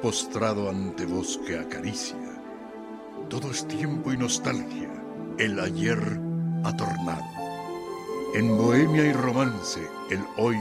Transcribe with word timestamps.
Postrado 0.00 0.68
ante 0.68 1.04
voz 1.06 1.38
que 1.46 1.58
acaricia. 1.58 2.16
Todo 3.28 3.50
es 3.50 3.66
tiempo 3.66 4.12
y 4.12 4.16
nostalgia, 4.16 4.90
el 5.38 5.58
ayer 5.58 5.98
atornado. 6.64 7.24
En 8.34 8.56
bohemia 8.56 9.06
y 9.06 9.12
romance, 9.12 9.80
el 10.10 10.20
hoy 10.36 10.56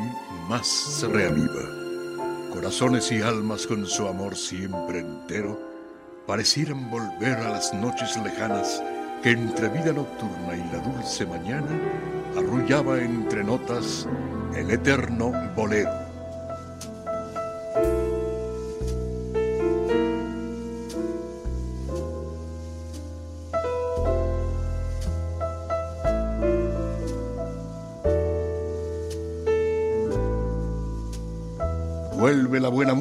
más 0.48 0.68
se 0.68 1.08
reaviva. 1.08 2.54
Corazones 2.54 3.12
y 3.12 3.22
almas 3.22 3.68
con 3.68 3.86
su 3.86 4.08
amor 4.08 4.36
siempre 4.36 5.00
entero 5.00 5.60
parecieran 6.26 6.90
volver 6.90 7.38
a 7.38 7.50
las 7.52 7.74
noches 7.74 8.18
lejanas 8.24 8.82
que 9.22 9.32
entre 9.32 9.70
vida 9.70 9.94
nocturna 9.94 10.56
y 10.56 10.72
la 10.72 10.80
dulce 10.80 11.26
mañana 11.26 11.80
arrullaba 12.36 13.00
entre 13.00 13.44
notas 13.44 14.08
el 14.56 14.72
eterno 14.72 15.32
bolero. 15.56 16.07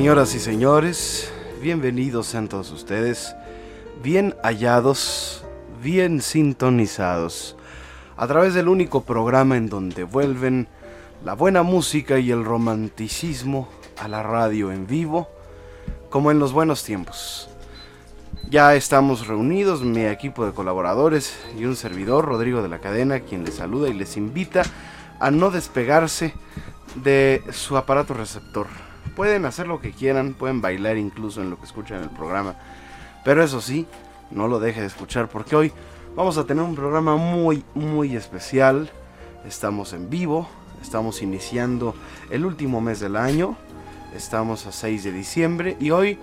Señoras 0.00 0.34
y 0.34 0.38
señores, 0.38 1.30
bienvenidos 1.60 2.26
sean 2.26 2.48
todos 2.48 2.70
ustedes, 2.70 3.36
bien 4.02 4.34
hallados, 4.42 5.44
bien 5.82 6.22
sintonizados, 6.22 7.54
a 8.16 8.26
través 8.26 8.54
del 8.54 8.68
único 8.68 9.02
programa 9.02 9.58
en 9.58 9.68
donde 9.68 10.04
vuelven 10.04 10.68
la 11.22 11.34
buena 11.34 11.62
música 11.62 12.18
y 12.18 12.30
el 12.30 12.46
romanticismo 12.46 13.68
a 13.98 14.08
la 14.08 14.22
radio 14.22 14.72
en 14.72 14.86
vivo, 14.86 15.28
como 16.08 16.30
en 16.30 16.38
los 16.38 16.54
buenos 16.54 16.82
tiempos. 16.82 17.50
Ya 18.48 18.74
estamos 18.76 19.26
reunidos, 19.26 19.82
mi 19.82 20.06
equipo 20.06 20.46
de 20.46 20.52
colaboradores 20.52 21.38
y 21.58 21.66
un 21.66 21.76
servidor, 21.76 22.24
Rodrigo 22.24 22.62
de 22.62 22.70
la 22.70 22.78
Cadena, 22.78 23.20
quien 23.20 23.44
les 23.44 23.56
saluda 23.56 23.90
y 23.90 23.92
les 23.92 24.16
invita 24.16 24.62
a 25.20 25.30
no 25.30 25.50
despegarse 25.50 26.32
de 26.94 27.42
su 27.52 27.76
aparato 27.76 28.14
receptor 28.14 28.66
Pueden 29.14 29.44
hacer 29.44 29.66
lo 29.66 29.80
que 29.80 29.92
quieran, 29.92 30.34
pueden 30.34 30.60
bailar 30.60 30.96
incluso 30.96 31.42
en 31.42 31.50
lo 31.50 31.58
que 31.58 31.66
escuchan 31.66 31.98
en 31.98 32.04
el 32.04 32.10
programa. 32.10 32.54
Pero 33.24 33.42
eso 33.42 33.60
sí, 33.60 33.86
no 34.30 34.48
lo 34.48 34.60
deje 34.60 34.80
de 34.80 34.86
escuchar 34.86 35.28
porque 35.28 35.56
hoy 35.56 35.72
vamos 36.16 36.38
a 36.38 36.44
tener 36.44 36.62
un 36.62 36.74
programa 36.74 37.16
muy, 37.16 37.64
muy 37.74 38.16
especial. 38.16 38.90
Estamos 39.44 39.92
en 39.92 40.10
vivo, 40.10 40.48
estamos 40.82 41.22
iniciando 41.22 41.94
el 42.30 42.44
último 42.44 42.80
mes 42.80 43.00
del 43.00 43.16
año. 43.16 43.56
Estamos 44.14 44.66
a 44.66 44.72
6 44.72 45.04
de 45.04 45.12
diciembre 45.12 45.76
y 45.78 45.90
hoy 45.90 46.18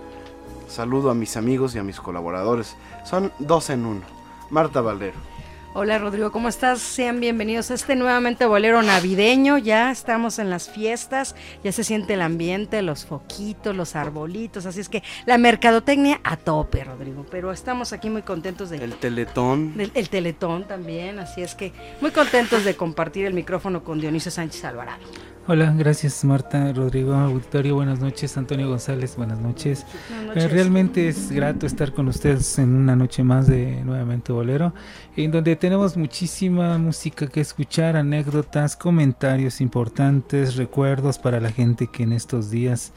saludo 0.68 1.10
a 1.10 1.14
mis 1.14 1.36
amigos 1.36 1.74
y 1.74 1.78
a 1.78 1.82
mis 1.82 2.00
colaboradores. 2.00 2.76
Son 3.04 3.32
dos 3.38 3.70
en 3.70 3.86
uno. 3.86 4.02
Marta 4.50 4.80
Valdero. 4.80 5.37
Hola 5.80 5.96
Rodrigo, 6.00 6.32
¿cómo 6.32 6.48
estás? 6.48 6.80
Sean 6.80 7.20
bienvenidos 7.20 7.70
a 7.70 7.74
este 7.74 7.94
nuevamente 7.94 8.44
bolero 8.46 8.82
navideño. 8.82 9.58
Ya 9.58 9.92
estamos 9.92 10.40
en 10.40 10.50
las 10.50 10.68
fiestas, 10.68 11.36
ya 11.62 11.70
se 11.70 11.84
siente 11.84 12.14
el 12.14 12.22
ambiente, 12.22 12.82
los 12.82 13.06
foquitos, 13.06 13.76
los 13.76 13.94
arbolitos. 13.94 14.66
Así 14.66 14.80
es 14.80 14.88
que 14.88 15.04
la 15.24 15.38
mercadotecnia 15.38 16.20
a 16.24 16.36
tope, 16.36 16.82
Rodrigo. 16.82 17.24
Pero 17.30 17.52
estamos 17.52 17.92
aquí 17.92 18.10
muy 18.10 18.22
contentos 18.22 18.70
de. 18.70 18.78
El 18.78 18.96
teletón. 18.96 19.74
el 19.94 20.08
teletón 20.08 20.64
también. 20.64 21.20
Así 21.20 21.42
es 21.42 21.54
que 21.54 21.72
muy 22.00 22.10
contentos 22.10 22.64
de 22.64 22.74
compartir 22.74 23.26
el 23.26 23.34
micrófono 23.34 23.84
con 23.84 24.00
Dionisio 24.00 24.32
Sánchez 24.32 24.64
Alvarado. 24.64 25.04
Hola, 25.50 25.72
gracias 25.74 26.26
Marta, 26.26 26.74
Rodrigo, 26.74 27.14
auditorio, 27.14 27.76
buenas 27.76 28.00
noches, 28.00 28.36
Antonio 28.36 28.68
González, 28.68 29.16
buenas 29.16 29.38
noches. 29.38 29.86
Eh, 30.34 30.46
realmente 30.46 31.08
es 31.08 31.32
grato 31.32 31.64
estar 31.64 31.94
con 31.94 32.06
ustedes 32.08 32.58
en 32.58 32.74
una 32.74 32.94
noche 32.94 33.22
más 33.22 33.46
de 33.46 33.82
Nuevamente 33.82 34.30
Bolero, 34.30 34.74
en 35.16 35.30
donde 35.30 35.56
tenemos 35.56 35.96
muchísima 35.96 36.76
música 36.76 37.28
que 37.28 37.40
escuchar, 37.40 37.96
anécdotas, 37.96 38.76
comentarios 38.76 39.62
importantes, 39.62 40.56
recuerdos 40.56 41.18
para 41.18 41.40
la 41.40 41.50
gente 41.50 41.86
que 41.86 42.02
en 42.02 42.12
estos 42.12 42.50
días 42.50 42.92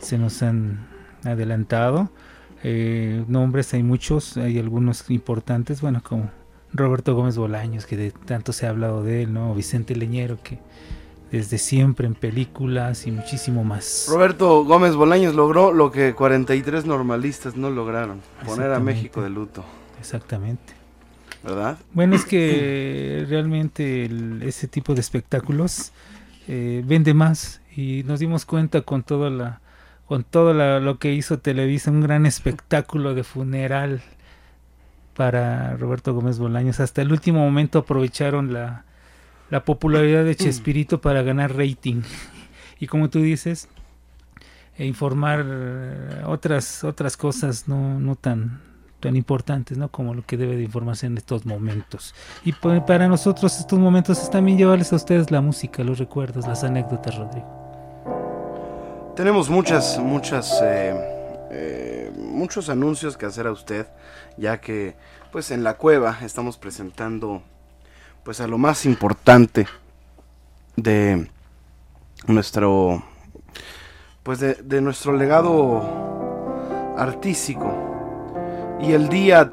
se 0.00 0.18
nos 0.18 0.42
han 0.42 0.88
adelantado. 1.22 2.10
Eh, 2.64 3.24
nombres 3.28 3.74
hay 3.74 3.84
muchos, 3.84 4.36
hay 4.38 4.58
algunos 4.58 5.08
importantes, 5.08 5.80
bueno, 5.80 6.02
como 6.02 6.32
Roberto 6.72 7.14
Gómez 7.14 7.36
Bolaños, 7.36 7.86
que 7.86 7.96
de 7.96 8.10
tanto 8.10 8.52
se 8.52 8.66
ha 8.66 8.70
hablado 8.70 9.04
de 9.04 9.22
él, 9.22 9.32
¿no? 9.32 9.54
Vicente 9.54 9.94
Leñero, 9.94 10.42
que 10.42 10.58
desde 11.32 11.56
siempre 11.56 12.06
en 12.06 12.14
películas 12.14 13.06
y 13.06 13.10
muchísimo 13.10 13.64
más. 13.64 14.06
Roberto 14.08 14.64
Gómez 14.64 14.94
Bolaños 14.94 15.34
logró 15.34 15.72
lo 15.72 15.90
que 15.90 16.14
43 16.14 16.84
normalistas 16.84 17.56
no 17.56 17.70
lograron, 17.70 18.20
poner 18.44 18.70
a 18.72 18.78
México 18.78 19.22
de 19.22 19.30
luto. 19.30 19.64
Exactamente. 19.98 20.74
¿Verdad? 21.42 21.78
Bueno, 21.92 22.14
es 22.16 22.24
que 22.26 23.24
realmente 23.28 24.10
ese 24.42 24.68
tipo 24.68 24.94
de 24.94 25.00
espectáculos 25.00 25.92
eh, 26.48 26.82
vende 26.84 27.14
más 27.14 27.62
y 27.74 28.02
nos 28.04 28.20
dimos 28.20 28.44
cuenta 28.44 28.82
con 28.82 29.02
toda 29.02 29.30
la 29.30 29.60
con 30.06 30.24
todo 30.24 30.52
lo 30.52 30.98
que 30.98 31.14
hizo 31.14 31.38
Televisa, 31.38 31.90
un 31.90 32.02
gran 32.02 32.26
espectáculo 32.26 33.14
de 33.14 33.24
funeral 33.24 34.02
para 35.14 35.74
Roberto 35.78 36.12
Gómez 36.12 36.38
Bolaños. 36.38 36.80
Hasta 36.80 37.00
el 37.00 37.12
último 37.12 37.38
momento 37.38 37.78
aprovecharon 37.78 38.52
la, 38.52 38.84
la 39.52 39.66
popularidad 39.66 40.24
de 40.24 40.34
Chespirito 40.34 41.02
para 41.02 41.22
ganar 41.22 41.54
rating. 41.54 42.02
Y 42.80 42.88
como 42.88 43.08
tú 43.08 43.20
dices, 43.20 43.68
e 44.76 44.84
informar 44.84 45.44
eh, 45.46 46.22
otras 46.26 46.82
otras 46.82 47.16
cosas 47.16 47.68
no, 47.68 48.00
no 48.00 48.16
tan 48.16 48.60
tan 48.98 49.14
importantes, 49.14 49.78
¿no? 49.78 49.88
Como 49.88 50.14
lo 50.14 50.26
que 50.26 50.36
debe 50.36 50.56
de 50.56 50.64
informarse 50.64 51.06
en 51.06 51.16
estos 51.16 51.46
momentos. 51.46 52.12
Y 52.44 52.54
pues, 52.54 52.80
para 52.80 53.06
nosotros 53.06 53.56
estos 53.60 53.78
momentos 53.78 54.20
es 54.20 54.30
también 54.30 54.58
llevarles 54.58 54.92
a 54.92 54.96
ustedes 54.96 55.30
la 55.30 55.40
música, 55.40 55.84
los 55.84 56.00
recuerdos, 56.00 56.44
las 56.48 56.64
anécdotas, 56.64 57.16
Rodrigo. 57.16 59.12
Tenemos 59.14 59.48
muchas, 59.48 59.96
muchas, 60.00 60.60
eh, 60.60 60.92
eh, 61.52 62.12
muchos 62.16 62.68
anuncios 62.68 63.16
que 63.16 63.26
hacer 63.26 63.46
a 63.46 63.52
usted, 63.52 63.86
ya 64.36 64.60
que, 64.60 64.96
pues, 65.30 65.52
en 65.52 65.62
la 65.62 65.74
cueva 65.76 66.18
estamos 66.22 66.58
presentando 66.58 67.44
pues 68.24 68.40
a 68.40 68.46
lo 68.46 68.58
más 68.58 68.86
importante 68.86 69.66
de 70.76 71.28
nuestro 72.26 73.02
pues 74.22 74.38
de, 74.38 74.80
nuestro 74.80 75.16
legado 75.16 76.94
artístico 76.96 78.78
y 78.80 78.92
el 78.92 79.08
día 79.08 79.50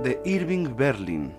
de 0.01 0.21
Irving 0.23 0.77
Berlin. 0.77 1.33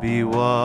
be 0.00 0.24
one. 0.24 0.59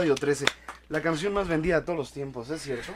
Radio 0.00 0.14
13. 0.14 0.46
La 0.88 1.02
canción 1.02 1.34
más 1.34 1.46
vendida 1.46 1.80
de 1.80 1.82
todos 1.84 1.98
los 1.98 2.10
tiempos, 2.12 2.48
¿es 2.48 2.62
cierto? 2.62 2.90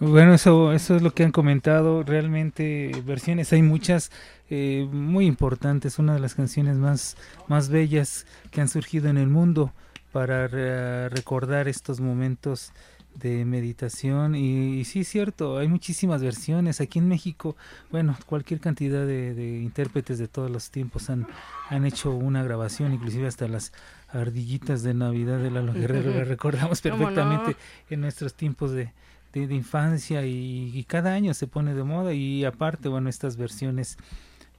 Bueno, 0.00 0.32
eso, 0.32 0.72
eso 0.72 0.96
es 0.96 1.02
lo 1.02 1.12
que 1.12 1.22
han 1.22 1.30
comentado. 1.30 2.02
Realmente 2.02 2.92
versiones 3.04 3.52
hay 3.52 3.60
muchas 3.60 4.10
eh, 4.48 4.88
muy 4.90 5.26
importantes. 5.26 5.98
Una 5.98 6.14
de 6.14 6.20
las 6.20 6.34
canciones 6.34 6.76
más, 6.76 7.18
más 7.46 7.68
bellas 7.68 8.24
que 8.50 8.62
han 8.62 8.68
surgido 8.68 9.10
en 9.10 9.18
el 9.18 9.26
mundo 9.26 9.70
para 10.12 10.48
re- 10.48 11.10
recordar 11.10 11.68
estos 11.68 12.00
momentos 12.00 12.72
de 13.18 13.44
meditación. 13.44 14.34
Y, 14.34 14.80
y 14.80 14.84
sí, 14.84 15.00
es 15.00 15.08
cierto, 15.08 15.58
hay 15.58 15.68
muchísimas 15.68 16.22
versiones. 16.22 16.80
Aquí 16.80 16.98
en 16.98 17.08
México, 17.08 17.56
bueno, 17.90 18.16
cualquier 18.26 18.60
cantidad 18.60 19.06
de, 19.06 19.34
de 19.34 19.60
intérpretes 19.60 20.18
de 20.18 20.28
todos 20.28 20.50
los 20.50 20.70
tiempos 20.70 21.10
han, 21.10 21.26
han 21.68 21.84
hecho 21.84 22.10
una 22.12 22.42
grabación, 22.42 22.92
inclusive 22.92 23.26
hasta 23.26 23.48
las 23.48 23.72
ardillitas 24.08 24.82
de 24.82 24.94
Navidad 24.94 25.38
de 25.38 25.50
Lalo 25.50 25.72
Guerrero, 25.72 26.10
la 26.10 26.24
recordamos 26.24 26.80
perfectamente 26.80 27.56
en 27.90 28.00
nuestros 28.00 28.34
tiempos 28.34 28.70
de, 28.70 28.92
de, 29.32 29.46
de 29.46 29.54
infancia 29.54 30.24
y, 30.24 30.70
y 30.74 30.84
cada 30.84 31.12
año 31.12 31.34
se 31.34 31.46
pone 31.46 31.74
de 31.74 31.82
moda 31.82 32.14
y 32.14 32.44
aparte, 32.44 32.88
bueno, 32.88 33.08
estas 33.08 33.36
versiones 33.36 33.98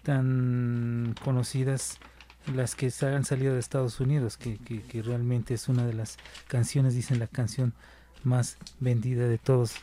tan 0.03 1.15
conocidas, 1.23 1.97
las 2.53 2.75
que 2.75 2.91
han 3.01 3.25
salido 3.25 3.53
de 3.53 3.59
Estados 3.59 3.99
Unidos, 3.99 4.37
que, 4.37 4.57
que, 4.57 4.81
que 4.81 5.01
realmente 5.01 5.53
es 5.53 5.67
una 5.67 5.85
de 5.85 5.93
las 5.93 6.17
canciones, 6.47 6.93
dicen 6.93 7.19
la 7.19 7.27
canción 7.27 7.73
más 8.23 8.57
vendida 8.79 9.27
de 9.27 9.37
todos 9.37 9.75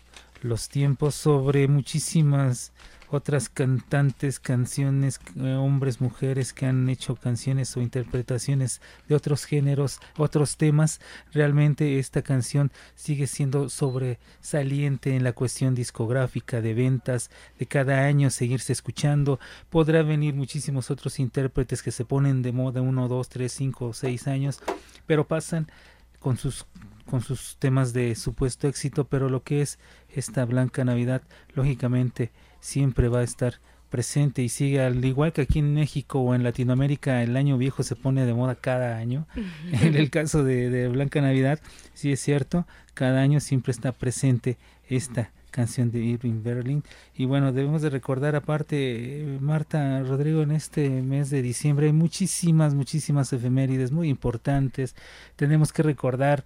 los 0.42 0.68
tiempos, 0.68 1.14
sobre 1.14 1.68
muchísimas 1.68 2.72
otras 3.14 3.48
cantantes, 3.48 4.40
canciones, 4.40 5.20
eh, 5.36 5.54
hombres, 5.54 6.00
mujeres 6.00 6.52
que 6.52 6.66
han 6.66 6.88
hecho 6.88 7.14
canciones 7.14 7.76
o 7.76 7.80
interpretaciones 7.80 8.80
de 9.08 9.14
otros 9.14 9.44
géneros, 9.44 10.00
otros 10.16 10.56
temas. 10.56 11.00
Realmente 11.32 11.98
esta 11.98 12.22
canción 12.22 12.72
sigue 12.94 13.26
siendo 13.26 13.68
sobresaliente 13.68 15.14
en 15.14 15.24
la 15.24 15.32
cuestión 15.32 15.74
discográfica, 15.74 16.60
de 16.60 16.74
ventas, 16.74 17.30
de 17.58 17.66
cada 17.66 18.04
año 18.04 18.30
seguirse 18.30 18.72
escuchando. 18.72 19.38
Podrá 19.70 20.02
venir 20.02 20.34
muchísimos 20.34 20.90
otros 20.90 21.18
intérpretes 21.20 21.82
que 21.82 21.92
se 21.92 22.04
ponen 22.04 22.42
de 22.42 22.52
moda 22.52 22.82
uno, 22.82 23.08
dos, 23.08 23.28
tres, 23.28 23.52
cinco, 23.52 23.92
seis 23.92 24.26
años, 24.26 24.60
pero 25.06 25.26
pasan 25.26 25.70
con 26.18 26.36
sus 26.36 26.66
con 27.04 27.20
sus 27.20 27.56
temas 27.58 27.92
de 27.92 28.14
supuesto 28.14 28.68
éxito, 28.68 29.04
pero 29.04 29.28
lo 29.28 29.42
que 29.42 29.62
es 29.62 29.78
esta 30.08 30.44
Blanca 30.44 30.84
Navidad, 30.84 31.22
lógicamente, 31.54 32.30
siempre 32.60 33.08
va 33.08 33.20
a 33.20 33.24
estar 33.24 33.60
presente 33.94 34.42
y 34.42 34.48
sigue 34.48 34.82
al 34.82 35.04
igual 35.04 35.32
que 35.32 35.42
aquí 35.42 35.60
en 35.60 35.72
México 35.72 36.18
o 36.18 36.34
en 36.34 36.42
Latinoamérica 36.42 37.22
el 37.22 37.36
año 37.36 37.56
viejo 37.56 37.84
se 37.84 37.94
pone 37.94 38.26
de 38.26 38.34
moda 38.34 38.56
cada 38.56 38.96
año. 38.96 39.28
En 39.70 39.94
el 39.94 40.10
caso 40.10 40.42
de, 40.42 40.68
de 40.68 40.88
Blanca 40.88 41.20
Navidad 41.20 41.60
sí 41.92 42.10
es 42.10 42.18
cierto 42.18 42.66
cada 42.94 43.20
año 43.20 43.38
siempre 43.38 43.70
está 43.70 43.92
presente 43.92 44.58
esta 44.88 45.30
canción 45.52 45.92
de 45.92 46.00
Irving 46.00 46.42
Berlin. 46.42 46.82
Y 47.14 47.26
bueno 47.26 47.52
debemos 47.52 47.82
de 47.82 47.90
recordar 47.90 48.34
aparte 48.34 49.38
Marta 49.40 50.02
Rodrigo 50.02 50.42
en 50.42 50.50
este 50.50 50.88
mes 51.00 51.30
de 51.30 51.42
diciembre 51.42 51.86
hay 51.86 51.92
muchísimas 51.92 52.74
muchísimas 52.74 53.32
efemérides 53.32 53.92
muy 53.92 54.08
importantes. 54.08 54.96
Tenemos 55.36 55.72
que 55.72 55.84
recordar 55.84 56.42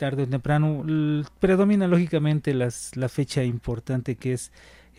tarde 0.00 0.22
o 0.24 0.26
temprano 0.28 0.82
predomina 1.40 1.86
lógicamente 1.86 2.54
las, 2.54 2.96
la 2.96 3.08
fecha 3.08 3.44
importante 3.44 4.16
que 4.16 4.32
es 4.32 4.50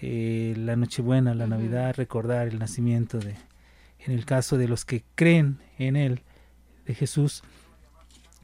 eh, 0.01 0.53
la 0.57 0.75
Nochebuena, 0.75 1.33
la. 1.33 1.47
Navidad, 1.47 1.95
recordar 1.97 2.47
el 2.47 2.59
nacimiento 2.59 3.17
de, 3.17 3.35
en 4.05 4.13
el 4.13 4.25
caso 4.25 4.57
de 4.57 4.67
los 4.67 4.85
que 4.85 5.03
creen 5.15 5.57
en 5.79 5.95
él, 5.95 6.21
de 6.85 6.93
Jesús. 6.95 7.43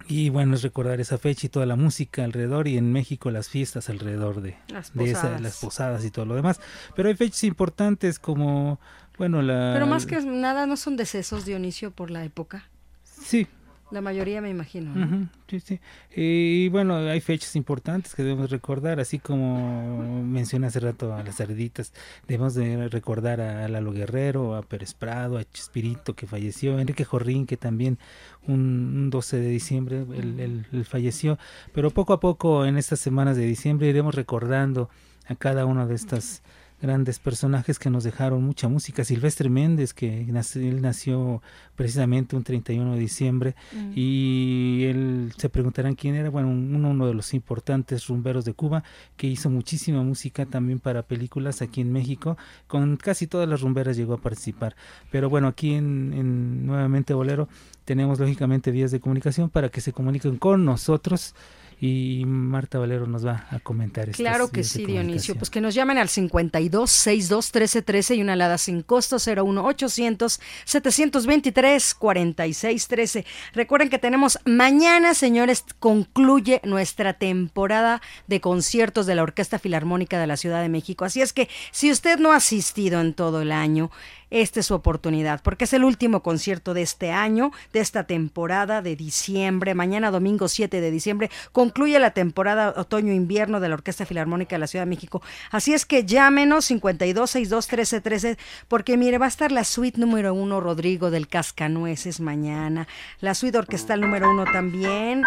Y 0.10 0.30
bueno, 0.30 0.56
es 0.56 0.62
recordar 0.64 1.00
esa 1.02 1.18
fecha 1.18 1.48
y 1.48 1.50
toda 1.50 1.66
la 1.66 1.76
música 1.76 2.24
alrededor 2.24 2.68
y 2.68 2.78
en 2.78 2.92
México 2.92 3.30
las 3.30 3.50
fiestas 3.50 3.90
alrededor 3.90 4.42
de, 4.42 4.56
Las 4.70 4.94
de 4.94 5.12
esa- 5.12 5.40
las 5.40 5.60
posadas 5.60 6.04
y 6.06 6.12
todo 6.12 6.26
lo 6.26 6.36
demás. 6.36 6.60
Pero 6.96 7.10
hay 7.10 7.16
fechas 7.16 7.44
importantes 7.44 8.18
como, 8.18 8.80
bueno, 9.18 9.42
la... 9.42 9.72
Pero 9.74 9.86
más 9.86 10.06
que 10.06 10.20
nada, 10.22 10.66
¿no 10.66 10.78
son 10.78 10.96
decesos, 10.98 11.46
Dionisio, 11.46 11.92
por 11.92 12.10
la 12.10 12.24
época? 12.24 12.70
Sí, 13.04 13.48
La 13.89 14.01
mayoría 14.01 14.41
me 14.41 14.50
imagino. 14.50 15.29
sí, 15.48 15.60
sí. 15.62 15.79
Y 16.13 16.67
bueno, 16.70 16.98
hay 16.98 17.22
fechas 17.22 17.56
importantes 17.56 18.15
que 18.15 18.24
debemos 18.24 18.50
recordar, 18.50 19.00
así 19.00 19.17
como 19.17 20.24
mencioné 20.24 20.67
hace 20.67 20.82
rato 20.82 21.13
a 21.13 21.24
las 21.24 21.39
arditas, 21.39 21.94
debemos 22.27 22.53
de 22.53 22.89
recordar 22.89 23.39
a 23.39 23.67
Lalo 23.70 23.94
Guerrero, 23.94 24.56
a 24.56 24.62
Pérez 24.62 24.94
Prado, 24.94 25.38
a 25.38 25.46
Chespirito 25.46 26.15
que 26.15 26.27
falleció, 26.27 26.77
a 26.77 26.82
Enrique 26.82 27.06
Jorrín 27.06 27.46
que 27.46 27.56
también 27.56 27.98
un, 28.46 28.60
un 28.96 29.10
12 29.10 29.38
de 29.38 29.50
diciembre 29.50 30.06
él, 30.15 30.65
falleció, 30.86 31.38
pero 31.74 31.91
poco 31.91 32.13
a 32.13 32.20
poco 32.20 32.65
en 32.65 32.77
estas 32.77 33.00
semanas 33.00 33.38
de 33.38 33.46
diciembre 33.46 33.88
iremos 33.88 34.15
recordando 34.15 34.89
a 35.27 35.36
cada 35.36 35.65
uno 35.65 35.88
de 35.88 35.96
estas 35.96 36.41
grandes 36.81 37.17
personajes 37.19 37.79
que 37.79 37.89
nos 37.89 38.03
dejaron 38.03 38.43
mucha 38.43 38.67
música. 38.67 39.03
Silvestre 39.03 39.50
Méndez, 39.50 39.93
que 39.93 40.25
nació, 40.27 40.62
él 40.62 40.81
nació 40.81 41.41
precisamente 41.75 42.36
un 42.36 42.43
31 42.43 42.93
de 42.93 43.00
diciembre, 43.00 43.55
Mm. 43.74 43.91
y 43.96 44.84
él 44.86 45.34
se 45.38 45.50
preguntarán 45.50 45.96
quién 45.96 46.15
era, 46.15 46.29
bueno, 46.29 46.50
un- 46.50 46.75
uno 46.75 47.07
de 47.07 47.13
los 47.13 47.34
importantes 47.34 48.07
rumberos 48.07 48.46
de 48.46 48.53
Cuba 48.53 48.84
que 49.15 49.27
hizo 49.27 49.50
muchísima 49.50 50.03
música 50.03 50.46
también 50.46 50.79
para 50.79 51.01
películas 51.03 51.62
aquí 51.62 51.81
en 51.81 51.91
México, 51.91 52.38
con 52.67 52.98
casi 52.98 53.27
todas 53.27 53.48
las 53.50 53.62
rumberas 53.62 53.98
llegó 53.98 54.13
a 54.13 54.17
participar. 54.22 54.75
Pero 55.12 55.29
bueno, 55.29 55.48
aquí 55.48 55.74
en, 55.74 56.13
en 56.13 56.65
nuevamente 56.65 57.13
Bolero 57.13 57.48
tenemos 57.86 58.19
lógicamente 58.19 58.69
vías 58.72 58.91
de 58.91 59.00
comunicación 59.00 59.50
para 59.50 59.69
que 59.69 59.81
se 59.81 59.93
comuniquen 59.93 60.38
con 60.38 60.65
nosotros 60.65 61.34
y 61.79 62.24
Marta 62.25 62.79
Valero 62.79 63.05
nos 63.05 63.25
va 63.25 63.46
a 63.51 63.60
comentar 63.60 64.10
estas 64.10 64.17
Claro 64.17 64.50
que 64.50 64.63
sí, 64.63 64.86
Dionisio. 64.86 65.36
Pues 65.36 65.51
que 65.51 65.62
nos 65.62 65.75
llamen 65.75 66.00
al 66.00 66.10
52 66.10 66.89
62 66.89 67.51
13 67.51 67.81
13 67.84 68.15
y 68.15 68.22
una 68.22 68.34
alada 68.34 68.57
sin 68.57 68.81
costo 68.81 69.17
01 69.17 69.63
800 69.63 70.39
723 70.65 71.93
46 71.93 72.88
13. 72.88 73.25
Recuerden 73.53 73.89
que 73.89 74.00
tenemos 74.00 74.39
mañana, 74.46 75.13
señores, 75.13 75.65
concluye 75.79 76.62
nuestra 76.63 77.13
temporada 77.13 78.01
de 78.25 78.41
conciertos 78.41 79.05
de 79.05 79.15
la 79.15 79.24
Orquesta 79.24 79.60
Filarmónica 79.60 80.19
de 80.19 80.27
la 80.27 80.38
Ciudad 80.38 80.63
de 80.63 80.69
México. 80.69 81.05
Así 81.05 81.22
es 81.22 81.31
que 81.31 81.48
si 81.72 81.91
usted 81.91 82.17
no 82.17 82.31
ha 82.31 82.38
asistido 82.38 83.00
en 83.01 83.13
todo 83.13 83.43
el 83.43 83.51
año, 83.51 83.91
esta 84.29 84.60
es 84.60 84.65
su 84.65 84.74
oportunidad, 84.74 85.41
porque 85.41 85.65
es 85.65 85.74
el 85.74 85.84
último 85.84 86.22
concierto 86.22 86.74
de 86.74 86.81
este 86.81 87.12
año, 87.12 87.51
de 87.74 87.79
esta 87.79 88.03
temporada 88.03 88.81
de 88.81 88.96
diciembre. 88.96 89.74
Mañana, 89.74 90.12
domingo 90.12 90.48
7 90.48 90.81
de 90.81 90.91
diciembre, 90.91 91.29
concluye 91.51 91.98
la 92.00 92.12
temporada 92.12 92.74
otoño-invierno 92.75 93.60
de 93.60 93.69
la 93.69 93.75
Orquesta 93.75 94.05
Filarmónica 94.05 94.55
de 94.55 94.60
la 94.60 94.67
Ciudad 94.67 94.86
de 94.86 94.89
México. 94.89 95.22
Así 95.51 95.74
es 95.74 95.86
que 95.86 96.05
llámenos 96.05 96.65
52 96.65 97.29
62 97.29 97.67
13 97.67 98.01
13, 98.01 98.38
porque 98.67 98.98
mire, 98.98 99.17
va 99.17 99.25
a 99.25 99.29
estar 99.29 99.51
la 99.51 99.63
suite 99.63 100.00
número 100.00 100.34
uno, 100.34 100.60
Rodrigo 100.60 101.10
del 101.10 101.27
Cascanueces, 101.27 102.19
mañana. 102.19 102.88
La 103.22 103.34
suite 103.34 103.57
orquestal 103.57 104.01
número 104.01 104.29
uno 104.29 104.46
también. 104.46 105.24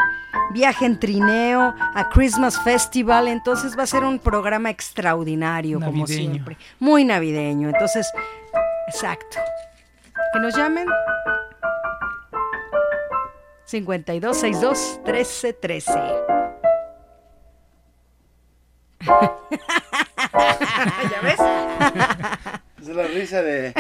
Viaje 0.53 0.85
en 0.85 0.99
trineo 0.99 1.75
a 1.95 2.09
Christmas 2.11 2.63
Festival. 2.63 3.29
Entonces 3.29 3.79
va 3.79 3.85
a 3.85 3.87
ser 3.87 4.05
un 4.05 4.19
programa 4.19 4.71
extraordinario, 4.71 5.81
como 5.81 6.07
siempre. 6.07 6.57
Muy 6.79 7.05
navideño. 7.05 7.69
Entonces, 7.69 8.07
exacto. 8.93 9.39
Que 10.33 10.41
nos 10.41 10.57
llamen 10.57 10.87
5262 13.65 15.01
1313. 15.05 15.91
¿Ya 21.11 21.21
ves? 21.23 21.39
Es 22.83 22.89
la 22.89 23.07
risa 23.07 23.43
de, 23.43 23.73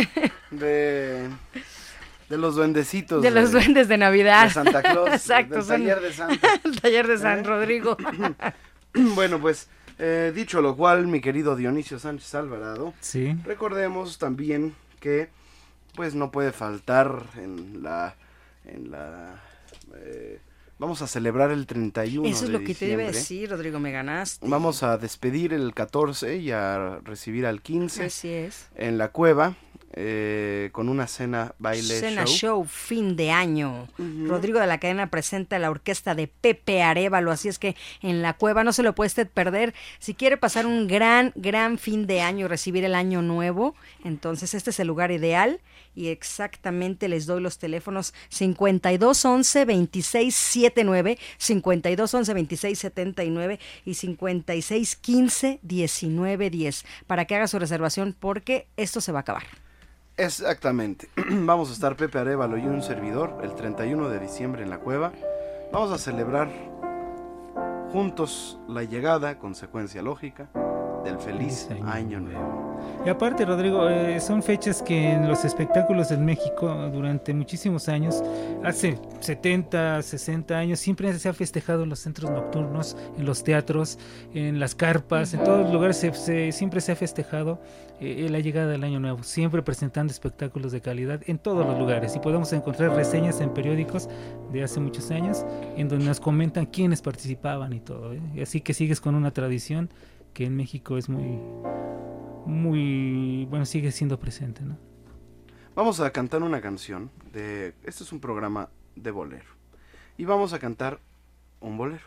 de, 0.50 1.28
de 2.28 2.38
los 2.38 2.54
duendecitos. 2.54 3.22
De 3.22 3.30
los 3.30 3.52
duendes 3.52 3.88
de 3.88 3.98
Navidad. 3.98 4.44
De 4.44 4.50
Santa 4.50 4.82
Claus. 4.82 5.10
Exacto. 5.12 5.54
Del 5.56 5.64
son- 5.64 5.80
taller 5.80 6.00
de 6.00 6.12
Santa. 6.12 6.48
el 6.64 6.80
taller 6.80 7.06
de 7.06 7.18
San 7.18 7.38
¿Eh? 7.40 7.42
Rodrigo. 7.42 7.96
Bueno, 8.94 9.38
pues, 9.40 9.68
eh, 9.98 10.32
dicho 10.34 10.60
lo 10.62 10.76
cual, 10.76 11.06
mi 11.06 11.20
querido 11.20 11.56
Dionisio 11.56 11.98
Sánchez 11.98 12.34
Alvarado, 12.34 12.94
Sí. 13.00 13.36
recordemos 13.44 14.18
también 14.18 14.74
que, 15.00 15.30
pues, 15.94 16.14
no 16.14 16.30
puede 16.30 16.52
faltar 16.52 17.24
en 17.36 17.82
la, 17.82 18.14
en 18.64 18.90
la, 18.90 19.42
eh, 19.96 20.40
vamos 20.80 21.02
a 21.02 21.06
celebrar 21.06 21.52
el 21.52 21.66
31 21.66 22.26
Eso 22.26 22.46
es 22.46 22.50
de 22.50 22.58
lo 22.58 22.64
que 22.64 22.74
te 22.74 22.88
iba 22.88 23.02
a 23.02 23.06
decir, 23.06 23.50
Rodrigo, 23.50 23.78
me 23.78 23.92
ganaste. 23.92 24.48
Vamos 24.48 24.82
a 24.82 24.96
despedir 24.96 25.52
el 25.52 25.74
14 25.74 26.38
y 26.38 26.50
a 26.50 26.98
recibir 27.04 27.46
al 27.46 27.60
15 27.60 28.06
Así 28.06 28.28
es. 28.30 28.68
en 28.74 28.98
la 28.98 29.08
cueva 29.08 29.54
eh, 29.92 30.70
con 30.70 30.88
una 30.88 31.08
cena 31.08 31.52
baile 31.58 31.98
Cena 31.98 32.24
show. 32.24 32.62
show. 32.62 32.64
fin 32.64 33.16
de 33.16 33.32
año. 33.32 33.88
Rodrigo 33.98 34.60
de 34.60 34.68
la 34.68 34.78
Cadena 34.78 35.10
presenta 35.10 35.58
la 35.58 35.68
orquesta 35.68 36.14
de 36.14 36.28
Pepe 36.28 36.82
Arevalo, 36.82 37.32
así 37.32 37.48
es 37.48 37.58
que 37.58 37.74
en 38.00 38.22
la 38.22 38.34
cueva 38.34 38.62
no 38.62 38.72
se 38.72 38.84
lo 38.84 38.94
puede 38.94 39.08
usted 39.08 39.28
perder. 39.28 39.74
Si 39.98 40.14
quiere 40.14 40.36
pasar 40.36 40.64
un 40.64 40.86
gran, 40.86 41.32
gran 41.34 41.76
fin 41.76 42.06
de 42.06 42.20
año 42.20 42.44
y 42.46 42.48
recibir 42.48 42.84
el 42.84 42.94
año 42.94 43.20
nuevo, 43.20 43.74
entonces 44.04 44.54
este 44.54 44.70
es 44.70 44.78
el 44.78 44.86
lugar 44.86 45.10
ideal 45.10 45.60
y 45.96 46.08
exactamente 46.08 47.08
les 47.08 47.26
doy 47.26 47.40
los 47.40 47.58
teléfonos 47.58 48.14
5211 50.70 51.16
2679, 51.96 51.96
5211 51.96 52.30
2679 52.40 53.60
y 53.84 53.94
5615 53.94 55.60
1910 55.62 56.84
para 57.06 57.24
que 57.24 57.36
haga 57.36 57.46
su 57.46 57.58
reservación 57.58 58.16
porque 58.18 58.66
esto 58.76 59.00
se 59.00 59.12
va 59.12 59.20
a 59.20 59.22
acabar. 59.22 59.44
Exactamente. 60.16 61.08
Vamos 61.30 61.70
a 61.70 61.72
estar 61.72 61.96
Pepe 61.96 62.18
Arevalo 62.18 62.58
y 62.58 62.66
un 62.66 62.82
servidor 62.82 63.38
el 63.42 63.54
31 63.54 64.08
de 64.08 64.20
diciembre 64.20 64.62
en 64.62 64.70
la 64.70 64.78
cueva. 64.78 65.12
Vamos 65.72 65.92
a 65.92 65.98
celebrar 65.98 66.50
juntos 67.90 68.58
la 68.68 68.84
llegada, 68.84 69.38
consecuencia 69.38 70.02
lógica, 70.02 70.50
del 71.04 71.18
feliz 71.18 71.66
Feliz 71.68 71.68
año 71.70 71.88
año 71.90 72.20
nuevo. 72.20 72.70
Y 73.04 73.08
aparte, 73.08 73.44
Rodrigo, 73.44 73.88
eh, 73.88 74.20
son 74.20 74.42
fechas 74.42 74.82
que 74.82 75.12
en 75.12 75.26
los 75.28 75.44
espectáculos 75.44 76.10
en 76.10 76.24
México 76.24 76.68
durante 76.92 77.32
muchísimos 77.34 77.88
años, 77.88 78.22
hace 78.64 78.98
70, 79.20 80.02
60 80.02 80.58
años, 80.58 80.80
siempre 80.80 81.12
se 81.18 81.28
ha 81.28 81.32
festejado 81.32 81.84
en 81.84 81.88
los 81.90 81.98
centros 82.00 82.30
nocturnos, 82.30 82.96
en 83.18 83.24
los 83.26 83.42
teatros, 83.44 83.98
en 84.34 84.60
las 84.60 84.74
carpas, 84.74 85.32
en 85.34 85.44
todos 85.44 85.60
los 85.64 85.72
lugares 85.72 85.96
se- 85.96 86.12
se- 86.14 86.52
siempre 86.52 86.80
se 86.80 86.92
ha 86.92 86.96
festejado 86.96 87.60
eh, 88.02 88.28
la 88.30 88.38
llegada 88.40 88.66
del 88.68 88.82
año 88.82 88.98
nuevo, 88.98 89.22
siempre 89.22 89.62
presentando 89.62 90.10
espectáculos 90.10 90.72
de 90.72 90.80
calidad 90.80 91.20
en 91.26 91.38
todos 91.38 91.66
los 91.66 91.78
lugares. 91.78 92.16
Y 92.16 92.18
podemos 92.18 92.50
encontrar 92.54 92.92
reseñas 92.96 93.40
en 93.42 93.50
periódicos 93.50 94.08
de 94.52 94.62
hace 94.62 94.80
muchos 94.80 95.10
años 95.10 95.44
en 95.76 95.88
donde 95.88 96.06
nos 96.06 96.18
comentan 96.18 96.64
quiénes 96.66 97.02
participaban 97.02 97.72
y 97.74 97.80
todo. 97.80 98.14
¿eh? 98.14 98.20
Así 98.42 98.62
que 98.62 98.72
sigues 98.72 99.00
con 99.02 99.14
una 99.14 99.30
tradición 99.32 99.90
que 100.32 100.46
en 100.46 100.56
México 100.56 100.96
es 100.98 101.08
muy 101.08 101.38
muy 102.46 103.46
bueno 103.46 103.66
sigue 103.66 103.92
siendo 103.92 104.18
presente 104.18 104.62
no 104.62 104.90
Vamos 105.76 106.00
a 106.00 106.10
cantar 106.10 106.42
una 106.42 106.60
canción 106.60 107.10
de... 107.32 107.68
Este 107.84 108.02
es 108.02 108.12
un 108.12 108.20
programa 108.20 108.68
de 108.96 109.12
bolero. 109.12 109.46
Y 110.18 110.24
vamos 110.24 110.52
a 110.52 110.58
cantar 110.58 110.98
un 111.60 111.78
bolero. 111.78 112.04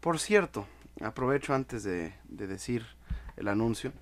Por 0.00 0.18
cierto, 0.18 0.66
aprovecho 1.00 1.54
antes 1.54 1.82
de, 1.84 2.14
de 2.28 2.46
decir 2.46 2.84
el 3.36 3.48
anuncio. 3.48 3.92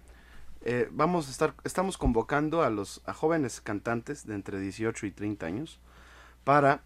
eh, 0.62 0.88
vamos 0.90 1.28
a 1.28 1.30
estar, 1.30 1.54
estamos 1.62 1.96
convocando 1.96 2.62
a 2.62 2.70
los 2.70 3.00
a 3.06 3.14
jóvenes 3.14 3.60
cantantes 3.60 4.26
de 4.26 4.34
entre 4.34 4.58
18 4.58 5.06
y 5.06 5.10
30 5.12 5.46
años 5.46 5.80
para 6.42 6.82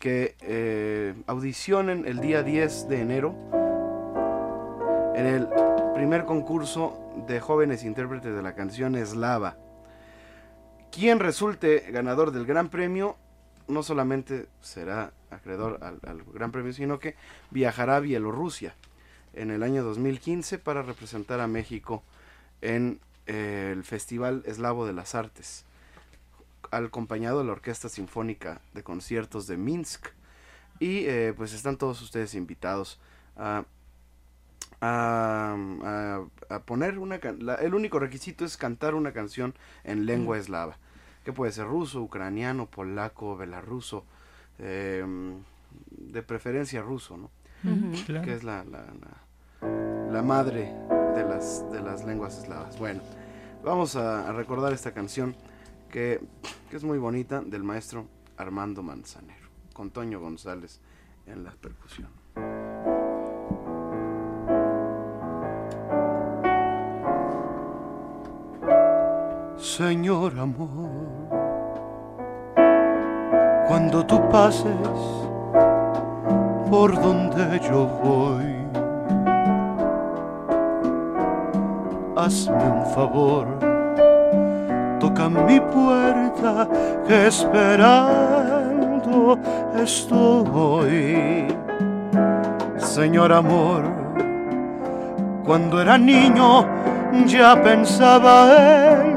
que 0.00 0.36
eh, 0.40 1.14
audicionen 1.26 2.06
el 2.06 2.20
día 2.20 2.42
10 2.42 2.88
de 2.88 3.00
enero 3.00 3.34
en 5.14 5.26
el 5.26 5.48
primer 6.00 6.24
concurso 6.24 6.98
de 7.28 7.40
jóvenes 7.40 7.84
intérpretes 7.84 8.34
de 8.34 8.40
la 8.40 8.54
canción 8.54 8.94
Eslava. 8.94 9.58
Quien 10.90 11.18
resulte 11.18 11.84
ganador 11.90 12.30
del 12.30 12.46
Gran 12.46 12.70
Premio 12.70 13.18
no 13.68 13.82
solamente 13.82 14.46
será 14.62 15.12
acreedor 15.30 15.78
al, 15.82 16.24
Gran 16.32 16.52
Premio, 16.52 16.72
sino 16.72 16.98
que 16.98 17.16
viajará 17.50 17.96
a 17.96 18.00
Bielorrusia 18.00 18.74
en 19.34 19.50
el 19.50 19.62
año 19.62 19.84
2015 19.84 20.58
para 20.58 20.80
representar 20.80 21.38
a 21.38 21.46
México 21.46 22.02
en 22.62 22.98
eh, 23.26 23.68
el 23.70 23.84
Festival 23.84 24.42
Eslavo 24.46 24.86
de 24.86 24.94
las 24.94 25.14
Artes, 25.14 25.66
acompañado 26.70 27.40
de 27.40 27.44
la 27.44 27.52
Orquesta 27.52 27.90
Sinfónica 27.90 28.62
de 28.72 28.82
Conciertos 28.82 29.46
de 29.46 29.58
Minsk. 29.58 30.06
Y 30.78 31.04
eh, 31.04 31.34
pues 31.36 31.52
están 31.52 31.76
todos 31.76 32.00
ustedes 32.00 32.34
invitados 32.34 32.98
a, 33.36 33.64
a, 34.80 35.56
a- 35.84 36.54
a 36.54 36.58
poner 36.62 36.98
una... 36.98 37.18
can- 37.18 37.44
la- 37.44 37.56
el 37.56 37.74
único 37.74 37.98
requisito 37.98 38.44
es 38.44 38.56
cantar 38.56 38.94
una 38.94 39.12
canción 39.12 39.54
en 39.84 40.06
lengua 40.06 40.38
eslava, 40.38 40.76
que 41.24 41.32
puede 41.32 41.52
ser 41.52 41.66
ruso, 41.66 42.00
ucraniano, 42.02 42.66
polaco, 42.66 43.36
belarruso, 43.36 44.04
eh, 44.58 45.04
de 45.90 46.22
preferencia 46.22 46.82
ruso, 46.82 47.16
¿no? 47.16 47.30
Claro. 48.06 48.24
que 48.24 48.34
es 48.34 48.42
la, 48.42 48.64
la, 48.64 48.80
la- 48.86 50.10
la 50.12 50.22
madre 50.22 50.72
de 51.14 51.22
las, 51.28 51.70
de 51.70 51.80
las 51.82 52.04
lenguas 52.04 52.38
eslavas. 52.38 52.78
Bueno, 52.78 53.02
vamos 53.62 53.94
a, 53.96 54.28
a 54.28 54.32
recordar 54.32 54.72
esta 54.72 54.92
canción 54.92 55.36
que, 55.90 56.20
que 56.70 56.76
es 56.76 56.84
muy 56.84 56.98
bonita 56.98 57.40
del 57.42 57.62
maestro 57.62 58.06
Armando 58.38 58.82
Manzanero, 58.82 59.46
con 59.74 59.90
Toño 59.90 60.18
González 60.20 60.80
en 61.26 61.44
la 61.44 61.50
percusión. 61.52 62.08
Señor 69.76 70.32
amor, 70.36 70.90
cuando 73.68 74.04
tú 74.04 74.20
pases 74.28 74.66
por 76.68 77.00
donde 77.00 77.60
yo 77.60 77.86
voy. 78.02 78.56
Hazme 82.16 82.64
un 82.68 82.84
favor, 82.86 83.46
toca 84.98 85.28
mi 85.28 85.60
puerta 85.60 86.68
que 87.06 87.28
esperando 87.28 88.08
estoy. 89.80 91.46
Señor 92.76 93.32
amor, 93.32 93.84
cuando 95.44 95.80
era 95.80 95.96
niño 95.96 96.66
ya 97.26 97.60
pensaba 97.62 99.04
en 99.04 99.09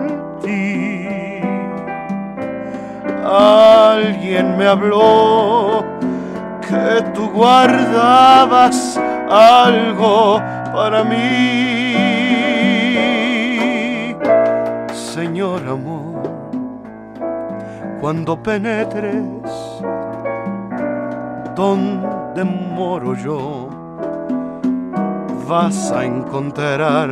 Alguien 3.36 4.56
me 4.58 4.68
habló 4.68 5.84
que 6.62 7.02
tú 7.16 7.32
guardabas 7.32 9.00
algo 9.28 10.38
para 10.72 11.04
mí. 11.04 11.96
Señor 14.94 15.68
amor, 15.68 16.22
cuando 18.00 18.38
penetres 18.38 19.24
donde 21.56 22.44
moro 22.44 23.16
yo, 23.16 23.68
vas 25.48 25.92
a 25.92 26.06
encontrar 26.06 27.10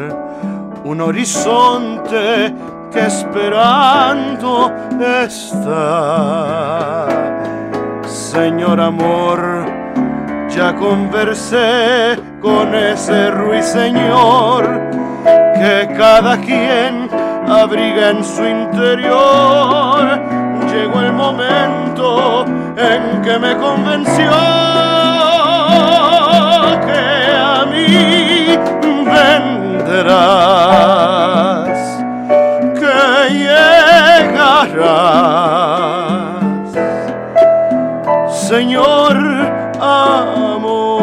un 0.84 1.02
horizonte 1.02 2.54
que 2.92 3.06
esperando 3.06 4.72
está. 5.24 7.08
Señor 8.06 8.80
amor, 8.80 9.66
ya 10.50 10.76
conversé 10.76 12.20
con 12.42 12.76
ese 12.76 13.32
ruiseñor 13.32 14.82
que 15.56 15.94
cada 15.98 16.38
quien 16.38 17.10
abriga 17.48 18.10
en 18.12 18.24
su 18.24 18.46
interior. 18.46 20.20
Llegó 20.72 21.02
el 21.02 21.14
momento 21.14 22.46
en 22.78 23.22
que 23.22 23.38
me 23.40 23.56
convenció 23.58 24.32
que 26.88 27.36
a 27.36 27.66
mí 27.70 28.58
vendrás, 29.06 31.01
Señor 38.62 39.18
amor. 39.82 41.02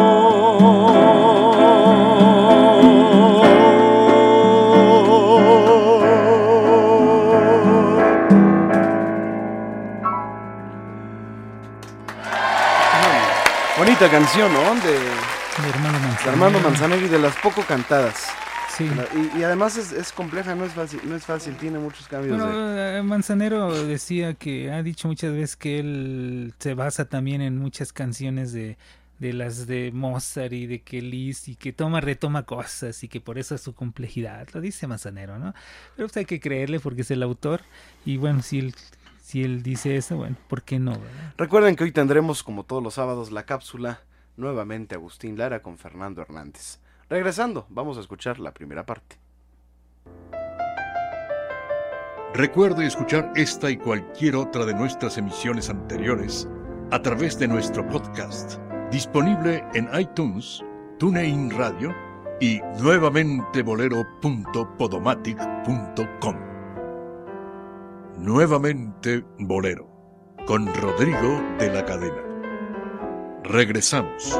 Bonita 13.77 14.09
canción, 14.09 14.53
¿no? 14.53 14.59
De, 14.75 14.93
de 14.93 15.69
Hermano 16.29 16.59
Manzanegui. 16.61 17.09
De 17.09 17.09
de 17.09 17.19
las 17.19 17.35
poco 17.35 17.63
cantadas. 17.63 18.29
Sí. 18.79 18.89
Y, 19.35 19.39
y 19.39 19.43
además 19.43 19.77
es, 19.77 19.91
es, 19.91 20.13
compleja, 20.13 20.55
no 20.55 20.63
es 20.63 20.71
fácil, 20.71 21.01
no 21.03 21.15
es 21.15 21.25
fácil, 21.25 21.55
tiene 21.57 21.79
muchos 21.79 22.07
cambios. 22.07 22.37
Bueno, 22.37 22.69
de... 22.69 23.03
Manzanero 23.03 23.71
decía 23.85 24.35
que 24.35 24.71
ha 24.71 24.81
dicho 24.81 25.09
muchas 25.09 25.33
veces 25.33 25.57
que 25.57 25.79
él 25.79 26.53
se 26.59 26.75
basa 26.75 27.05
también 27.05 27.41
en 27.41 27.57
muchas 27.57 27.91
canciones 27.91 28.53
de, 28.53 28.77
de 29.19 29.33
las 29.33 29.67
de 29.67 29.91
Mozart 29.93 30.53
y 30.53 30.65
de 30.65 30.81
que 30.81 31.01
Liszt 31.01 31.49
y 31.49 31.55
que 31.55 31.73
toma, 31.73 31.99
retoma 31.99 32.43
cosas 32.43 33.03
y 33.03 33.09
que 33.09 33.19
por 33.19 33.37
eso 33.37 33.53
es 33.55 33.61
su 33.61 33.73
complejidad. 33.73 34.47
Lo 34.53 34.61
dice 34.61 34.87
Manzanero, 34.87 35.37
¿no? 35.37 35.53
Pero 35.97 36.07
pues 36.07 36.17
hay 36.17 36.25
que 36.25 36.39
creerle 36.39 36.79
porque 36.79 37.01
es 37.01 37.11
el 37.11 37.21
autor 37.21 37.61
y 38.05 38.15
bueno, 38.15 38.41
si 38.41 38.59
él, 38.59 38.75
si 39.21 39.43
él 39.43 39.61
dice 39.61 39.97
eso, 39.97 40.15
bueno, 40.15 40.37
¿por 40.47 40.63
qué 40.63 40.79
no? 40.79 40.91
¿verdad? 40.91 41.33
Recuerden 41.37 41.75
que 41.75 41.83
hoy 41.83 41.91
tendremos, 41.91 42.43
como 42.43 42.63
todos 42.63 42.81
los 42.81 42.93
sábados, 42.93 43.31
la 43.31 43.43
cápsula 43.43 44.01
nuevamente 44.37 44.95
Agustín 44.95 45.37
Lara 45.37 45.61
con 45.61 45.77
Fernando 45.77 46.21
Hernández. 46.21 46.79
Regresando, 47.09 47.65
vamos 47.69 47.97
a 47.97 48.01
escuchar 48.01 48.39
la 48.39 48.53
primera 48.53 48.85
parte. 48.85 49.17
Recuerde 52.33 52.85
escuchar 52.85 53.31
esta 53.35 53.71
y 53.71 53.77
cualquier 53.77 54.35
otra 54.35 54.65
de 54.65 54.75
nuestras 54.75 55.17
emisiones 55.17 55.71
anteriores 55.71 56.47
a 56.91 57.01
través 57.01 57.39
de 57.39 57.47
nuestro 57.47 57.87
podcast, 57.87 58.59
disponible 58.91 59.63
en 59.73 59.89
iTunes, 59.99 60.63
TuneIn 60.99 61.49
Radio 61.49 61.91
y 62.39 62.61
nuevamente 62.79 63.63
bolero.podomatic.com. 63.63 66.35
Nuevamente 68.17 69.25
Bolero, 69.39 69.89
con 70.45 70.71
Rodrigo 70.75 71.41
de 71.57 71.73
la 71.73 71.83
Cadena. 71.83 72.21
Regresamos. 73.43 74.39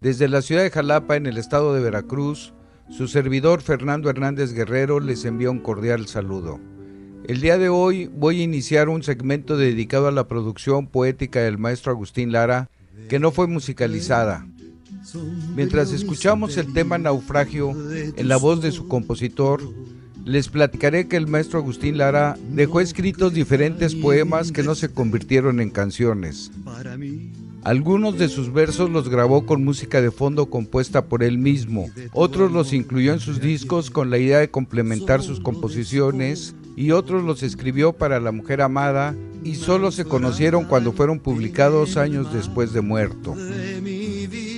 Desde 0.00 0.26
la 0.26 0.42
ciudad 0.42 0.64
de 0.64 0.70
Jalapa, 0.72 1.14
en 1.14 1.26
el 1.26 1.38
estado 1.38 1.72
de 1.72 1.80
Veracruz, 1.80 2.54
su 2.90 3.06
servidor 3.06 3.62
Fernando 3.62 4.10
Hernández 4.10 4.52
Guerrero 4.52 4.98
les 4.98 5.24
envía 5.24 5.52
un 5.52 5.60
cordial 5.60 6.08
saludo. 6.08 6.58
El 7.26 7.40
día 7.40 7.56
de 7.56 7.70
hoy 7.70 8.10
voy 8.14 8.40
a 8.40 8.44
iniciar 8.44 8.90
un 8.90 9.02
segmento 9.02 9.56
dedicado 9.56 10.08
a 10.08 10.12
la 10.12 10.28
producción 10.28 10.86
poética 10.86 11.40
del 11.40 11.56
maestro 11.56 11.90
Agustín 11.90 12.32
Lara, 12.32 12.68
que 13.08 13.18
no 13.18 13.30
fue 13.30 13.46
musicalizada. 13.46 14.46
Mientras 15.56 15.92
escuchamos 15.92 16.58
el 16.58 16.74
tema 16.74 16.98
Naufragio 16.98 17.74
en 18.16 18.28
la 18.28 18.36
voz 18.36 18.60
de 18.60 18.72
su 18.72 18.88
compositor, 18.88 19.62
les 20.26 20.48
platicaré 20.48 21.08
que 21.08 21.16
el 21.16 21.26
maestro 21.26 21.58
Agustín 21.58 21.96
Lara 21.96 22.36
dejó 22.50 22.80
escritos 22.80 23.32
diferentes 23.32 23.94
poemas 23.94 24.52
que 24.52 24.62
no 24.62 24.74
se 24.74 24.90
convirtieron 24.90 25.60
en 25.60 25.70
canciones. 25.70 26.50
Algunos 27.62 28.18
de 28.18 28.28
sus 28.28 28.52
versos 28.52 28.90
los 28.90 29.08
grabó 29.08 29.46
con 29.46 29.64
música 29.64 30.02
de 30.02 30.10
fondo 30.10 30.50
compuesta 30.50 31.06
por 31.06 31.22
él 31.22 31.38
mismo, 31.38 31.88
otros 32.12 32.52
los 32.52 32.74
incluyó 32.74 33.14
en 33.14 33.20
sus 33.20 33.40
discos 33.40 33.90
con 33.90 34.10
la 34.10 34.18
idea 34.18 34.40
de 34.40 34.50
complementar 34.50 35.22
sus 35.22 35.40
composiciones 35.40 36.54
y 36.76 36.90
otros 36.90 37.24
los 37.24 37.42
escribió 37.42 37.92
para 37.92 38.20
la 38.20 38.32
mujer 38.32 38.62
amada 38.62 39.14
y 39.42 39.56
solo 39.56 39.92
se 39.92 40.04
conocieron 40.04 40.64
cuando 40.64 40.92
fueron 40.92 41.20
publicados 41.20 41.96
años 41.96 42.32
después 42.32 42.72
de 42.72 42.80
muerto. 42.80 43.34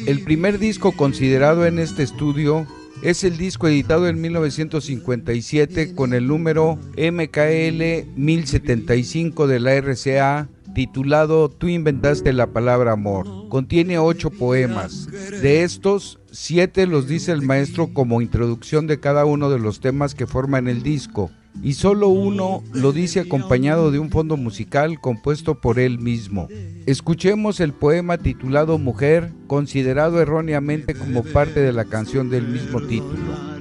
El 0.07 0.23
primer 0.25 0.59
disco 0.59 0.93
considerado 0.93 1.67
en 1.67 1.79
este 1.79 2.03
estudio 2.03 2.67
es 3.03 3.25
el 3.25 3.37
disco 3.37 3.69
editado 3.69 4.09
en 4.09 4.21
1957 4.21 5.95
con 5.95 6.15
el 6.15 6.27
número 6.27 6.79
MKL 6.97 8.11
1075 8.17 9.47
de 9.47 9.61
la 9.61 9.75
RCA 9.75 10.49
titulado 10.77 11.49
Tú 11.49 11.69
inventaste 11.69 12.35
la 12.35 12.49
palabra 12.49 12.93
amor. 12.93 13.49
Contiene 13.49 13.99
ocho 13.99 14.31
poemas. 14.31 15.09
De 15.41 15.63
estos, 15.63 16.19
siete 16.31 16.87
los 16.87 17.09
dice 17.09 17.33
el 17.33 17.41
maestro 17.41 17.89
como 17.95 18.21
introducción 18.21 18.87
de 18.87 19.01
cada 19.01 19.25
uno 19.25 19.49
de 19.49 19.59
los 19.59 19.81
temas 19.81 20.15
que 20.15 20.27
forman 20.27 20.69
el 20.69 20.83
disco, 20.83 21.31
y 21.63 21.75
solo 21.75 22.09
uno 22.09 22.63
lo 22.73 22.93
dice 22.93 23.21
acompañado 23.21 23.91
de 23.91 23.99
un 23.99 24.11
fondo 24.11 24.37
musical 24.37 25.01
compuesto 25.01 25.61
por 25.61 25.79
él 25.79 25.99
mismo. 25.99 26.49
Escuchemos 26.87 27.61
el 27.61 27.73
poema 27.73 28.19
titulado 28.19 28.79
Mujer, 28.79 29.33
considerado 29.47 30.21
erróneamente 30.21 30.95
como 30.95 31.23
parte 31.25 31.61
de 31.61 31.73
la 31.73 31.85
canción 31.85 32.31
del 32.31 32.47
mismo 32.47 32.81
título. 32.83 33.57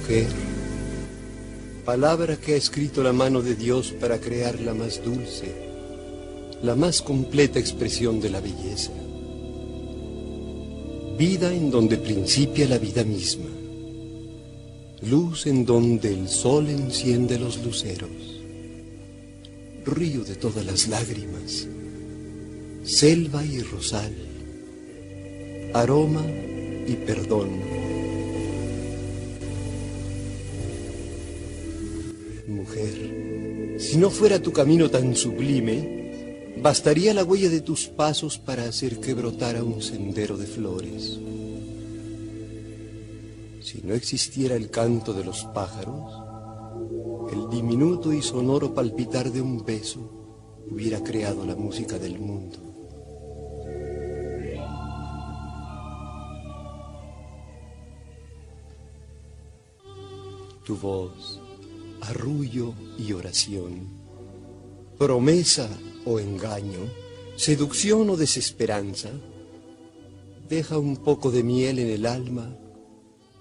Mujer, 0.00 0.26
palabra 1.84 2.36
que 2.36 2.54
ha 2.54 2.56
escrito 2.56 3.02
la 3.02 3.12
mano 3.12 3.40
de 3.40 3.54
Dios 3.54 3.92
para 3.92 4.18
crear 4.18 4.60
la 4.60 4.74
más 4.74 5.02
dulce, 5.02 5.54
la 6.62 6.74
más 6.74 7.00
completa 7.00 7.58
expresión 7.58 8.20
de 8.20 8.30
la 8.30 8.40
belleza. 8.40 8.92
Vida 11.16 11.52
en 11.52 11.70
donde 11.70 11.96
principia 11.96 12.68
la 12.68 12.78
vida 12.78 13.02
misma. 13.04 13.57
Luz 15.02 15.46
en 15.46 15.64
donde 15.64 16.12
el 16.12 16.28
sol 16.28 16.68
enciende 16.68 17.38
los 17.38 17.64
luceros. 17.64 18.10
Río 19.86 20.24
de 20.24 20.34
todas 20.34 20.66
las 20.66 20.88
lágrimas. 20.88 21.68
Selva 22.82 23.44
y 23.44 23.60
rosal. 23.60 24.12
Aroma 25.72 26.24
y 26.88 26.94
perdón. 27.06 27.50
Mujer, 32.48 33.76
si 33.78 33.98
no 33.98 34.10
fuera 34.10 34.42
tu 34.42 34.52
camino 34.52 34.90
tan 34.90 35.14
sublime, 35.14 36.56
bastaría 36.60 37.14
la 37.14 37.22
huella 37.22 37.50
de 37.50 37.60
tus 37.60 37.86
pasos 37.86 38.36
para 38.36 38.64
hacer 38.64 38.98
que 38.98 39.14
brotara 39.14 39.62
un 39.62 39.80
sendero 39.80 40.36
de 40.36 40.46
flores. 40.46 41.20
Si 43.70 43.82
no 43.82 43.92
existiera 43.92 44.56
el 44.56 44.70
canto 44.70 45.12
de 45.12 45.22
los 45.22 45.44
pájaros, 45.44 46.10
el 47.30 47.50
diminuto 47.50 48.14
y 48.14 48.22
sonoro 48.22 48.72
palpitar 48.72 49.30
de 49.30 49.42
un 49.42 49.62
beso 49.62 50.64
hubiera 50.70 51.02
creado 51.02 51.44
la 51.44 51.54
música 51.54 51.98
del 51.98 52.18
mundo. 52.18 52.56
Tu 60.64 60.74
voz, 60.74 61.38
arrullo 62.00 62.72
y 62.96 63.12
oración, 63.12 63.86
promesa 64.96 65.68
o 66.06 66.18
engaño, 66.18 66.88
seducción 67.36 68.08
o 68.08 68.16
desesperanza, 68.16 69.10
deja 70.48 70.78
un 70.78 70.96
poco 70.96 71.30
de 71.30 71.42
miel 71.42 71.80
en 71.80 71.90
el 71.90 72.06
alma 72.06 72.56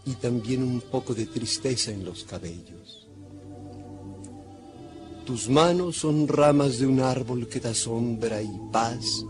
y 0.07 0.13
también 0.15 0.63
un 0.63 0.79
poco 0.79 1.13
de 1.13 1.25
tristeza 1.25 1.91
en 1.91 2.05
los 2.05 2.23
cabellos. 2.23 3.09
Tus 5.25 5.49
manos 5.49 5.97
son 5.97 6.29
ramas 6.29 6.79
de 6.79 6.87
un 6.87 7.01
árbol 7.01 7.49
que 7.49 7.59
da 7.59 7.73
sombra 7.73 8.41
y 8.41 8.49
paz 8.71 9.25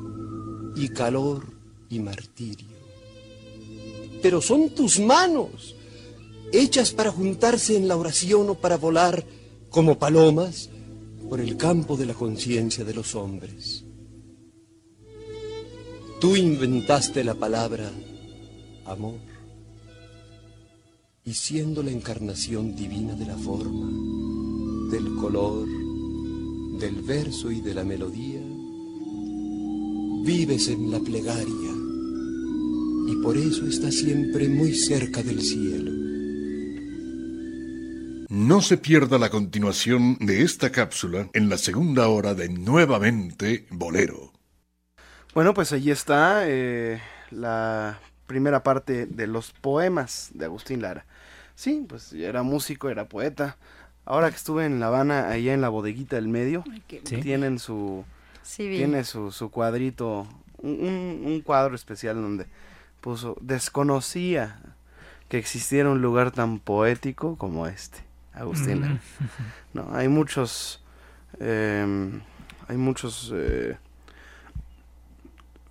y 0.76 0.90
calor 0.90 1.48
y 1.90 1.98
martirio. 1.98 2.68
Pero 4.22 4.40
son 4.40 4.70
tus 4.70 5.00
manos, 5.00 5.76
hechas 6.54 6.92
para 6.92 7.12
juntarse 7.12 7.76
en 7.76 7.88
la 7.88 7.98
oración 7.98 8.52
o 8.52 8.54
para 8.54 8.78
volar 8.78 9.26
como 9.72 9.98
palomas 9.98 10.70
por 11.28 11.42
el 11.42 11.58
campo 11.58 11.98
de 11.98 12.06
la 12.06 12.14
conciencia 12.14 12.86
de 12.86 12.94
los 12.94 13.16
hombres. 13.16 13.84
Tú 16.22 16.36
inventaste 16.36 17.24
la 17.24 17.34
palabra 17.34 17.92
amor 18.86 19.37
y 21.28 21.34
siendo 21.34 21.84
la 21.84 21.92
encarnación 21.92 22.74
divina 22.74 23.14
de 23.14 23.26
la 23.26 23.36
forma, 23.36 23.92
del 24.90 25.14
color, 25.18 25.68
del 26.80 27.02
verso 27.02 27.52
y 27.52 27.60
de 27.60 27.74
la 27.74 27.84
melodía, 27.84 28.40
vives 30.24 30.70
en 30.70 30.90
la 30.90 31.02
plegaria 31.02 31.74
y 33.10 33.16
por 33.22 33.36
eso 33.36 33.68
estás 33.68 33.96
siempre 33.96 34.48
muy 34.48 34.74
cerca 34.74 35.22
del 35.22 35.42
cielo. 35.42 35.92
No 38.30 38.62
se 38.62 38.78
pierda 38.78 39.18
la 39.18 39.30
continuación 39.30 40.18
de 40.22 40.44
esta 40.44 40.72
cápsula 40.72 41.30
en 41.34 41.50
la 41.50 41.58
segunda 41.58 42.08
hora 42.08 42.36
de 42.36 42.48
Nuevamente 42.48 43.68
Bolero. 43.70 44.32
Bueno, 45.34 45.54
pues 45.54 45.74
allí 45.74 45.92
está 45.92 46.44
eh, 46.48 47.02
la 47.32 48.00
primera 48.28 48.64
parte 48.64 49.08
de 49.08 49.28
los 49.28 49.52
poemas 49.52 50.30
de 50.34 50.46
Agustín 50.46 50.82
Lara. 50.82 51.06
Sí, 51.58 51.84
pues 51.90 52.14
era 52.14 52.44
músico, 52.44 52.88
era 52.88 53.10
poeta. 53.10 53.58
Ahora 54.06 54.30
que 54.30 54.36
estuve 54.36 54.68
en 54.68 54.80
La 54.80 54.88
Habana, 54.88 55.28
allá 55.28 55.56
en 55.56 55.62
la 55.62 55.70
bodeguita 55.70 56.16
del 56.16 56.28
medio, 56.28 56.64
tienen 57.04 57.58
su 57.58 58.06
tiene 58.56 59.04
su, 59.04 59.32
su 59.32 59.50
cuadrito, 59.50 60.28
un, 60.60 61.24
un, 61.26 61.42
cuadro 61.42 61.74
especial 61.74 62.22
donde 62.22 62.46
puso 63.02 63.36
desconocía 63.42 64.62
que 65.30 65.40
existiera 65.40 65.90
un 65.90 66.00
lugar 66.00 66.30
tan 66.30 66.60
poético 66.60 67.38
como 67.38 67.66
este, 67.66 67.98
Agustín 68.34 68.82
Lara. 68.82 69.02
No, 69.74 69.90
hay 69.96 70.10
muchos, 70.10 70.84
eh, 71.40 72.22
hay 72.68 72.78
muchos 72.78 73.34
eh, 73.34 73.78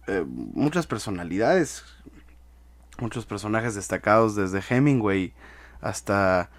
eh, 0.09 0.25
muchas 0.27 0.89
personalidades, 0.89 1.85
muchos 2.99 3.25
personajes 3.25 3.77
destacados 3.77 4.35
desde 4.35 4.61
Hemingway 4.69 5.33
hasta 5.81 6.51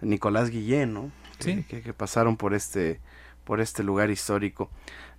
Nicolás 0.00 0.50
Guillén, 0.50 0.94
¿no? 0.94 1.10
Que, 1.38 1.64
que, 1.64 1.92
pasaron 1.92 2.36
por 2.36 2.54
este, 2.54 2.98
por 3.44 3.60
este 3.60 3.82
lugar 3.82 4.10
histórico. 4.10 4.70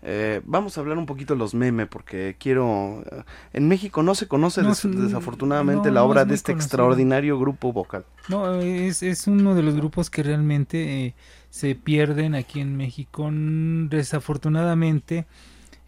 Eh, 0.02 0.42
vamos 0.46 0.78
a 0.78 0.82
hablar 0.82 0.98
un 0.98 1.06
poquito 1.06 1.34
de 1.36 1.40
los 1.40 1.54
memes 1.54 1.88
porque 1.88 2.36
quiero... 2.40 3.04
Eh, 3.12 3.24
en 3.54 3.68
México 3.68 4.02
no 4.02 4.16
se 4.16 4.28
conoce 4.28 4.64
desafortunadamente 4.64 5.92
la 5.92 6.04
obra 6.04 6.26
de 6.26 6.34
este 6.34 6.52
extraordinario 6.52 7.40
grupo 7.40 7.72
vocal. 7.72 8.06
No, 8.30 8.56
es, 8.56 9.04
es 9.04 9.28
uno 9.28 9.54
de 9.54 9.62
los 9.62 9.76
grupos 9.76 10.10
que 10.10 10.24
realmente 10.24 11.14
se 11.52 11.76
pierden 11.76 12.34
aquí 12.34 12.60
en 12.60 12.76
México. 12.78 13.30
Desafortunadamente 13.32 15.28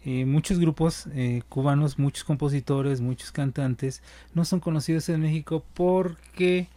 eh, 0.02 0.24
muchos 0.24 0.58
grupos 0.58 1.06
eh, 1.12 1.42
cubanos, 1.50 1.98
muchos 1.98 2.24
compositores, 2.24 3.02
muchos 3.02 3.32
cantantes 3.32 4.02
no 4.32 4.46
son 4.46 4.60
conocidos 4.60 5.08
en 5.10 5.20
México 5.20 5.62
porque 5.74 6.68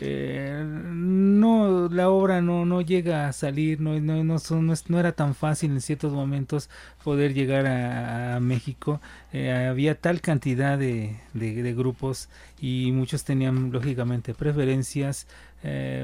eh, 0.00 0.64
no 0.64 1.88
la 1.88 2.08
obra 2.10 2.40
no, 2.40 2.64
no 2.64 2.80
llega 2.80 3.28
a 3.28 3.32
salir, 3.32 3.80
no, 3.80 3.98
no, 4.00 4.24
no, 4.24 4.38
son, 4.38 4.72
no, 4.88 4.98
era 4.98 5.12
tan 5.12 5.34
fácil 5.34 5.72
en 5.72 5.80
ciertos 5.80 6.12
momentos 6.12 6.70
poder 7.04 7.34
llegar 7.34 7.66
a, 7.66 8.40
México. 8.40 9.00
había 9.32 9.94
tal 9.94 10.20
cantidad 10.20 10.78
de, 10.78 11.16
de, 11.34 11.74
grupos 11.74 12.28
y 12.60 12.90
muchos 12.92 13.24
tenían 13.24 13.70
lógicamente 13.72 14.34
preferencias 14.34 15.26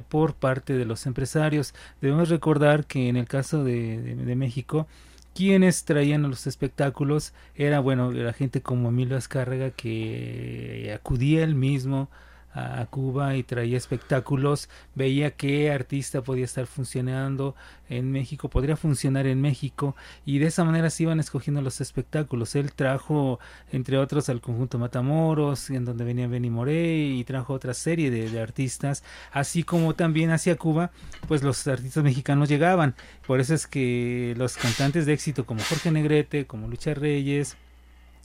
por 0.08 0.34
parte 0.34 0.74
de 0.74 0.84
los 0.84 1.06
empresarios. 1.06 1.74
Debemos 2.00 2.28
recordar 2.28 2.84
que 2.84 3.08
en 3.08 3.16
el 3.16 3.26
caso 3.26 3.64
de, 3.64 4.14
de 4.14 4.36
México, 4.36 4.86
quienes 5.38 5.84
traían 5.84 6.22
los 6.22 6.48
espectáculos 6.48 7.32
era 7.54 7.78
bueno 7.78 8.10
la 8.10 8.32
gente 8.32 8.60
como 8.60 8.88
Emilio 8.88 9.16
Azcárraga 9.16 9.70
que 9.70 10.92
acudía 10.92 11.44
él 11.44 11.54
mismo 11.54 12.08
a 12.80 12.86
Cuba 12.86 13.36
y 13.36 13.42
traía 13.42 13.76
espectáculos, 13.76 14.68
veía 14.94 15.32
qué 15.32 15.70
artista 15.70 16.22
podía 16.22 16.44
estar 16.44 16.66
funcionando 16.66 17.54
en 17.88 18.10
México, 18.12 18.48
podría 18.48 18.76
funcionar 18.76 19.26
en 19.26 19.40
México 19.40 19.96
y 20.26 20.38
de 20.38 20.46
esa 20.46 20.64
manera 20.64 20.90
se 20.90 21.04
iban 21.04 21.20
escogiendo 21.20 21.62
los 21.62 21.80
espectáculos. 21.80 22.54
Él 22.54 22.72
trajo, 22.72 23.38
entre 23.72 23.98
otros, 23.98 24.28
al 24.28 24.40
conjunto 24.40 24.78
Matamoros, 24.78 25.70
en 25.70 25.84
donde 25.84 26.04
venía 26.04 26.28
Benny 26.28 26.50
Moré 26.50 26.98
y 26.98 27.24
trajo 27.24 27.54
otra 27.54 27.74
serie 27.74 28.10
de, 28.10 28.30
de 28.30 28.40
artistas, 28.40 29.04
así 29.32 29.62
como 29.62 29.94
también 29.94 30.30
hacia 30.30 30.56
Cuba, 30.56 30.90
pues 31.26 31.42
los 31.42 31.66
artistas 31.66 32.04
mexicanos 32.04 32.48
llegaban. 32.48 32.94
Por 33.26 33.40
eso 33.40 33.54
es 33.54 33.66
que 33.66 34.34
los 34.36 34.56
cantantes 34.56 35.06
de 35.06 35.12
éxito 35.12 35.46
como 35.46 35.62
Jorge 35.62 35.90
Negrete, 35.90 36.46
como 36.46 36.68
Lucha 36.68 36.94
Reyes, 36.94 37.56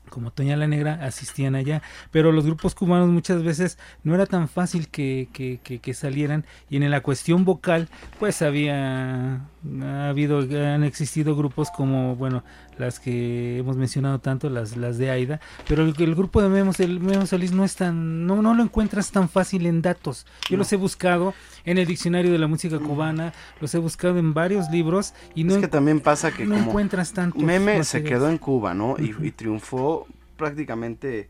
como 0.09 0.31
Toña 0.31 0.55
la 0.57 0.67
Negra 0.67 0.99
asistían 1.01 1.55
allá, 1.55 1.81
pero 2.11 2.31
los 2.31 2.45
grupos 2.45 2.75
cubanos 2.75 3.09
muchas 3.09 3.43
veces 3.43 3.77
no 4.03 4.13
era 4.13 4.25
tan 4.25 4.47
fácil 4.47 4.87
que, 4.89 5.27
que, 5.33 5.59
que, 5.59 5.93
salieran 5.93 6.45
y 6.69 6.77
en 6.77 6.89
la 6.89 7.01
cuestión 7.01 7.45
vocal 7.45 7.87
pues 8.19 8.41
había 8.41 9.47
ha 9.81 10.09
habido 10.09 10.39
han 10.39 10.83
existido 10.83 11.35
grupos 11.35 11.69
como 11.71 12.15
bueno 12.15 12.43
las 12.77 12.99
que 12.99 13.59
hemos 13.59 13.77
mencionado 13.77 14.19
tanto 14.19 14.49
las 14.49 14.75
las 14.75 14.97
de 14.97 15.11
Aida 15.11 15.39
pero 15.67 15.83
el, 15.83 15.93
grupo 16.15 16.41
de 16.41 16.49
Memo, 16.49 16.71
el 16.79 16.99
Memo 16.99 17.25
Solís 17.25 17.51
no 17.51 17.63
es 17.63 17.75
tan 17.75 18.25
no, 18.25 18.41
no 18.41 18.53
lo 18.53 18.63
encuentras 18.63 19.11
tan 19.11 19.29
fácil 19.29 19.65
en 19.65 19.81
datos. 19.81 20.25
Yo 20.49 20.57
los 20.57 20.71
he 20.73 20.75
buscado 20.75 21.33
en 21.65 21.77
el 21.77 21.85
diccionario 21.85 22.31
de 22.31 22.37
la 22.37 22.47
música 22.47 22.79
cubana 22.79 23.33
los 23.61 23.73
he 23.73 23.77
buscado 23.77 24.17
en 24.17 24.33
varios 24.33 24.69
libros 24.69 25.13
y 25.35 25.43
no 25.43 25.55
es 25.55 25.61
que 25.61 25.67
también 25.67 25.99
pasa 25.99 26.31
que 26.31 26.45
no 26.45 26.57
encuentras 26.57 27.13
tanto 27.13 27.39
Meme 27.39 27.83
se 27.83 28.03
quedó 28.03 28.29
en 28.29 28.37
Cuba 28.37 28.73
no 28.73 28.95
y, 28.97 29.15
y 29.25 29.31
triunfó 29.31 29.92
prácticamente 30.37 31.29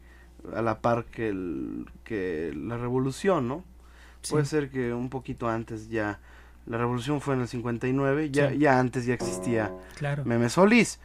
a 0.56 0.62
la 0.62 0.80
par 0.80 1.06
que, 1.06 1.30
el, 1.30 1.86
que 2.04 2.54
la 2.56 2.78
revolución, 2.78 3.48
¿no? 3.48 3.63
Puede 4.30 4.46
ser 4.46 4.70
que 4.70 4.94
un 4.94 5.10
poquito 5.10 5.50
antes 5.50 5.89
ya, 5.89 6.20
la 6.66 6.78
revolución 6.78 7.20
fue 7.20 7.36
en 7.36 7.42
el 7.42 7.48
59, 7.48 8.32
ya, 8.32 8.54
ya 8.54 8.80
antes 8.80 9.06
ya 9.06 9.13
existía 9.13 9.72
claro. 9.96 10.24
Meme 10.24 10.50
Solís, 10.50 11.00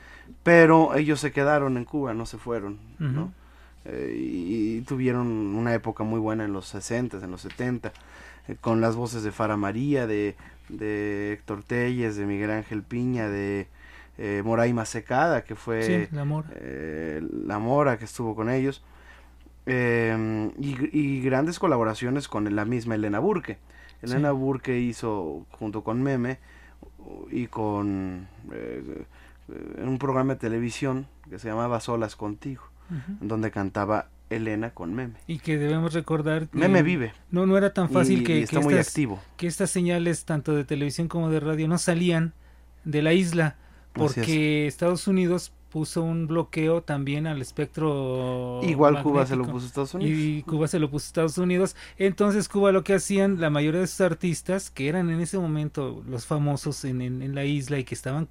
pero 0.44 0.94
ellos 0.94 1.18
se 1.18 1.32
quedaron 1.32 1.76
en 1.76 1.84
Cuba, 1.84 2.14
no 2.14 2.26
se 2.26 2.38
fueron, 2.38 2.78
¿no? 2.98 3.32
Eh, 3.84 4.14
y, 4.16 4.80
tuvieron 4.82 5.26
una 5.26 5.74
época 5.74 6.04
muy 6.04 6.20
buena 6.20 6.44
en 6.44 6.52
los 6.52 6.66
60, 6.68 7.18
en 7.18 7.30
los 7.30 7.40
70, 7.40 7.92
eh, 8.46 8.56
con 8.60 8.80
las 8.80 8.96
voces 8.96 9.22
de 9.22 9.32
Fara 9.32 9.56
María, 9.56 10.06
de, 10.06 10.36
de 10.68 11.32
Héctor 11.32 11.62
Telles, 11.64 12.16
de 12.16 12.26
Miguel 12.26 12.50
Ángel 12.50 12.82
Piña, 12.82 13.28
de 13.28 13.66
eh, 14.18 14.42
Moraima 14.44 14.84
Secada, 14.84 15.44
que 15.44 15.54
fue 15.54 16.08
la, 16.10 16.24
Mora. 16.24 16.48
Eh, 16.56 17.22
la 17.46 17.60
Mora 17.60 17.98
que 17.98 18.04
estuvo 18.04 18.34
con 18.34 18.50
ellos, 18.50 18.82
em, 19.64 20.50
y, 20.58 21.20
grandes 21.20 21.60
colaboraciones 21.60 22.26
con 22.26 22.54
la 22.54 22.64
misma 22.64 22.96
Elena 22.96 23.20
Burke. 23.20 23.58
Elena 24.02 24.32
Burke 24.32 24.76
hizo 24.76 25.46
junto 25.52 25.84
con 25.84 26.02
Meme 26.02 26.38
y 27.30 27.46
con 27.46 28.26
eh, 28.52 29.04
un 29.78 29.98
programa 29.98 30.34
de 30.34 30.40
televisión 30.40 31.06
que 31.30 31.38
se 31.38 31.48
llamaba 31.48 31.80
Solas 31.80 32.16
Contigo, 32.16 32.64
donde 33.20 33.52
cantaba 33.52 34.08
Elena 34.30 34.70
con 34.70 34.94
Meme. 34.94 35.14
Y 35.28 35.38
que 35.38 35.58
debemos 35.58 35.94
recordar 35.94 36.48
que 36.48 36.58
Meme 36.58 36.82
vive. 36.82 37.12
No, 37.30 37.46
no 37.46 37.56
era 37.56 37.72
tan 37.72 37.88
fácil 37.88 38.24
que, 38.24 38.42
está 38.42 38.58
muy 38.58 38.74
activo. 38.74 39.20
que 39.36 39.46
estas 39.46 39.70
señales 39.70 40.24
tanto 40.24 40.56
de 40.56 40.64
televisión 40.64 41.06
como 41.06 41.30
de 41.30 41.38
radio 41.38 41.68
no 41.68 41.78
salían 41.78 42.34
de 42.84 43.02
la 43.02 43.12
isla 43.12 43.56
porque 43.98 44.66
Estados 44.66 45.06
Unidos 45.06 45.52
puso 45.70 46.02
un 46.02 46.26
bloqueo 46.26 46.82
también 46.82 47.26
al 47.26 47.42
espectro. 47.42 48.60
Igual 48.62 49.02
Cuba 49.02 49.26
se 49.26 49.36
lo 49.36 49.44
puso 49.44 49.66
a 49.66 49.68
Estados 49.68 49.94
Unidos. 49.94 50.18
Y 50.18 50.42
Cuba 50.42 50.68
se 50.68 50.78
lo 50.78 50.90
puso 50.90 51.04
a 51.04 51.08
Estados 51.08 51.38
Unidos. 51.38 51.76
Entonces 51.98 52.48
Cuba 52.48 52.72
lo 52.72 52.84
que 52.84 52.94
hacían, 52.94 53.40
la 53.40 53.50
mayoría 53.50 53.80
de 53.80 53.86
sus 53.86 54.00
artistas, 54.00 54.70
que 54.70 54.88
eran 54.88 55.10
en 55.10 55.20
ese 55.20 55.38
momento 55.38 56.02
los 56.08 56.26
famosos 56.26 56.84
en, 56.84 57.02
en, 57.02 57.34
la 57.34 57.44
isla 57.44 57.78
y 57.78 57.84
que 57.84 57.94
estaban 57.94 58.28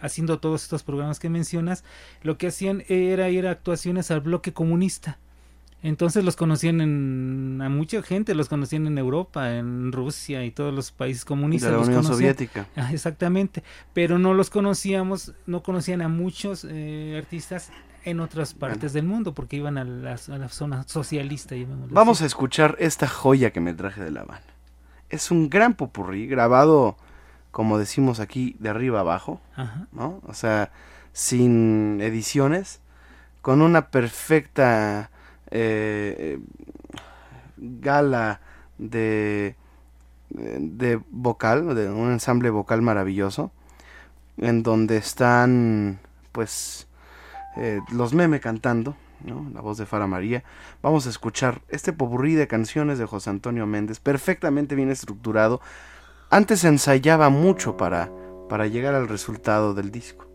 haciendo 0.00 0.38
todos 0.38 0.62
estos 0.64 0.82
programas 0.82 1.18
que 1.18 1.30
mencionas, 1.30 1.84
lo 2.22 2.38
que 2.38 2.48
hacían 2.48 2.84
era 2.88 3.30
ir 3.30 3.46
a 3.46 3.52
actuaciones 3.52 4.10
al 4.10 4.20
bloque 4.20 4.52
comunista. 4.52 5.18
Entonces 5.82 6.24
los 6.24 6.36
conocían 6.36 6.80
en, 6.80 7.60
a 7.62 7.68
mucha 7.68 8.02
gente, 8.02 8.34
los 8.34 8.48
conocían 8.48 8.86
en 8.86 8.98
Europa, 8.98 9.54
en 9.56 9.92
Rusia 9.92 10.44
y 10.44 10.50
todos 10.50 10.74
los 10.74 10.90
países 10.90 11.24
comunistas. 11.24 11.70
De 11.70 11.76
la 11.76 11.82
Unión 11.82 12.02
Soviética. 12.02 12.66
Ah, 12.76 12.92
exactamente, 12.92 13.62
pero 13.92 14.18
no 14.18 14.34
los 14.34 14.50
conocíamos, 14.50 15.32
no 15.46 15.62
conocían 15.62 16.02
a 16.02 16.08
muchos 16.08 16.66
eh, 16.68 17.16
artistas 17.22 17.70
en 18.04 18.20
otras 18.20 18.54
partes 18.54 18.92
del 18.92 19.04
mundo 19.04 19.34
porque 19.34 19.56
iban 19.56 19.78
a 19.78 19.84
la, 19.84 20.12
a 20.14 20.38
la 20.38 20.48
zona 20.48 20.84
socialista. 20.88 21.54
Vamos 21.90 22.22
a 22.22 22.26
escuchar 22.26 22.76
esta 22.78 23.08
joya 23.08 23.50
que 23.50 23.60
me 23.60 23.74
traje 23.74 24.02
de 24.02 24.10
La 24.10 24.22
Habana. 24.22 24.42
Es 25.08 25.30
un 25.30 25.50
gran 25.50 25.74
popurrí 25.74 26.26
grabado, 26.26 26.96
como 27.50 27.78
decimos 27.78 28.18
aquí, 28.18 28.56
de 28.58 28.70
arriba 28.70 29.00
abajo, 29.00 29.40
¿no? 29.92 30.20
O 30.26 30.34
sea, 30.34 30.70
sin 31.12 32.00
ediciones, 32.00 32.80
con 33.42 33.60
una 33.62 33.88
perfecta 33.88 35.10
eh, 35.50 36.38
gala 37.56 38.40
de, 38.78 39.56
de 40.28 41.00
vocal, 41.10 41.74
de 41.74 41.90
un 41.90 42.12
ensamble 42.12 42.50
vocal 42.50 42.82
maravilloso, 42.82 43.50
en 44.36 44.62
donde 44.62 44.96
están 44.96 45.98
pues 46.32 46.86
eh, 47.56 47.80
los 47.90 48.12
meme 48.12 48.40
cantando, 48.40 48.96
la 49.24 49.60
voz 49.60 49.78
de 49.78 49.86
Fara 49.86 50.06
María. 50.06 50.44
Vamos 50.82 51.06
a 51.06 51.10
escuchar 51.10 51.62
este 51.68 51.92
popurrí 51.92 52.34
de 52.34 52.46
canciones 52.46 52.98
de 52.98 53.06
José 53.06 53.30
Antonio 53.30 53.66
Méndez, 53.66 53.98
perfectamente 53.98 54.74
bien 54.74 54.90
estructurado. 54.90 55.60
Antes 56.30 56.60
se 56.60 56.68
ensayaba 56.68 57.30
mucho 57.30 57.76
para, 57.76 58.10
para 58.48 58.66
llegar 58.66 58.94
al 58.94 59.08
resultado 59.08 59.74
del 59.74 59.90
disco. 59.90 60.26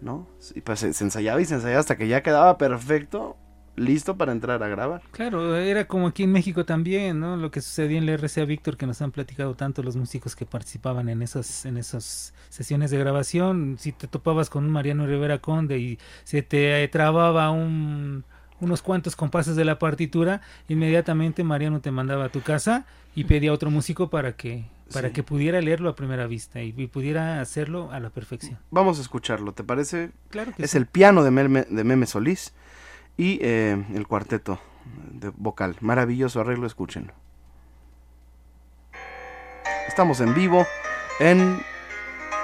¿No? 0.00 0.28
Y 0.54 0.60
pues 0.60 0.78
se 0.78 0.86
ensayaba 0.86 1.40
y 1.40 1.44
se 1.44 1.54
ensayaba 1.54 1.80
hasta 1.80 1.96
que 1.96 2.06
ya 2.06 2.22
quedaba 2.22 2.56
perfecto 2.56 3.36
listo 3.76 4.16
para 4.16 4.32
entrar 4.32 4.62
a 4.62 4.68
grabar. 4.68 5.02
Claro, 5.12 5.56
era 5.56 5.86
como 5.86 6.08
aquí 6.08 6.24
en 6.24 6.32
México 6.32 6.64
también, 6.64 7.20
¿no? 7.20 7.36
Lo 7.36 7.50
que 7.50 7.60
sucedía 7.60 7.98
en 7.98 8.06
la 8.06 8.16
RCA 8.16 8.44
Víctor, 8.44 8.76
que 8.76 8.86
nos 8.86 9.00
han 9.02 9.12
platicado 9.12 9.54
tanto 9.54 9.82
los 9.82 9.96
músicos 9.96 10.34
que 10.34 10.46
participaban 10.46 11.08
en 11.08 11.22
esas, 11.22 11.64
en 11.66 11.76
esas 11.76 12.34
sesiones 12.48 12.90
de 12.90 12.98
grabación. 12.98 13.76
Si 13.78 13.92
te 13.92 14.08
topabas 14.08 14.50
con 14.50 14.64
un 14.64 14.70
Mariano 14.70 15.06
Rivera 15.06 15.38
Conde 15.38 15.78
y 15.78 15.98
se 16.24 16.42
te 16.42 16.88
trababa 16.88 17.50
un, 17.50 18.24
unos 18.60 18.82
cuantos 18.82 19.14
compases 19.14 19.56
de 19.56 19.64
la 19.64 19.78
partitura, 19.78 20.40
inmediatamente 20.68 21.44
Mariano 21.44 21.80
te 21.80 21.90
mandaba 21.90 22.24
a 22.24 22.28
tu 22.30 22.40
casa 22.40 22.86
y 23.14 23.24
pedía 23.24 23.50
a 23.50 23.54
otro 23.54 23.70
músico 23.70 24.10
para 24.10 24.32
que 24.32 24.64
para 24.92 25.12
que 25.12 25.24
pudiera 25.24 25.60
leerlo 25.60 25.88
a 25.88 25.96
primera 25.96 26.28
vista 26.28 26.62
y, 26.62 26.72
pudiera 26.86 27.40
hacerlo 27.40 27.90
a 27.90 27.98
la 27.98 28.10
perfección. 28.10 28.56
Vamos 28.70 29.00
a 29.00 29.02
escucharlo, 29.02 29.50
¿te 29.50 29.64
parece? 29.64 30.12
Claro 30.30 30.52
que 30.56 30.62
Es 30.62 30.76
el 30.76 30.86
piano 30.86 31.24
de 31.24 31.30
de 31.68 31.84
Meme 31.84 32.06
Solís 32.06 32.52
y 33.16 33.38
eh, 33.42 33.84
el 33.94 34.06
cuarteto 34.06 34.58
de 35.12 35.30
vocal. 35.36 35.76
Maravilloso 35.80 36.40
arreglo, 36.40 36.66
escúchenlo. 36.66 37.12
Estamos 39.88 40.20
en 40.20 40.34
vivo 40.34 40.66
en 41.20 41.58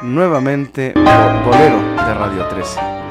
nuevamente 0.03 0.93
Bolero 0.95 1.79
de 1.79 2.15
Radio 2.15 2.49
13. 2.49 3.02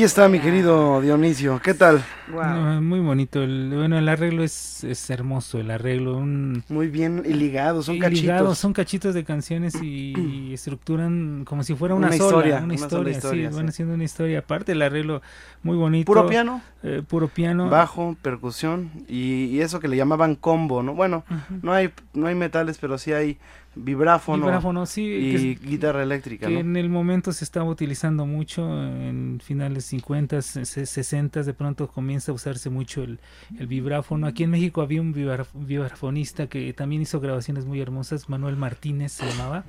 Ahí 0.00 0.04
está 0.04 0.30
mi 0.30 0.40
querido 0.40 1.02
Dionisio. 1.02 1.60
¿Qué 1.62 1.74
tal? 1.74 2.02
No, 2.26 2.80
muy 2.80 3.00
bonito. 3.00 3.42
El, 3.42 3.70
bueno, 3.74 3.98
el 3.98 4.08
arreglo 4.08 4.42
es, 4.42 4.82
es 4.82 5.10
hermoso. 5.10 5.58
El 5.58 5.70
arreglo, 5.70 6.16
un. 6.16 6.64
Muy 6.70 6.88
bien 6.88 7.22
y 7.26 7.34
ligado, 7.34 7.82
son 7.82 7.96
y 7.96 7.98
cachitos. 7.98 8.22
ligados, 8.22 8.58
son 8.58 8.72
cachitos 8.72 9.12
de 9.14 9.24
canciones 9.24 9.74
y, 9.82 10.14
y 10.16 10.54
estructuran 10.54 11.44
como 11.44 11.64
si 11.64 11.74
fuera 11.74 11.94
una, 11.94 12.06
Una 12.06 12.16
sola, 12.16 12.28
historia, 12.28 12.56
una 12.56 12.74
una 12.76 12.88
sola 12.88 13.10
historia, 13.10 13.50
sí, 13.50 13.56
van 13.56 13.68
haciendo 13.68 13.92
una 13.92 14.04
historia. 14.04 14.38
Aparte 14.38 14.72
el 14.72 14.80
arreglo 14.80 15.20
muy 15.62 15.76
bonito. 15.76 16.06
Puro 16.06 16.26
piano, 16.26 16.62
eh, 16.82 17.02
puro 17.06 17.28
piano. 17.28 17.68
bajo, 17.68 18.16
percusión 18.22 18.90
y, 19.06 19.44
y 19.44 19.60
eso 19.60 19.80
que 19.80 19.88
le 19.88 19.96
llamaban 19.96 20.34
combo, 20.34 20.82
¿no? 20.82 20.94
Bueno, 20.94 21.24
no 21.60 21.74
hay 21.74 21.90
no 22.14 22.26
hay 22.26 22.34
metales, 22.34 22.78
pero 22.78 22.96
sí 22.96 23.12
hay 23.12 23.36
vibráfono, 23.74 24.44
Vibráfono, 24.44 24.84
sí, 24.86 25.02
y 25.02 25.54
guitarra 25.54 26.02
eléctrica, 26.02 26.48
que 26.48 26.54
¿no? 26.54 26.60
en 26.60 26.76
el 26.76 26.88
momento 26.88 27.32
se 27.32 27.44
estaba 27.44 27.66
utilizando 27.70 28.26
mucho 28.26 28.62
en 28.82 29.40
finales 29.42 29.84
50, 29.86 30.42
60, 30.42 31.42
de 31.42 31.54
pronto 31.54 31.86
comienza 31.88 32.32
a 32.32 32.34
usarse 32.34 32.68
mucho 32.70 33.02
el, 33.04 33.20
el 33.58 33.66
vibráfono. 33.66 34.26
Aquí 34.26 34.42
en 34.42 34.50
México 34.50 34.82
había 34.82 35.00
un 35.00 35.12
vibra- 35.14 35.46
vibrafonista 35.54 36.48
que 36.48 36.72
también 36.72 37.02
hizo 37.02 37.20
grabaciones 37.20 37.64
muy 37.64 37.80
hermosas, 37.80 38.28
Manuel 38.28 38.56
Martínez 38.56 39.12
se 39.12 39.26
llamaba, 39.26 39.64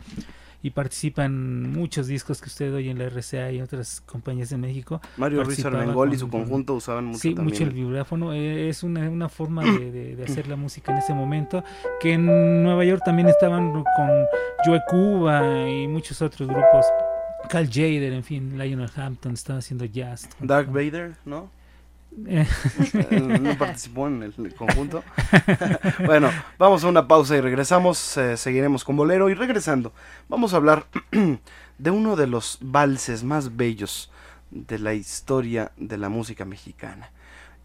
y 0.63 0.69
participa 0.71 1.25
en 1.25 1.71
muchos 1.71 2.07
discos 2.07 2.39
que 2.41 2.47
usted 2.47 2.73
oye 2.73 2.91
en 2.91 2.99
la 2.99 3.05
RCA 3.09 3.51
y 3.51 3.61
otras 3.61 4.01
compañías 4.01 4.49
de 4.49 4.57
México. 4.57 5.01
Mario 5.17 5.39
participaba 5.39 5.79
Armengol 5.81 6.13
y 6.13 6.17
su 6.17 6.29
con- 6.29 6.41
conjunto 6.41 6.75
usaban 6.75 7.05
mucho 7.05 7.19
Sí, 7.19 7.33
también. 7.33 7.53
mucho 7.53 7.63
el 7.63 7.71
vibráfono. 7.71 8.33
eh, 8.33 8.69
es 8.69 8.83
una, 8.83 9.09
una 9.09 9.27
forma 9.29 9.63
de, 9.63 9.91
de- 9.91 10.15
de 10.15 10.23
hacer 10.23 10.47
la 10.47 10.55
música 10.55 10.91
en 10.91 10.99
ese 10.99 11.13
momento. 11.13 11.63
Que 11.99 12.13
en 12.13 12.63
Nueva 12.63 12.85
York 12.85 13.01
también 13.03 13.27
estaban 13.27 13.71
con 13.71 14.09
Joe 14.65 14.81
Cuba 14.87 15.67
y 15.69 15.87
muchos 15.87 16.21
otros 16.21 16.47
grupos. 16.47 16.85
Cal 17.49 17.67
Jader, 17.67 18.13
en 18.13 18.23
fin, 18.23 18.57
Lionel 18.57 18.89
Hampton 18.95 19.33
estaba 19.33 19.59
haciendo 19.59 19.85
jazz. 19.85 20.29
Dark 20.39 20.67
Vader, 20.71 21.15
¿no? 21.25 21.49
Eh, 22.27 22.45
no 23.41 23.57
participó 23.57 24.07
en 24.07 24.23
el 24.23 24.55
conjunto. 24.55 25.03
bueno, 26.05 26.29
vamos 26.57 26.83
a 26.83 26.87
una 26.87 27.07
pausa 27.07 27.37
y 27.37 27.41
regresamos. 27.41 28.17
eh, 28.17 28.37
seguiremos 28.37 28.83
con 28.83 28.95
Bolero 28.95 29.29
y 29.29 29.33
regresando. 29.33 29.93
Vamos 30.29 30.53
a 30.53 30.57
hablar 30.57 30.85
de 31.77 31.91
uno 31.91 32.15
de 32.15 32.27
los 32.27 32.57
valses 32.61 33.23
más 33.23 33.55
bellos 33.55 34.11
de 34.51 34.79
la 34.79 34.93
historia 34.93 35.71
de 35.77 35.97
la 35.97 36.09
música 36.09 36.45
mexicana. 36.45 37.11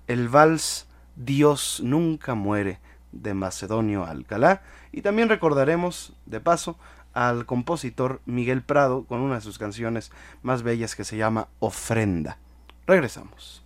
El 0.07 0.29
vals 0.29 0.87
Dios 1.17 1.81
nunca 1.83 2.35
muere 2.35 2.79
de 3.13 3.35
Macedonio 3.35 4.05
Alcalá. 4.05 4.63
Y 4.93 5.03
también 5.03 5.29
recordaremos, 5.29 6.13
de 6.27 6.41
paso, 6.41 6.79
al 7.13 7.47
compositor 7.47 8.21
Miguel 8.27 8.63
Prado 8.63 9.05
con 9.05 9.21
una 9.21 9.37
de 9.37 9.41
sus 9.41 9.59
canciones 9.59 10.13
más 10.43 10.63
bellas 10.63 10.95
que 10.95 11.05
se 11.05 11.17
llama 11.17 11.49
Ofrenda. 11.59 12.39
Regresamos. 12.87 13.66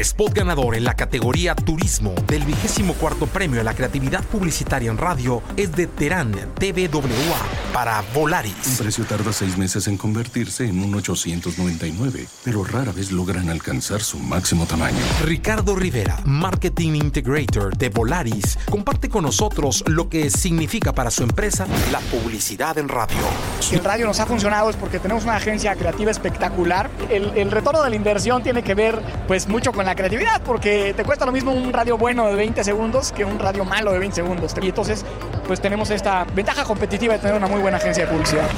El 0.00 0.06
spot 0.06 0.32
ganador 0.32 0.76
en 0.76 0.84
la 0.84 0.94
categoría 0.94 1.54
Turismo 1.54 2.14
del 2.26 2.44
vigésimo 2.44 2.94
cuarto 2.94 3.26
premio 3.26 3.60
a 3.60 3.64
la 3.64 3.74
creatividad 3.74 4.24
publicitaria 4.24 4.90
en 4.90 4.96
radio 4.96 5.42
es 5.58 5.72
de 5.72 5.88
Terán 5.88 6.32
TVWA 6.58 7.70
para 7.74 8.00
Un 8.00 8.14
Volaris. 8.14 8.78
precio 8.78 9.04
tarda 9.04 9.30
seis 9.30 9.58
meses 9.58 9.88
en 9.88 9.98
convertirse 9.98 10.64
en 10.64 10.82
un 10.82 10.94
899, 10.94 12.26
pero 12.42 12.64
rara 12.64 12.92
vez 12.92 13.12
logran 13.12 13.50
alcanzar 13.50 14.00
su 14.00 14.18
máximo 14.18 14.64
tamaño. 14.64 14.96
Ricardo 15.22 15.76
Rivera, 15.76 16.18
Marketing 16.24 16.94
Integrator 16.94 17.76
de 17.76 17.90
Volaris, 17.90 18.58
comparte 18.70 19.10
con 19.10 19.24
nosotros 19.24 19.84
lo 19.86 20.08
que 20.08 20.30
significa 20.30 20.94
para 20.94 21.10
su 21.10 21.24
empresa 21.24 21.66
la 21.92 22.00
publicidad 22.00 22.78
en 22.78 22.88
radio. 22.88 23.18
Si 23.60 23.74
el 23.74 23.84
radio 23.84 24.06
nos 24.06 24.18
ha 24.18 24.24
funcionado 24.24 24.70
es 24.70 24.76
porque 24.76 24.98
tenemos 24.98 25.24
una 25.24 25.36
agencia 25.36 25.76
creativa 25.76 26.10
espectacular. 26.10 26.88
El, 27.10 27.36
el 27.36 27.50
retorno 27.50 27.82
de 27.82 27.90
la 27.90 27.96
inversión 27.96 28.42
tiene 28.42 28.62
que 28.62 28.74
ver 28.74 28.98
pues 29.28 29.46
mucho 29.46 29.72
con 29.72 29.84
la 29.84 29.89
creatividad 29.94 30.40
porque 30.42 30.94
te 30.94 31.04
cuesta 31.04 31.26
lo 31.26 31.32
mismo 31.32 31.52
un 31.52 31.72
radio 31.72 31.96
bueno 31.96 32.26
de 32.28 32.34
20 32.34 32.64
segundos 32.64 33.12
que 33.12 33.24
un 33.24 33.38
radio 33.38 33.64
malo 33.64 33.92
de 33.92 33.98
20 33.98 34.14
segundos. 34.14 34.54
Y 34.60 34.68
entonces 34.68 35.04
pues 35.46 35.60
tenemos 35.60 35.90
esta 35.90 36.24
ventaja 36.24 36.64
competitiva 36.64 37.14
de 37.14 37.20
tener 37.20 37.36
una 37.36 37.48
muy 37.48 37.60
buena 37.60 37.78
agencia 37.78 38.06
de 38.06 38.12
publicidad. 38.12 38.48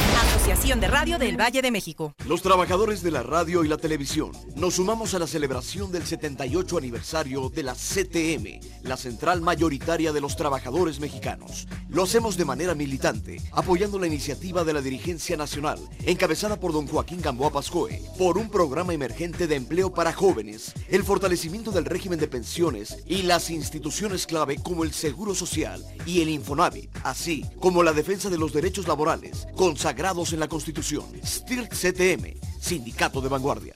De 0.62 0.86
Radio 0.86 1.18
del 1.18 1.36
Valle 1.38 1.60
de 1.60 1.72
México. 1.72 2.14
Los 2.24 2.40
trabajadores 2.40 3.02
de 3.02 3.10
la 3.10 3.24
radio 3.24 3.64
y 3.64 3.68
la 3.68 3.76
televisión 3.76 4.30
nos 4.54 4.76
sumamos 4.76 5.12
a 5.12 5.18
la 5.18 5.26
celebración 5.26 5.90
del 5.90 6.06
78 6.06 6.78
aniversario 6.78 7.50
de 7.50 7.64
la 7.64 7.74
CTM, 7.74 8.60
la 8.84 8.96
central 8.96 9.42
mayoritaria 9.42 10.12
de 10.12 10.20
los 10.20 10.36
trabajadores 10.36 11.00
mexicanos. 11.00 11.66
Lo 11.90 12.04
hacemos 12.04 12.36
de 12.36 12.44
manera 12.44 12.76
militante, 12.76 13.42
apoyando 13.50 13.98
la 13.98 14.06
iniciativa 14.06 14.62
de 14.62 14.72
la 14.72 14.80
dirigencia 14.80 15.36
nacional, 15.36 15.80
encabezada 16.06 16.58
por 16.58 16.72
don 16.72 16.86
Joaquín 16.86 17.20
Gamboa 17.20 17.50
Pascoe, 17.50 18.00
por 18.16 18.38
un 18.38 18.48
programa 18.48 18.94
emergente 18.94 19.48
de 19.48 19.56
empleo 19.56 19.92
para 19.92 20.12
jóvenes, 20.12 20.72
el 20.88 21.02
fortalecimiento 21.02 21.72
del 21.72 21.86
régimen 21.86 22.20
de 22.20 22.28
pensiones 22.28 23.02
y 23.06 23.22
las 23.22 23.50
instituciones 23.50 24.26
clave 24.26 24.56
como 24.62 24.84
el 24.84 24.92
Seguro 24.92 25.34
Social 25.34 25.84
y 26.06 26.22
el 26.22 26.30
Infonavit, 26.30 26.88
así 27.02 27.44
como 27.60 27.82
la 27.82 27.92
defensa 27.92 28.30
de 28.30 28.38
los 28.38 28.52
derechos 28.52 28.86
laborales 28.86 29.48
consagrados 29.56 30.32
en 30.32 30.40
la 30.40 30.51
Constitución. 30.52 31.06
STIRT 31.24 31.72
CTM, 31.72 32.36
Sindicato 32.60 33.22
de 33.22 33.30
Vanguardia. 33.30 33.74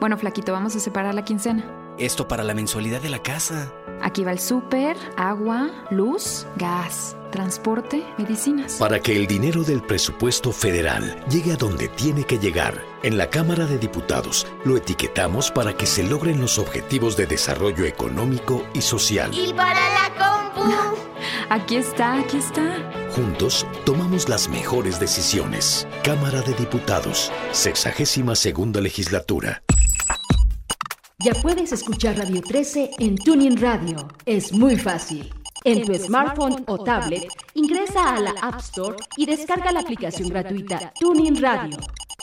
Bueno, 0.00 0.16
flaquito, 0.16 0.50
vamos 0.50 0.74
a 0.74 0.80
separar 0.80 1.14
la 1.14 1.26
quincena. 1.26 1.94
Esto 1.98 2.26
para 2.26 2.42
la 2.42 2.54
mensualidad 2.54 3.02
de 3.02 3.10
la 3.10 3.22
casa. 3.22 3.70
Aquí 4.00 4.24
va 4.24 4.32
el 4.32 4.38
súper, 4.38 4.96
agua, 5.18 5.68
luz, 5.90 6.46
gas, 6.56 7.14
transporte, 7.30 8.04
medicinas. 8.18 8.74
Para 8.74 9.00
que 9.00 9.16
el 9.16 9.26
dinero 9.26 9.62
del 9.62 9.82
presupuesto 9.82 10.52
federal 10.52 11.24
llegue 11.30 11.52
a 11.52 11.56
donde 11.56 11.88
tiene 11.88 12.24
que 12.24 12.38
llegar, 12.38 12.82
en 13.02 13.16
la 13.16 13.30
Cámara 13.30 13.66
de 13.66 13.78
Diputados 13.78 14.46
lo 14.64 14.76
etiquetamos 14.76 15.50
para 15.50 15.76
que 15.76 15.86
se 15.86 16.02
logren 16.02 16.40
los 16.40 16.58
objetivos 16.58 17.16
de 17.16 17.26
desarrollo 17.26 17.84
económico 17.84 18.66
y 18.74 18.82
social. 18.82 19.30
Y 19.32 19.52
para 19.52 19.80
la 19.90 20.52
compu. 20.54 20.70
Aquí 21.50 21.76
está, 21.76 22.20
aquí 22.20 22.36
está. 22.36 22.92
Juntos 23.10 23.66
tomamos 23.84 24.28
las 24.28 24.48
mejores 24.48 25.00
decisiones. 25.00 25.88
Cámara 26.04 26.42
de 26.42 26.54
Diputados, 26.54 27.32
62 27.50 28.38
segunda 28.38 28.80
legislatura. 28.80 29.60
Ya 31.18 31.34
puedes 31.42 31.72
escuchar 31.72 32.18
Radio 32.18 32.40
13 32.40 32.92
en 32.98 33.16
Tuning 33.16 33.60
Radio. 33.60 34.08
Es 34.26 34.52
muy 34.52 34.76
fácil. 34.76 35.28
En 35.64 35.84
tu 35.84 35.94
smartphone 35.94 36.64
o 36.68 36.82
tablet, 36.82 37.28
ingresa 37.54 38.14
a 38.14 38.20
la 38.20 38.30
App 38.40 38.60
Store 38.60 38.96
y 39.16 39.26
descarga 39.26 39.72
la 39.72 39.80
aplicación 39.80 40.30
gratuita 40.30 40.92
Tuning 40.98 41.40
Radio. 41.40 41.76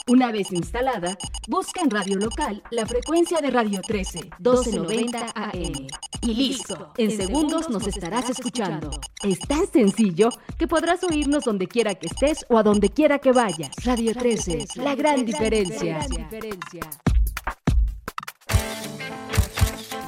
Una 0.08 0.32
vez 0.32 0.50
instalada, 0.50 1.16
busca 1.46 1.82
en 1.82 1.90
radio 1.90 2.16
local 2.16 2.62
la 2.70 2.84
frecuencia 2.84 3.40
de 3.40 3.50
Radio 3.50 3.80
13, 3.80 4.30
1290 4.38 5.32
AM. 5.34 5.86
Y 6.22 6.34
listo, 6.34 6.92
en 6.96 7.16
segundos 7.16 7.68
nos 7.68 7.86
estarás 7.86 8.28
escuchando. 8.28 8.90
Es 9.22 9.38
tan 9.40 9.70
sencillo 9.70 10.30
que 10.58 10.66
podrás 10.66 11.04
oírnos 11.04 11.44
donde 11.44 11.68
quiera 11.68 11.94
que 11.94 12.08
estés 12.08 12.44
o 12.48 12.58
a 12.58 12.64
donde 12.64 12.88
quiera 12.88 13.20
que 13.20 13.30
vayas. 13.30 13.70
Radio 13.84 14.14
13, 14.14 14.66
la 14.76 14.96
gran 14.96 15.24
diferencia. 15.24 16.00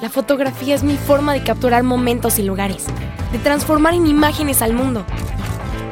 La 0.01 0.09
fotografía 0.09 0.73
es 0.73 0.83
mi 0.83 0.97
forma 0.97 1.33
de 1.33 1.43
capturar 1.43 1.83
momentos 1.83 2.39
y 2.39 2.43
lugares, 2.43 2.87
de 3.31 3.37
transformar 3.37 3.93
en 3.93 4.07
imágenes 4.07 4.63
al 4.63 4.73
mundo. 4.73 5.05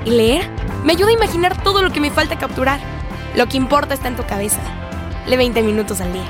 Y 0.03 0.09
leer 0.09 0.49
me 0.83 0.93
ayuda 0.93 1.09
a 1.09 1.13
imaginar 1.13 1.61
todo 1.63 1.83
lo 1.83 1.91
que 1.91 1.99
me 1.99 2.09
falta 2.09 2.39
capturar. 2.39 2.79
Lo 3.35 3.45
que 3.45 3.57
importa 3.57 3.93
está 3.93 4.07
en 4.07 4.15
tu 4.15 4.25
cabeza. 4.25 4.59
Le 5.27 5.37
20 5.37 5.61
minutos 5.61 6.01
al 6.01 6.11
día. 6.11 6.25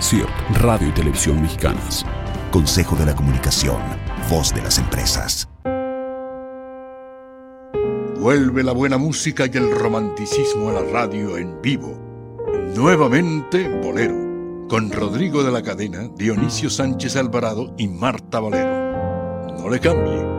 CIRT, 0.00 0.30
Radio 0.62 0.88
y 0.88 0.92
Televisión 0.92 1.42
Mexicanas. 1.42 2.06
Consejo 2.50 2.96
de 2.96 3.04
la 3.04 3.14
Comunicación, 3.14 3.76
voz 4.30 4.54
de 4.54 4.62
las 4.62 4.78
empresas. 4.78 5.50
Vuelve 8.18 8.62
la 8.62 8.72
buena 8.72 8.96
música 8.96 9.44
y 9.52 9.54
el 9.54 9.70
romanticismo 9.70 10.70
a 10.70 10.72
la 10.72 10.82
radio 10.82 11.36
en 11.36 11.60
vivo. 11.60 11.94
Nuevamente 12.74 13.68
Bolero 13.82 14.27
con 14.68 14.92
Rodrigo 14.92 15.42
de 15.42 15.50
la 15.50 15.62
Cadena, 15.62 16.08
Dionisio 16.14 16.68
Sánchez 16.68 17.16
Alvarado 17.16 17.72
y 17.78 17.88
Marta 17.88 18.38
Valero. 18.38 19.56
No 19.58 19.68
le 19.70 19.80
cambie. 19.80 20.37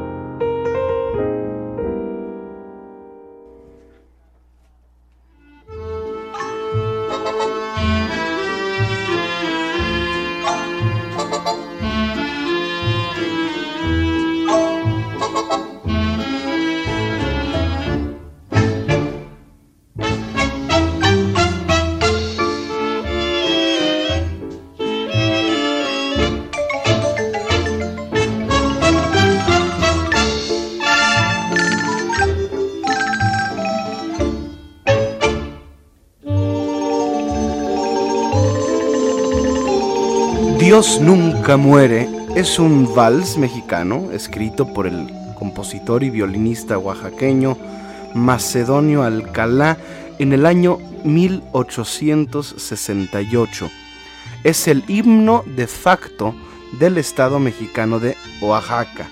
Dios 40.79 41.01
nunca 41.01 41.57
muere 41.57 42.07
es 42.37 42.57
un 42.57 42.95
vals 42.95 43.37
mexicano 43.37 44.11
escrito 44.13 44.73
por 44.73 44.87
el 44.87 45.11
compositor 45.37 46.05
y 46.05 46.09
violinista 46.09 46.77
oaxaqueño 46.77 47.57
Macedonio 48.13 49.03
Alcalá 49.03 49.77
en 50.19 50.31
el 50.31 50.45
año 50.45 50.77
1868. 51.03 53.69
Es 54.45 54.69
el 54.69 54.85
himno 54.87 55.43
de 55.45 55.67
facto 55.67 56.33
del 56.79 56.97
Estado 56.97 57.39
mexicano 57.39 57.99
de 57.99 58.15
Oaxaca. 58.39 59.09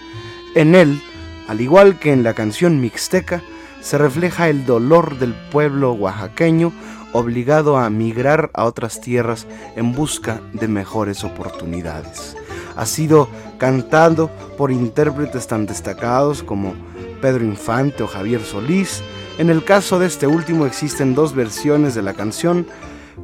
En 0.55 0.73
él, 0.73 1.01
al 1.49 1.59
igual 1.59 1.99
que 1.99 2.13
en 2.13 2.23
la 2.23 2.33
canción 2.33 2.79
mixteca, 2.79 3.41
se 3.81 3.97
refleja 3.97 4.47
el 4.47 4.65
dolor 4.65 5.19
del 5.19 5.33
pueblo 5.33 5.91
oaxaqueño 5.91 6.71
obligado 7.13 7.77
a 7.77 7.89
migrar 7.89 8.51
a 8.53 8.65
otras 8.65 9.01
tierras 9.01 9.47
en 9.75 9.93
busca 9.93 10.41
de 10.53 10.67
mejores 10.67 11.23
oportunidades. 11.23 12.35
Ha 12.75 12.85
sido 12.85 13.27
cantado 13.57 14.29
por 14.57 14.71
intérpretes 14.71 15.47
tan 15.47 15.65
destacados 15.65 16.43
como 16.43 16.75
Pedro 17.21 17.43
Infante 17.43 18.03
o 18.03 18.07
Javier 18.07 18.41
Solís. 18.41 19.01
En 19.37 19.49
el 19.49 19.63
caso 19.63 19.99
de 19.99 20.07
este 20.07 20.27
último 20.27 20.65
existen 20.65 21.15
dos 21.15 21.33
versiones 21.33 21.95
de 21.95 22.01
la 22.01 22.13
canción, 22.13 22.67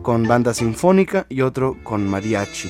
con 0.02 0.24
banda 0.24 0.54
sinfónica 0.54 1.26
y 1.30 1.42
otro 1.42 1.78
con 1.84 2.08
mariachi. 2.08 2.70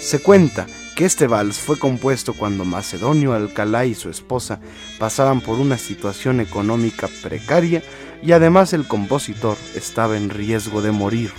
Se 0.00 0.20
cuenta 0.20 0.66
que 0.94 1.04
este 1.04 1.26
vals 1.26 1.58
fue 1.58 1.78
compuesto 1.78 2.34
cuando 2.34 2.64
Macedonio 2.64 3.32
Alcalá 3.32 3.84
y 3.84 3.94
su 3.94 4.10
esposa 4.10 4.60
pasaban 4.98 5.40
por 5.40 5.58
una 5.58 5.76
situación 5.76 6.40
económica 6.40 7.08
precaria 7.22 7.82
y 8.24 8.32
además 8.32 8.72
el 8.72 8.88
compositor 8.88 9.56
estaba 9.74 10.16
en 10.16 10.30
riesgo 10.30 10.80
de 10.80 10.92
morir. 10.92 11.30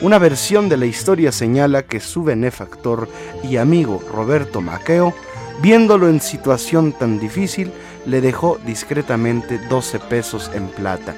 Una 0.00 0.18
versión 0.18 0.68
de 0.68 0.78
la 0.78 0.86
historia 0.86 1.30
señala 1.30 1.82
que 1.82 2.00
su 2.00 2.24
benefactor 2.24 3.08
y 3.44 3.58
amigo 3.58 4.02
Roberto 4.10 4.62
Maqueo, 4.62 5.14
viéndolo 5.60 6.08
en 6.08 6.20
situación 6.20 6.92
tan 6.92 7.18
difícil, 7.18 7.70
le 8.06 8.20
dejó 8.20 8.58
discretamente 8.64 9.58
12 9.68 9.98
pesos 10.00 10.50
en 10.54 10.68
plata. 10.68 11.14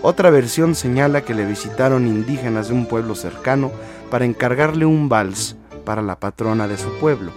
Otra 0.00 0.30
versión 0.30 0.74
señala 0.74 1.22
que 1.22 1.34
le 1.34 1.44
visitaron 1.44 2.06
indígenas 2.06 2.68
de 2.68 2.74
un 2.74 2.86
pueblo 2.86 3.14
cercano 3.14 3.70
para 4.10 4.24
encargarle 4.24 4.86
un 4.86 5.08
vals 5.08 5.56
para 5.84 6.02
la 6.02 6.18
patrona 6.20 6.68
de 6.68 6.78
su 6.78 6.90
pueblo, 6.98 7.32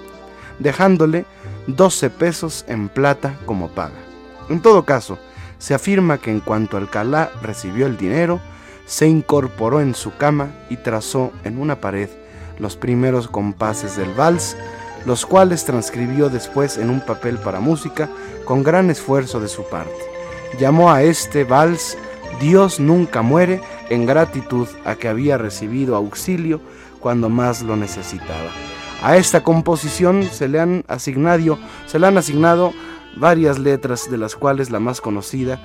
dejándole 0.60 1.26
12 1.68 2.10
pesos 2.10 2.64
en 2.68 2.88
plata 2.88 3.38
como 3.46 3.70
paga. 3.70 4.00
En 4.50 4.62
todo 4.62 4.86
caso, 4.86 5.18
se 5.62 5.76
afirma 5.76 6.18
que 6.18 6.32
en 6.32 6.40
cuanto 6.40 6.76
Alcalá 6.76 7.32
recibió 7.44 7.86
el 7.86 7.96
dinero, 7.96 8.42
se 8.88 9.08
incorporó 9.08 9.80
en 9.80 9.94
su 9.94 10.18
cama 10.18 10.50
y 10.72 10.78
trazó 10.78 11.32
en 11.44 11.60
una 11.60 11.80
pared 11.80 12.10
los 12.58 12.76
primeros 12.76 13.28
compases 13.28 13.96
del 13.96 14.12
vals, 14.16 14.58
los 15.06 15.24
cuales 15.26 15.64
transcribió 15.64 16.30
después 16.30 16.80
en 16.80 16.90
un 16.90 17.00
papel 17.00 17.38
para 17.38 17.60
música 17.60 18.10
con 18.44 18.64
gran 18.64 18.90
esfuerzo 18.90 19.40
de 19.40 19.48
su 19.48 19.64
parte. 19.70 19.94
Llamó 20.60 20.92
a 20.92 21.04
este 21.04 21.44
vals 21.44 21.96
Dios 22.40 22.80
nunca 22.80 23.22
muere 23.22 23.62
en 23.92 24.08
gratitud 24.08 24.68
a 24.84 24.96
que 24.96 25.10
había 25.10 25.38
recibido 25.38 25.96
auxilio 25.96 26.60
cuando 27.00 27.30
más 27.30 27.62
lo 27.62 27.76
necesitaba. 27.76 28.50
A 29.04 29.16
esta 29.16 29.44
composición 29.44 30.24
se 30.24 30.48
le 30.48 30.60
han 30.60 30.84
asignado, 30.88 31.60
se 31.86 32.00
le 32.00 32.08
han 32.08 32.18
asignado 32.18 32.74
varias 33.16 33.60
letras 33.60 34.10
de 34.10 34.18
las 34.18 34.36
cuales 34.36 34.70
la 34.70 34.80
más 34.80 35.02
conocida 35.02 35.60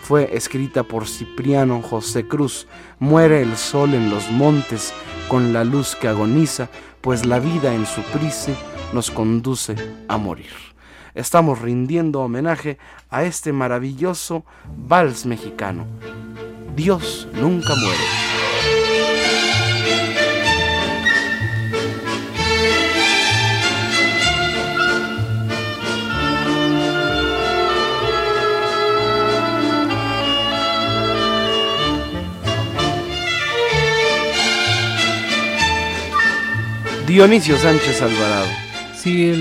fue 0.00 0.36
escrita 0.36 0.84
por 0.84 1.06
Cipriano 1.08 1.82
José 1.82 2.26
Cruz. 2.28 2.66
Muere 2.98 3.42
el 3.42 3.56
sol 3.56 3.94
en 3.94 4.10
los 4.10 4.30
montes 4.30 4.94
con 5.28 5.52
la 5.52 5.64
luz 5.64 5.96
que 5.96 6.08
agoniza, 6.08 6.68
pues 7.00 7.26
la 7.26 7.40
vida 7.40 7.74
en 7.74 7.86
su 7.86 8.02
prisa 8.02 8.52
nos 8.92 9.10
conduce 9.10 9.74
a 10.08 10.16
morir. 10.16 10.52
Estamos 11.14 11.60
rindiendo 11.60 12.20
homenaje 12.20 12.78
a 13.10 13.24
este 13.24 13.52
maravilloso 13.52 14.44
vals 14.76 15.26
mexicano. 15.26 15.86
Dios 16.76 17.26
nunca 17.34 17.74
muere. 17.74 18.25
Dionisio 37.06 37.56
Sánchez 37.56 38.02
Alvarado. 38.02 38.48
Sí, 38.94 39.32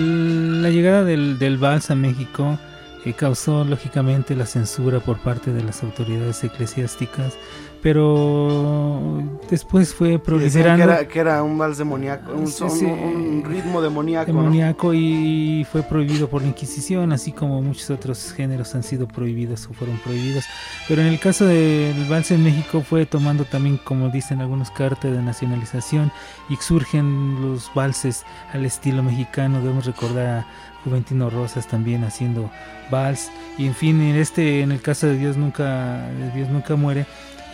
la 0.62 0.70
llegada 0.70 1.04
del, 1.04 1.40
del 1.40 1.58
vals 1.58 1.90
a 1.90 1.96
México 1.96 2.60
eh, 3.06 3.14
causó 3.14 3.64
lógicamente 3.64 4.36
la 4.36 4.46
censura 4.46 5.00
por 5.00 5.20
parte 5.20 5.54
de 5.54 5.64
las 5.64 5.84
autoridades 5.84 6.44
eclesiásticas 6.44 7.38
pero 7.86 9.22
después 9.48 9.94
fue 9.94 10.18
proliferando. 10.18 10.88
Que 10.88 10.92
era, 10.92 11.08
que 11.08 11.20
era 11.20 11.44
un 11.44 11.56
vals 11.56 11.78
demoníaco, 11.78 12.32
un, 12.32 12.52
un, 12.90 13.44
ritmo 13.46 13.80
demoníaco. 13.80 14.26
Demoníaco 14.26 14.92
y 14.96 15.68
fue 15.72 15.84
prohibido 15.84 16.28
por 16.28 16.42
la 16.42 16.48
Inquisición, 16.48 17.12
así 17.12 17.32
como 17.32 17.62
muchos 17.62 17.92
otros 17.92 18.34
géneros 18.34 18.74
han 18.74 18.82
sido 18.82 19.08
prohibidos 19.08 19.68
o 19.68 19.74
fueron 19.76 20.00
prohibidos. 20.00 20.46
Pero 20.88 21.02
en 21.02 21.10
el 21.10 21.20
caso 21.20 21.46
del 21.46 22.06
vals 22.10 22.32
en 22.32 22.44
México 22.44 22.82
fue 22.82 23.06
tomando 23.06 23.46
también, 23.46 23.78
como 23.78 24.10
dicen 24.10 24.42
algunos, 24.42 24.72
cartas 24.72 25.12
de 25.12 25.22
nacionalización 25.22 26.12
y 26.50 26.56
surgen 26.56 27.40
los 27.40 27.72
valses 27.76 28.26
al 28.52 28.66
estilo 28.66 29.04
mexicano. 29.04 29.60
Debemos 29.62 29.86
recordar 29.86 30.26
a 30.26 30.48
Juventino 30.86 31.30
Rosas 31.30 31.68
también 31.68 32.06
haciendo 32.06 32.50
vals 32.90 33.30
y 33.58 33.66
en 33.66 33.76
fin 33.76 34.02
en 34.02 34.16
este 34.16 34.62
en 34.62 34.72
el 34.72 34.82
caso 34.82 35.08
de 35.08 35.18
Dios 35.18 35.36
nunca 35.36 36.08
Dios 36.34 36.48
nunca 36.50 36.78
muere 36.78 37.06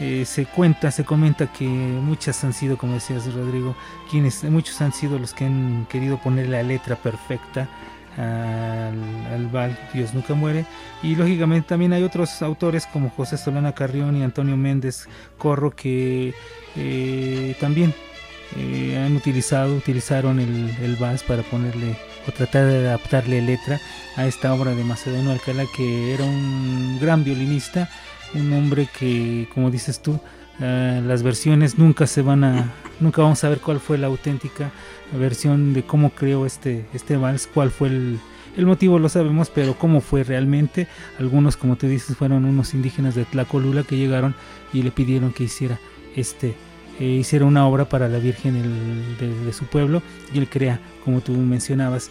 eh, 0.01 0.25
se 0.25 0.47
cuenta, 0.47 0.89
se 0.89 1.03
comenta 1.03 1.45
que 1.53 1.65
muchas 1.67 2.43
han 2.43 2.53
sido, 2.53 2.75
como 2.75 2.95
decías 2.95 3.32
Rodrigo, 3.32 3.75
quienes 4.09 4.43
muchos 4.45 4.82
han 4.82 4.93
sido 4.93 5.19
los 5.19 5.36
que 5.36 5.45
han 5.45 5.86
querido 5.91 6.17
poner 6.17 6.49
la 6.49 6.63
letra 6.63 6.95
perfecta 6.95 7.69
al, 8.17 9.27
al 9.32 9.47
vals 9.51 9.77
Dios 9.93 10.15
nunca 10.15 10.34
muere. 10.34 10.65
Y 11.03 11.15
lógicamente 11.15 11.69
también 11.69 11.93
hay 11.93 12.01
otros 12.01 12.41
autores 12.41 12.88
como 12.88 13.11
José 13.11 13.38
Solana 13.38 13.75
Carrión 13.75 14.17
y 14.17 14.23
Antonio 14.23 14.57
Méndez 14.57 15.07
Corro 15.38 15.69
que 15.69 16.34
eh, 16.75 17.55
también 17.59 17.93
eh, 18.57 19.03
han 19.05 19.15
utilizado, 19.15 19.75
utilizaron 19.75 20.39
el, 20.39 20.75
el 20.82 20.95
vals 20.95 21.21
para 21.21 21.43
ponerle 21.43 21.95
o 22.28 22.32
tratar 22.32 22.65
de 22.65 22.88
adaptarle 22.88 23.41
letra 23.41 23.80
a 24.15 24.26
esta 24.26 24.53
obra 24.53 24.76
de 24.76 24.84
Macedonio 24.84 25.32
Alcalá 25.32 25.65
que 25.76 26.13
era 26.13 26.24
un 26.24 26.99
gran 26.99 27.24
violinista, 27.24 27.89
un 28.34 28.51
hombre 28.53 28.88
que, 28.97 29.47
como 29.53 29.72
dices 29.72 30.01
tú, 30.01 30.19
eh, 30.59 31.01
las 31.05 31.24
versiones 31.24 31.78
nunca 31.78 32.07
se 32.07 32.22
van 32.22 32.43
a, 32.43 32.72
nunca 32.99 33.22
vamos 33.22 33.43
a 33.43 33.49
ver 33.49 33.59
cuál 33.59 33.80
fue 33.80 33.97
la 33.97 34.07
auténtica 34.07 34.72
versión 35.11 35.74
de 35.74 35.84
cómo 35.84 36.11
creó 36.11 36.45
este, 36.45 36.86
este 36.93 37.17
vals, 37.17 37.47
cuál 37.47 37.72
fue 37.72 37.89
el, 37.89 38.19
el 38.57 38.65
motivo 38.65 38.99
lo 38.99 39.09
sabemos, 39.09 39.49
pero 39.49 39.76
cómo 39.78 40.01
fue 40.01 40.24
realmente. 40.24 40.88
Algunos, 41.19 41.57
como 41.57 41.78
te 41.78 41.88
dices, 41.88 42.15
fueron 42.17 42.45
unos 42.45 42.74
indígenas 42.74 43.15
de 43.15 43.26
Tlacolula 43.26 43.84
que 43.84 43.97
llegaron 43.97 44.36
y 44.74 44.84
le 44.84 44.91
pidieron 44.91 45.34
que 45.34 45.45
hiciera 45.45 45.80
este 46.15 46.55
eh, 47.01 47.05
hiciera 47.19 47.45
una 47.45 47.65
obra 47.67 47.85
para 47.89 48.07
la 48.07 48.19
Virgen 48.19 48.55
el- 48.55 49.17
de, 49.17 49.45
de 49.45 49.53
su 49.53 49.65
pueblo 49.65 50.01
y 50.33 50.37
él 50.37 50.47
crea, 50.47 50.79
como 51.03 51.21
tú 51.21 51.33
mencionabas, 51.33 52.09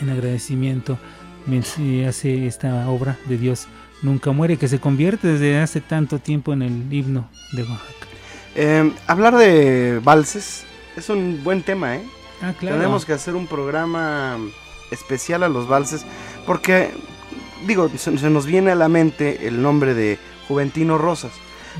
en 0.00 0.10
agradecimiento 0.10 0.98
hace 2.08 2.46
esta 2.46 2.88
obra 2.88 3.18
de 3.26 3.36
Dios 3.36 3.68
nunca 4.02 4.32
muere 4.32 4.56
que 4.56 4.66
se 4.66 4.78
convierte 4.80 5.28
desde 5.28 5.58
hace 5.60 5.80
tanto 5.80 6.18
tiempo 6.18 6.52
en 6.52 6.62
el 6.62 6.92
himno 6.92 7.28
de 7.52 7.62
Oaxaca. 7.62 8.06
Eh, 8.54 8.92
hablar 9.06 9.36
de 9.36 10.00
valses 10.02 10.64
es 10.96 11.08
un 11.10 11.40
buen 11.44 11.62
tema, 11.62 11.96
¿eh? 11.96 12.02
Ah, 12.40 12.54
claro. 12.58 12.76
Tenemos 12.76 13.04
que 13.04 13.12
hacer 13.12 13.34
un 13.34 13.46
programa 13.46 14.38
especial 14.90 15.42
a 15.42 15.48
los 15.48 15.68
valses 15.68 16.04
porque, 16.46 16.90
digo, 17.66 17.90
se, 17.96 18.16
se 18.16 18.30
nos 18.30 18.46
viene 18.46 18.70
a 18.70 18.74
la 18.74 18.88
mente 18.88 19.46
el 19.46 19.60
nombre 19.60 19.92
de 19.94 20.18
Juventino 20.48 20.96
Rosas, 20.98 21.32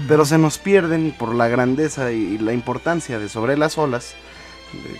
pero 0.09 0.25
se 0.25 0.39
nos 0.39 0.59
pierden 0.59 1.15
por 1.19 1.35
la 1.35 1.49
grandeza 1.49 2.13
y 2.13 2.39
la 2.39 2.53
importancia 2.53 3.19
de 3.19 3.29
Sobre 3.29 3.57
las 3.57 3.79
Olas, 3.79 4.15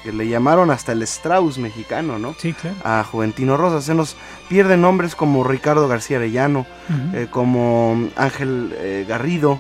que 0.05 0.13
le 0.13 0.29
llamaron 0.29 0.71
hasta 0.71 0.93
el 0.93 1.03
Strauss 1.03 1.59
mexicano, 1.59 2.19
¿no? 2.19 2.35
Sí, 2.39 2.53
claro. 2.53 2.77
A 2.85 3.03
Juventino 3.03 3.57
Rosas. 3.57 3.85
Se 3.85 3.95
nos 3.95 4.17
pierden 4.49 4.81
nombres 4.83 5.17
como 5.17 5.43
Ricardo 5.43 5.89
García 5.89 6.19
Arellano, 6.19 6.65
eh, 7.13 7.27
como 7.31 8.09
Ángel 8.17 8.73
eh, 8.79 9.05
Garrido, 9.09 9.59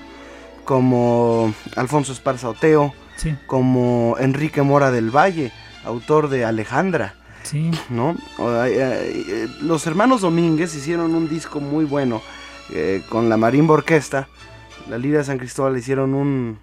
como 0.64 1.52
Alfonso 1.76 2.12
Esparza 2.12 2.48
Oteo, 2.48 2.94
Sí. 3.16 3.36
como 3.46 4.16
Enrique 4.18 4.62
Mora 4.62 4.90
del 4.90 5.10
Valle, 5.14 5.52
autor 5.84 6.28
de 6.28 6.44
Alejandra. 6.44 7.14
Sí. 7.44 7.70
¿no? 7.90 8.16
Eh, 8.66 9.46
los 9.60 9.86
hermanos 9.86 10.22
Domínguez 10.22 10.74
hicieron 10.74 11.14
un 11.14 11.28
disco 11.28 11.60
muy 11.60 11.84
bueno 11.84 12.22
eh, 12.70 13.02
con 13.08 13.28
la 13.28 13.36
Marimba 13.36 13.74
Orquesta. 13.74 14.28
La 14.88 14.98
Lira 14.98 15.18
de 15.18 15.24
San 15.24 15.38
Cristóbal 15.38 15.76
hicieron 15.78 16.14
un, 16.14 16.58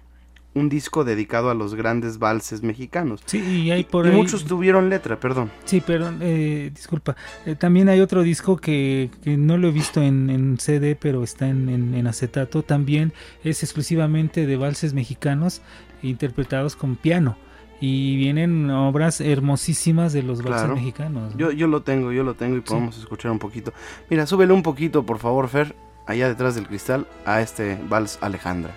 un 0.54 0.68
disco 0.68 1.02
dedicado 1.04 1.50
a 1.50 1.54
los 1.54 1.74
grandes 1.74 2.18
valses 2.18 2.62
mexicanos. 2.62 3.20
Sí, 3.26 3.38
y 3.40 3.70
hay 3.70 3.84
por 3.84 4.06
Y 4.06 4.10
ahí- 4.10 4.16
muchos 4.16 4.44
tuvieron 4.44 4.88
letra, 4.90 5.18
perdón. 5.18 5.50
Sí, 5.64 5.82
pero 5.84 6.10
eh, 6.20 6.70
disculpa. 6.74 7.16
Eh, 7.46 7.56
también 7.56 7.88
hay 7.88 8.00
otro 8.00 8.22
disco 8.22 8.56
que, 8.56 9.10
que 9.22 9.36
no 9.36 9.58
lo 9.58 9.68
he 9.68 9.72
visto 9.72 10.00
en, 10.02 10.30
en 10.30 10.58
CD, 10.58 10.94
pero 10.94 11.22
está 11.24 11.48
en, 11.48 11.68
en- 11.68 11.94
en 11.94 12.06
acetato. 12.06 12.62
También 12.62 13.12
es 13.42 13.62
exclusivamente 13.62 14.46
de 14.46 14.56
valses 14.56 14.94
mexicanos 14.94 15.62
interpretados 16.02 16.76
con 16.76 16.96
piano. 16.96 17.36
Y 17.80 18.16
vienen 18.16 18.70
obras 18.70 19.20
hermosísimas 19.20 20.12
de 20.12 20.22
los 20.22 20.38
valses 20.42 20.60
Claro. 20.62 20.76
mexicanos. 20.76 21.32
¿no? 21.32 21.38
Yo, 21.38 21.50
yo 21.50 21.66
lo 21.66 21.82
tengo, 21.82 22.12
yo 22.12 22.22
lo 22.22 22.34
tengo 22.34 22.56
y 22.56 22.60
podemos 22.60 22.96
escuchar 22.96 23.32
un 23.32 23.40
poquito. 23.40 23.72
Mira, 24.08 24.24
súbele 24.26 24.52
un 24.52 24.62
poquito, 24.62 25.04
por 25.04 25.18
favor, 25.18 25.48
Fer, 25.48 25.74
allá 26.12 26.28
detrás 26.28 26.54
del 26.54 26.68
cristal, 26.68 27.06
a 27.24 27.40
este 27.40 27.78
vals 27.88 28.18
Alejandra. 28.20 28.74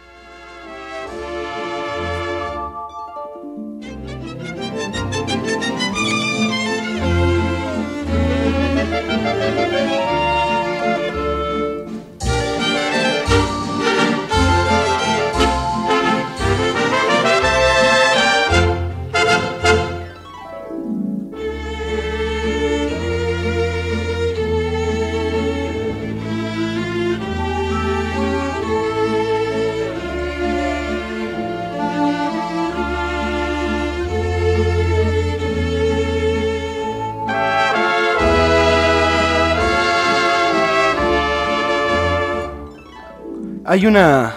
Hay 43.75 43.85
una 43.85 44.31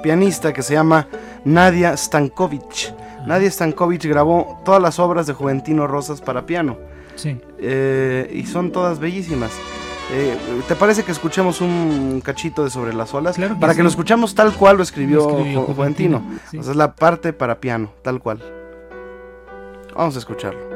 pianista 0.00 0.52
que 0.52 0.62
se 0.62 0.74
llama 0.74 1.08
Nadia 1.44 1.96
Stankovic. 1.96 2.94
Nadia 3.26 3.50
Stankovic 3.50 4.04
grabó 4.04 4.62
todas 4.64 4.80
las 4.80 5.00
obras 5.00 5.26
de 5.26 5.32
Juventino 5.32 5.88
Rosas 5.88 6.20
para 6.20 6.46
piano. 6.46 6.78
Sí. 7.16 7.36
Eh, 7.58 8.30
y 8.32 8.46
son 8.46 8.70
todas 8.70 9.00
bellísimas. 9.00 9.50
Eh, 10.12 10.36
¿Te 10.68 10.76
parece 10.76 11.02
que 11.02 11.10
escuchemos 11.10 11.60
un 11.60 12.22
cachito 12.24 12.62
de 12.62 12.70
Sobre 12.70 12.94
las 12.94 13.12
Olas? 13.12 13.34
Claro 13.34 13.54
que 13.56 13.60
para 13.60 13.74
que 13.74 13.82
lo 13.82 13.88
escuchamos 13.88 14.36
tal 14.36 14.52
cual 14.54 14.76
lo 14.76 14.84
escribió, 14.84 15.30
Juventino. 15.30 15.62
Juventino, 15.62 16.22
sí. 16.48 16.58
O 16.58 16.62
sea, 16.62 16.70
es 16.70 16.76
la 16.76 16.94
parte 16.94 17.32
para 17.32 17.58
piano, 17.58 17.90
tal 18.02 18.20
cual. 18.20 18.40
Vamos 19.96 20.14
a 20.14 20.20
escucharlo. 20.20 20.75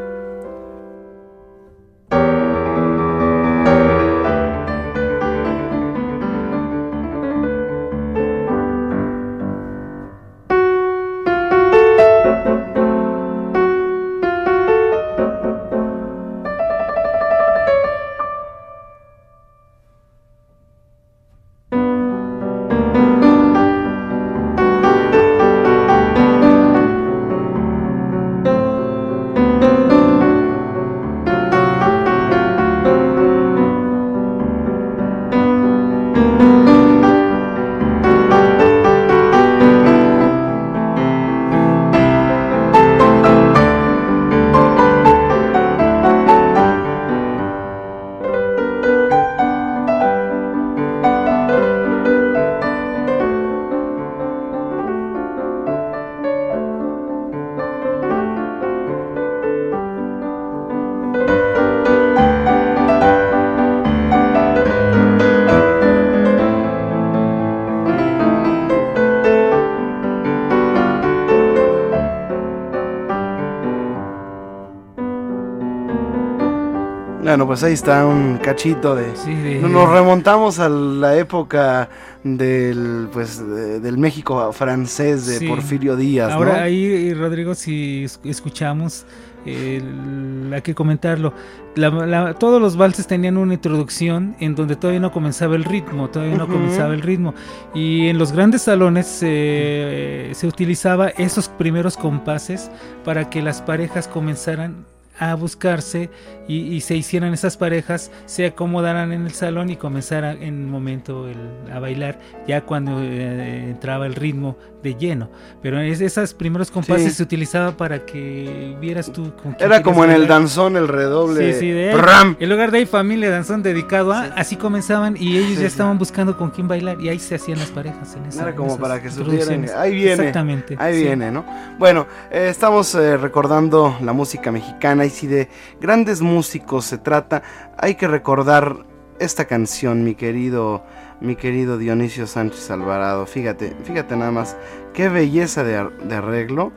Bueno, 77.40 77.52
pues 77.52 77.62
ahí 77.62 77.72
está 77.72 78.04
un 78.04 78.36
cachito 78.36 78.94
de... 78.94 79.04
de- 79.24 79.60
Nos 79.66 79.88
remontamos 79.88 80.58
a 80.58 80.68
la 80.68 81.16
época 81.16 81.88
del 82.22 83.08
pues 83.10 83.38
de- 83.38 83.80
del 83.80 83.96
México 83.96 84.52
francés 84.52 85.24
de 85.26 85.38
Sí. 85.38 85.48
Porfirio 85.48 85.96
Díaz, 85.96 86.32
Ahora 86.32 86.58
¿no? 86.58 86.62
ahí, 86.64 87.14
Rodrigo, 87.14 87.54
si 87.54 88.04
es- 88.04 88.20
escuchamos, 88.24 89.06
hay 89.46 90.60
que 90.62 90.74
comentarlo. 90.74 91.32
La- 91.76 91.88
la- 91.88 92.34
todos 92.34 92.60
los 92.60 92.76
valses 92.76 93.06
tenían 93.06 93.38
una 93.38 93.54
introducción 93.54 94.36
en 94.38 94.54
donde 94.54 94.76
todavía 94.76 95.00
no 95.00 95.10
comenzaba 95.10 95.56
el 95.56 95.64
ritmo, 95.64 96.10
todavía 96.10 96.36
no 96.36 96.46
comenzaba 96.46 96.92
el 96.92 97.00
ritmo. 97.00 97.32
Y 97.72 98.08
en 98.08 98.18
los 98.18 98.32
grandes 98.32 98.60
salones 98.60 99.20
eh, 99.22 100.32
se 100.34 100.46
utilizaba 100.46 101.08
esos 101.08 101.48
primeros 101.48 101.96
compases 101.96 102.70
para 103.02 103.30
que 103.30 103.40
las 103.40 103.62
parejas 103.62 104.08
comenzaran 104.08 104.84
a 105.20 105.34
buscarse 105.34 106.10
y, 106.48 106.80
se 106.80 106.96
hicieran 106.96 107.32
esas 107.34 107.56
parejas, 107.56 108.10
se 108.24 108.46
acomodaran 108.46 109.12
en 109.12 109.26
el 109.26 109.32
salón 109.32 109.68
y 109.70 109.76
comenzara 109.76 110.32
en 110.32 110.64
un 110.64 110.70
momento 110.70 111.28
el- 111.28 111.70
a 111.70 111.78
bailar, 111.78 112.18
ya 112.48 112.62
cuando 112.62 113.00
eh, 113.02 113.68
entraba 113.70 114.06
el 114.06 114.14
ritmo 114.14 114.56
de 114.82 114.94
lleno. 114.94 115.28
Pero 115.62 115.78
es, 115.80 116.00
esos 116.00 116.34
primeros 116.34 116.70
compases 116.70 117.10
Sí. 117.12 117.16
se 117.18 117.22
utilizaba 117.22 117.76
para 117.76 118.04
que 118.06 118.76
vieras 118.80 119.12
tú 119.12 119.32
con 119.42 119.52
quién 119.52 119.70
Era 119.70 119.82
como 119.82 120.04
en 120.04 120.10
el 120.10 120.26
danzón, 120.26 120.76
el 120.76 120.88
redoble. 120.88 121.52
Sí, 121.54 121.60
sí, 121.60 121.70
de 121.70 121.92
¡Pram! 121.92 122.36
El 122.40 122.48
lugar 122.50 122.70
de 122.70 122.78
ahí, 122.78 122.86
familia 122.86 123.30
danzón 123.30 123.62
dedicado 123.62 124.12
a, 124.12 124.22
así 124.36 124.56
comenzaban 124.56 125.16
y 125.18 125.36
ellos 125.36 125.56
Sí, 125.56 125.62
ya 125.62 125.66
estaban 125.66 125.98
buscando 125.98 126.36
con 126.36 126.50
quién 126.50 126.68
bailar 126.68 127.00
y 127.00 127.08
ahí 127.08 127.18
se 127.18 127.34
hacían 127.34 127.58
las 127.58 127.68
parejas. 127.70 128.14
En 128.16 128.26
esa- 128.26 128.42
Era 128.42 128.50
en 128.50 128.56
como 128.56 128.68
esas 128.70 128.80
para 128.80 129.02
que 129.02 129.10
supieran. 129.10 129.66
Ahí 129.76 129.94
viene. 129.94 130.12
Exactamente. 130.12 130.76
Ahí 130.78 131.02
viene, 131.02 131.30
¿no? 131.30 131.44
Bueno, 131.78 132.06
eh, 132.30 132.48
estamos 132.50 132.94
eh, 132.94 133.16
recordando 133.16 133.96
la 134.02 134.12
música 134.12 134.50
mexicana 134.52 135.04
y 135.04 135.10
si 135.10 135.26
de 135.26 135.48
grandes 135.80 136.20
músicos 136.20 136.84
se 136.86 136.98
trata, 136.98 137.42
hay 137.76 137.94
que 137.94 138.08
recordar 138.08 138.76
esta 139.18 139.44
canción, 139.44 140.02
mi 140.02 140.14
querido, 140.14 140.82
mi 141.20 141.36
querido 141.36 141.78
Dionisio 141.78 142.26
Sánchez 142.26 142.70
Alvarado. 142.70 143.26
Fíjate, 143.26 143.74
fíjate 143.84 144.16
nada 144.16 144.30
más, 144.30 144.56
qué 144.94 145.08
belleza 145.08 145.64
de, 145.64 145.76
ar- 145.76 145.96
de 145.98 146.14
arreglo. 146.14 146.72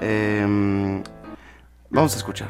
Em, 0.00 1.02
vamos 1.90 2.14
a 2.14 2.16
escuchar. 2.16 2.48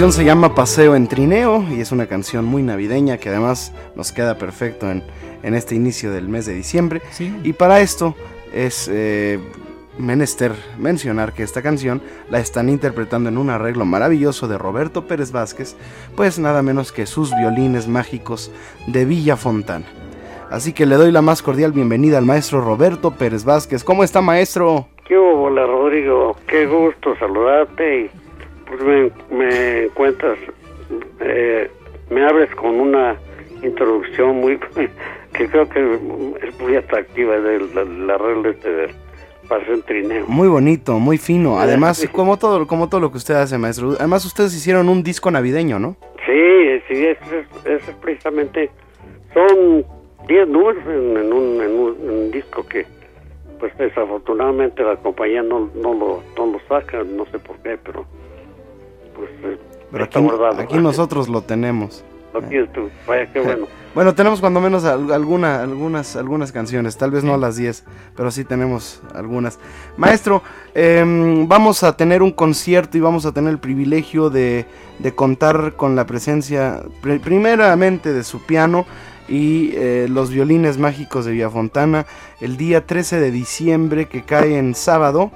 Canción 0.00 0.24
se 0.24 0.24
llama 0.24 0.54
Paseo 0.54 0.96
en 0.96 1.08
Trineo 1.08 1.62
y 1.70 1.82
es 1.82 1.92
una 1.92 2.06
canción 2.06 2.46
muy 2.46 2.62
navideña 2.62 3.18
que 3.18 3.28
además 3.28 3.74
nos 3.94 4.12
queda 4.12 4.38
perfecto 4.38 4.90
en, 4.90 5.02
en 5.42 5.52
este 5.52 5.74
inicio 5.74 6.10
del 6.10 6.26
mes 6.26 6.46
de 6.46 6.54
diciembre. 6.54 7.02
Y 7.44 7.52
para 7.52 7.80
esto 7.80 8.14
es 8.50 8.88
eh, 8.90 9.38
menester 9.98 10.52
mencionar 10.78 11.34
que 11.34 11.42
esta 11.42 11.60
canción 11.60 12.00
la 12.30 12.38
están 12.38 12.70
interpretando 12.70 13.28
en 13.28 13.36
un 13.36 13.50
arreglo 13.50 13.84
maravilloso 13.84 14.48
de 14.48 14.56
Roberto 14.56 15.06
Pérez 15.06 15.32
Vázquez, 15.32 15.76
pues 16.16 16.38
nada 16.38 16.62
menos 16.62 16.92
que 16.92 17.04
sus 17.04 17.36
violines 17.36 17.86
mágicos 17.86 18.50
de 18.86 19.04
Villa 19.04 19.36
Fontana. 19.36 19.84
Así 20.50 20.72
que 20.72 20.86
le 20.86 20.94
doy 20.94 21.12
la 21.12 21.20
más 21.20 21.42
cordial 21.42 21.72
bienvenida 21.72 22.16
al 22.16 22.24
maestro 22.24 22.62
Roberto 22.62 23.10
Pérez 23.10 23.44
Vázquez. 23.44 23.84
¿Cómo 23.84 24.02
está 24.02 24.22
maestro? 24.22 24.86
¿Qué 25.06 25.18
hubo, 25.18 25.42
hola 25.42 25.66
Rodrigo? 25.66 26.36
Qué 26.46 26.64
gusto 26.64 27.14
saludarte 27.18 28.10
pues 28.70 28.82
me, 28.82 29.36
me 29.36 29.88
cuentas, 29.88 30.38
eh, 31.20 31.68
me 32.08 32.24
abres 32.24 32.54
con 32.54 32.80
una 32.80 33.16
introducción 33.62 34.36
muy 34.36 34.58
que 35.32 35.48
creo 35.48 35.68
que 35.68 35.98
es 36.42 36.60
muy 36.60 36.76
atractiva 36.76 37.38
del, 37.38 38.10
arreglo 38.10 38.50
este 38.50 38.70
del 38.70 38.90
en 39.68 39.82
trineo. 39.82 40.26
Muy 40.28 40.46
bonito, 40.46 41.00
muy 41.00 41.18
fino. 41.18 41.58
Además, 41.58 42.08
como 42.12 42.36
todo, 42.36 42.68
como 42.68 42.88
todo 42.88 43.00
lo 43.00 43.10
que 43.10 43.16
usted 43.16 43.34
hace, 43.34 43.58
maestro. 43.58 43.96
Además, 43.98 44.24
ustedes 44.24 44.54
hicieron 44.54 44.88
un 44.88 45.02
disco 45.02 45.28
navideño, 45.28 45.80
¿no? 45.80 45.96
Sí, 46.24 46.80
sí, 46.86 47.04
eso 47.04 47.24
es, 47.34 47.66
eso 47.66 47.90
es 47.90 47.96
precisamente, 47.96 48.70
son 49.34 49.84
10 50.28 50.48
números 50.48 50.84
en, 50.86 51.16
en 51.16 51.32
un, 51.32 51.60
en, 51.60 51.72
un, 51.72 51.96
en 52.00 52.10
un 52.10 52.30
disco 52.30 52.64
que 52.64 52.86
pues 53.58 53.76
desafortunadamente 53.76 54.82
la 54.84 54.96
compañía 54.96 55.42
no, 55.42 55.68
no, 55.74 55.94
lo, 55.94 56.22
no 56.36 56.52
lo 56.52 56.60
saca, 56.68 57.02
no 57.04 57.26
sé 57.26 57.38
por 57.40 57.56
qué, 57.58 57.76
pero 57.84 58.06
pues 59.20 59.54
eh, 59.54 59.58
Pero 59.92 60.04
está 60.04 60.18
aquí, 60.18 60.28
guardado. 60.28 60.60
aquí 60.62 60.78
nosotros 60.78 61.28
lo 61.28 61.42
tenemos. 61.42 62.04
Lo 62.32 62.40
tienes 62.42 62.72
tú, 62.72 62.88
vaya 63.08 63.26
qué 63.32 63.40
bueno. 63.44 63.66
Bueno, 63.92 64.14
tenemos 64.14 64.38
cuando 64.38 64.60
menos 64.60 64.84
al- 64.84 65.10
alguna, 65.12 65.62
algunas, 65.64 66.14
algunas 66.14 66.52
canciones, 66.52 66.96
tal 66.96 67.10
vez 67.10 67.24
no 67.24 67.36
las 67.36 67.56
10, 67.56 67.82
pero 68.16 68.30
sí 68.30 68.44
tenemos 68.44 69.02
algunas. 69.16 69.58
Maestro, 69.96 70.40
em, 70.74 71.48
vamos 71.48 71.82
a 71.82 71.96
tener 71.96 72.22
un 72.22 72.30
concierto 72.30 72.96
y 72.96 73.00
vamos 73.00 73.26
a 73.26 73.32
tener 73.32 73.50
el 73.50 73.58
privilegio 73.58 74.30
de, 74.30 74.64
de 75.00 75.12
contar 75.16 75.72
con 75.74 75.96
la 75.96 76.06
presencia, 76.06 76.82
pri- 77.02 77.18
primeramente 77.18 78.12
de 78.12 78.22
su 78.22 78.40
piano 78.46 78.86
y 79.28 79.72
eh, 79.74 80.06
los 80.08 80.30
violines 80.30 80.78
mágicos 80.78 81.24
de 81.24 81.32
Villafontana, 81.32 82.06
el 82.40 82.56
día 82.56 82.86
13 82.86 83.18
de 83.18 83.32
diciembre 83.32 84.06
que 84.06 84.22
cae 84.22 84.56
en 84.56 84.76
sábado 84.76 85.32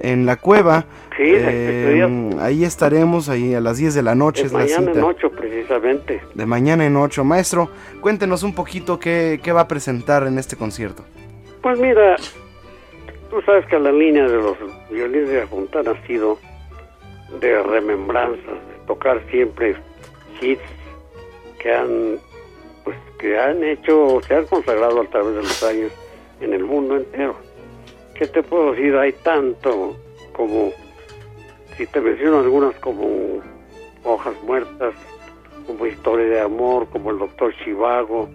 en 0.00 0.26
la 0.26 0.36
cueva. 0.36 0.84
Sí. 1.16 1.32
Em, 1.34 2.38
ahí 2.40 2.64
estaremos, 2.64 3.28
ahí 3.28 3.54
a 3.54 3.60
las 3.60 3.76
10 3.78 3.94
de 3.94 4.02
la 4.02 4.14
noche 4.14 4.42
Es 4.42 4.46
es 4.46 4.52
la 4.52 4.58
mañana 4.60 4.86
cita. 4.86 4.98
en 4.98 5.04
8 5.04 5.30
precisamente. 5.30 6.22
De 6.34 6.46
mañana 6.46 6.86
en 6.86 6.96
8. 6.96 7.24
Maestro, 7.24 7.70
cuéntenos 8.00 8.42
un 8.42 8.54
poquito 8.54 8.98
qué, 8.98 9.40
qué 9.42 9.52
va 9.52 9.62
a 9.62 9.68
presentar 9.68 10.26
en 10.26 10.38
este 10.38 10.56
concierto. 10.56 11.04
Pues 11.62 11.78
mira, 11.78 12.16
tú 13.30 13.42
sabes 13.42 13.66
que 13.66 13.78
la 13.78 13.92
línea 13.92 14.26
de 14.26 14.36
los 14.36 14.56
violines 14.90 15.28
de 15.28 15.40
la 15.40 15.46
Fontana 15.46 15.90
ha 15.92 16.06
sido 16.06 16.38
de 17.40 17.62
remembranzas, 17.62 18.44
de 18.44 18.86
tocar 18.86 19.22
siempre 19.30 19.76
hits 20.40 20.60
que 21.60 21.72
han 21.72 22.18
pues 22.84 22.96
que 23.18 23.38
han 23.38 23.62
hecho, 23.62 24.20
se 24.26 24.34
han 24.34 24.46
consagrado 24.46 25.02
a 25.02 25.04
través 25.04 25.34
de 25.34 25.42
los 25.42 25.62
años 25.62 25.92
en 26.40 26.54
el 26.54 26.64
mundo 26.64 26.96
entero. 26.96 27.36
¿Qué 28.20 28.26
te 28.26 28.42
puedo 28.42 28.72
decir? 28.72 28.94
Hay 28.96 29.12
tanto 29.14 29.96
como, 30.34 30.72
si 31.78 31.86
te 31.86 32.02
menciono 32.02 32.40
algunas 32.40 32.74
como 32.80 33.40
Hojas 34.04 34.34
Muertas, 34.42 34.92
como 35.66 35.86
Historia 35.86 36.26
de 36.26 36.40
Amor, 36.42 36.86
como 36.90 37.12
El 37.12 37.18
Doctor 37.18 37.54
Chivago, 37.64 38.28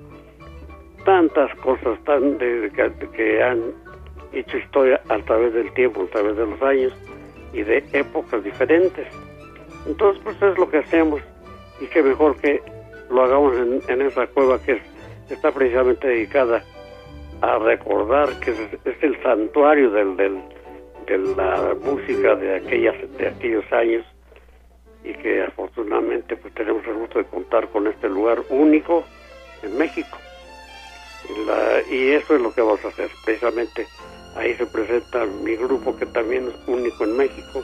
tantas 1.06 1.54
cosas 1.58 2.04
tan 2.04 2.40
de, 2.40 2.72
que, 3.14 3.44
han 3.44 3.62
hecho 4.34 4.58
historia 4.58 5.00
a 5.08 5.20
través 5.20 5.54
del 5.54 5.72
tiempo, 5.76 6.02
a 6.02 6.08
través 6.08 6.36
de 6.36 6.48
los 6.48 6.60
años 6.64 6.92
y 7.54 7.62
de 7.62 7.84
épocas 7.94 8.44
diferentes. 8.44 9.06
Entonces, 9.86 10.20
pues 10.24 10.42
es 10.42 10.58
lo 10.58 10.68
que 10.68 10.80
hacemos 10.80 11.22
y 11.80 11.86
que 11.86 12.02
mejor 12.02 12.36
que 12.38 12.60
lo 13.12 13.22
hagamos 13.22 13.56
en, 13.60 13.82
en 13.88 14.02
esa 14.02 14.26
cueva 14.26 14.60
que 14.64 14.72
es- 14.72 15.32
está 15.32 15.52
precisamente 15.52 16.08
dedicada 16.08 16.64
a 17.46 17.60
recordar 17.60 18.39
que 18.39 18.52
es, 18.52 19.04
el 19.04 19.22
santuario 19.22 19.91
del, 19.91 20.18
de 20.18 21.18
la 21.36 21.76
música 21.84 22.36
de 22.36 22.56
aquellas 22.56 22.96
de 23.18 23.28
aquellos 23.28 23.72
años 23.72 24.06
y 25.04 25.14
que 25.14 25.43
afortunadamente 25.43 26.36
pues 26.36 26.54
tenemos 26.56 26.84
el 26.88 26.96
gusto 26.96 27.20
de 27.20 27.26
contar 27.26 27.68
con 27.70 27.86
este 27.88 28.10
lugar 28.10 28.41
único 28.50 29.04
en 29.62 29.78
México. 29.78 30.18
Y, 31.91 32.10
eso 32.10 32.36
es 32.36 32.41
lo 32.41 32.54
que 32.54 32.62
vamos 32.62 32.84
a 32.86 32.88
hacer. 32.88 33.10
Precisamente 33.24 33.86
ahí 34.36 34.54
se 34.56 34.66
presenta 34.66 35.26
mi 35.26 35.56
grupo 35.56 35.96
que 35.96 36.06
también 36.08 36.48
es 36.48 36.68
único 36.68 37.04
en 37.04 37.16
México 37.16 37.64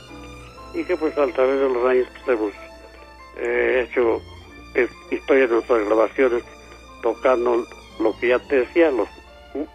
y 0.74 0.84
que 0.84 0.96
pues 0.96 1.18
a 1.18 1.26
través 1.28 1.60
de 1.60 1.70
los 1.70 1.86
años 1.86 2.08
pues 2.24 2.40
hemos 2.40 2.54
eh, 3.38 3.88
hecho 3.88 4.22
eh, 4.76 4.88
historias 5.10 5.50
de 5.50 5.56
nuestras 5.56 5.86
grabaciones 5.86 6.44
tocando 7.02 7.66
lo 8.00 8.18
que 8.20 8.30
ya 8.30 8.40
te 8.40 8.62
decía 8.62 8.92
los, 8.92 9.10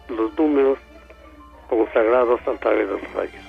los 0.09 0.37
números 0.37 0.77
consagrados 1.69 2.39
a 2.47 2.53
través 2.53 2.87
de 2.87 2.93
los 2.93 3.15
años 3.15 3.45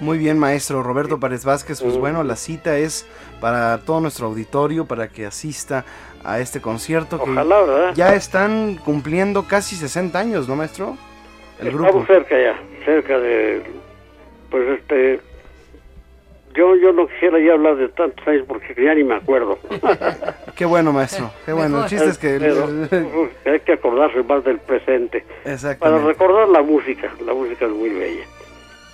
Muy 0.00 0.18
bien, 0.18 0.38
maestro 0.38 0.82
Roberto 0.82 1.18
Párez 1.20 1.44
Vázquez. 1.44 1.82
Pues 1.82 1.96
bueno, 1.98 2.22
la 2.22 2.36
cita 2.36 2.78
es 2.78 3.06
para 3.40 3.78
todo 3.78 4.00
nuestro 4.00 4.26
auditorio, 4.28 4.86
para 4.86 5.08
que 5.08 5.26
asista 5.26 5.84
a 6.24 6.38
este 6.40 6.60
concierto. 6.60 7.22
que 7.22 7.30
Ojalá, 7.30 7.60
¿verdad? 7.62 7.94
Ya 7.94 8.14
están 8.14 8.76
cumpliendo 8.76 9.46
casi 9.46 9.76
60 9.76 10.18
años, 10.18 10.48
¿no, 10.48 10.56
maestro? 10.56 10.96
El 11.60 11.68
Estamos 11.68 11.92
grupo. 11.92 12.06
cerca 12.06 12.36
ya, 12.40 12.58
cerca 12.84 13.18
de, 13.18 13.62
pues 14.50 14.78
este, 14.78 15.20
yo 16.54 16.74
yo 16.76 16.92
no 16.92 17.06
quisiera 17.06 17.38
ya 17.38 17.52
hablar 17.52 17.76
de 17.76 17.88
tantos 17.88 18.26
años 18.26 18.44
porque 18.46 18.74
ya 18.82 18.94
ni 18.94 19.04
me 19.04 19.14
acuerdo. 19.16 19.58
Qué 20.56 20.64
bueno, 20.64 20.92
maestro. 20.92 21.30
Qué 21.46 21.52
bueno. 21.52 21.82
El 21.84 21.88
chiste 21.88 22.08
es 22.08 22.18
que... 22.18 22.38
Pero, 22.38 22.64
uf, 22.64 23.46
hay 23.46 23.60
que 23.60 23.72
acordarse 23.74 24.22
más 24.22 24.44
del 24.44 24.58
presente. 24.58 25.24
Para 25.78 25.98
recordar 25.98 26.48
la 26.48 26.62
música, 26.62 27.10
la 27.24 27.32
música 27.34 27.66
es 27.66 27.72
muy 27.72 27.90
bella. 27.90 28.24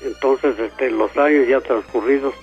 Entonces, 0.02 0.58
este, 0.58 0.90
los 0.90 1.16
años 1.16 1.48
ya 1.48 1.60
transcurridos, 1.60 2.34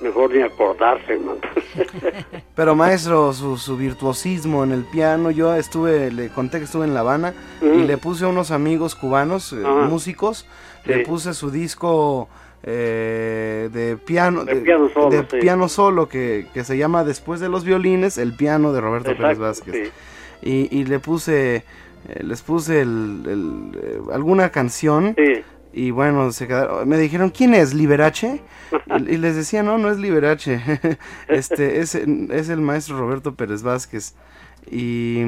mejor 0.00 0.30
ni 0.32 0.42
acordarse, 0.42 1.18
man. 1.18 1.36
Pero 2.54 2.74
maestro, 2.74 3.32
su, 3.32 3.56
su 3.56 3.76
virtuosismo 3.76 4.62
en 4.64 4.72
el 4.72 4.84
piano, 4.84 5.30
yo 5.30 5.54
estuve, 5.54 6.10
le 6.12 6.28
conté 6.28 6.58
que 6.58 6.64
estuve 6.64 6.84
en 6.84 6.94
La 6.94 7.00
Habana 7.00 7.34
y 7.62 7.66
Ujú. 7.66 7.78
le 7.80 7.96
puse 7.98 8.24
a 8.24 8.28
unos 8.28 8.50
amigos 8.50 8.94
cubanos, 8.94 9.52
eh, 9.52 9.56
músicos, 9.56 10.46
le 10.84 11.00
puse 11.00 11.34
su 11.34 11.50
disco 11.50 12.28
eh, 12.62 13.70
de 13.72 13.96
piano, 13.96 14.44
De 14.44 14.56
piano 14.56 14.88
solo, 14.90 15.10
de 15.10 15.26
sí. 15.30 15.36
piano 15.40 15.68
solo 15.68 16.08
que, 16.08 16.46
que 16.52 16.64
se 16.64 16.76
llama 16.76 17.04
Después 17.04 17.40
de 17.40 17.48
los 17.48 17.64
violines, 17.64 18.18
el 18.18 18.34
piano 18.34 18.72
de 18.72 18.80
Roberto 18.80 19.16
Pérez 19.16 19.38
Vázquez. 19.38 19.92
Y, 20.42 20.68
y 20.76 20.84
le 20.84 20.98
puse, 20.98 21.56
eh, 22.08 22.22
les 22.22 22.42
puse 22.42 22.80
el, 22.82 23.22
el, 23.26 23.80
eh, 23.82 24.00
alguna 24.12 24.50
canción. 24.50 25.16
Y 25.72 25.90
bueno, 25.92 26.32
se 26.32 26.48
quedaron, 26.48 26.88
me 26.88 26.98
dijeron, 26.98 27.30
¿quién 27.30 27.54
es? 27.54 27.74
¿Liberace? 27.74 28.40
Y, 28.86 29.14
y 29.14 29.16
les 29.16 29.34
decía, 29.34 29.64
no, 29.64 29.78
no 29.78 29.90
es 29.90 29.98
Liberace. 29.98 30.60
este, 31.28 31.80
es, 31.80 31.94
es 31.94 32.48
el 32.48 32.60
maestro 32.60 32.98
Roberto 32.98 33.34
Pérez 33.34 33.62
Vázquez. 33.62 34.14
Y, 34.70 35.22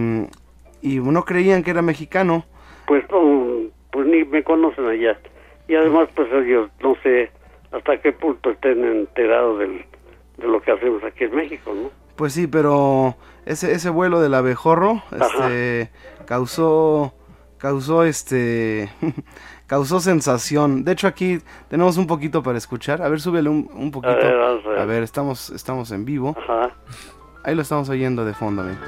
y 0.80 0.98
no 0.98 1.24
creían 1.24 1.62
que 1.62 1.70
era 1.70 1.82
mexicano. 1.82 2.44
Pues 2.86 3.04
no, 3.10 3.70
pues 3.90 4.06
ni 4.06 4.24
me 4.24 4.44
conocen 4.44 4.86
allá. 4.86 5.18
Y 5.72 5.74
además, 5.74 6.10
pues 6.14 6.30
ellos 6.30 6.68
no 6.82 6.94
sé 7.02 7.30
hasta 7.72 7.98
qué 8.02 8.12
punto 8.12 8.50
estén 8.50 8.84
enterados 8.84 9.58
del, 9.58 9.86
de 10.36 10.46
lo 10.46 10.60
que 10.60 10.70
hacemos 10.70 11.02
aquí 11.02 11.24
en 11.24 11.34
México, 11.34 11.72
¿no? 11.74 11.88
Pues 12.14 12.34
sí, 12.34 12.46
pero 12.46 13.16
ese, 13.46 13.72
ese 13.72 13.88
vuelo 13.88 14.20
del 14.20 14.34
abejorro 14.34 15.02
este, 15.18 15.90
causó, 16.26 17.14
causó 17.56 18.04
este, 18.04 18.90
causó 19.66 19.98
sensación. 20.00 20.84
De 20.84 20.92
hecho 20.92 21.06
aquí 21.06 21.38
tenemos 21.70 21.96
un 21.96 22.06
poquito 22.06 22.42
para 22.42 22.58
escuchar. 22.58 23.00
A 23.00 23.08
ver, 23.08 23.22
súbele 23.22 23.48
un, 23.48 23.70
un 23.72 23.90
poquito. 23.90 24.14
ver, 24.14 24.26
a 24.26 24.52
ver. 24.52 24.78
A 24.78 24.84
ver, 24.84 25.02
estamos, 25.02 25.48
estamos 25.48 25.90
en 25.90 26.04
vivo. 26.04 26.36
Ajá. 26.36 26.70
Ahí 27.44 27.54
lo 27.54 27.62
estamos 27.62 27.88
oyendo 27.88 28.26
de 28.26 28.34
fondo, 28.34 28.60
amigo. 28.60 28.78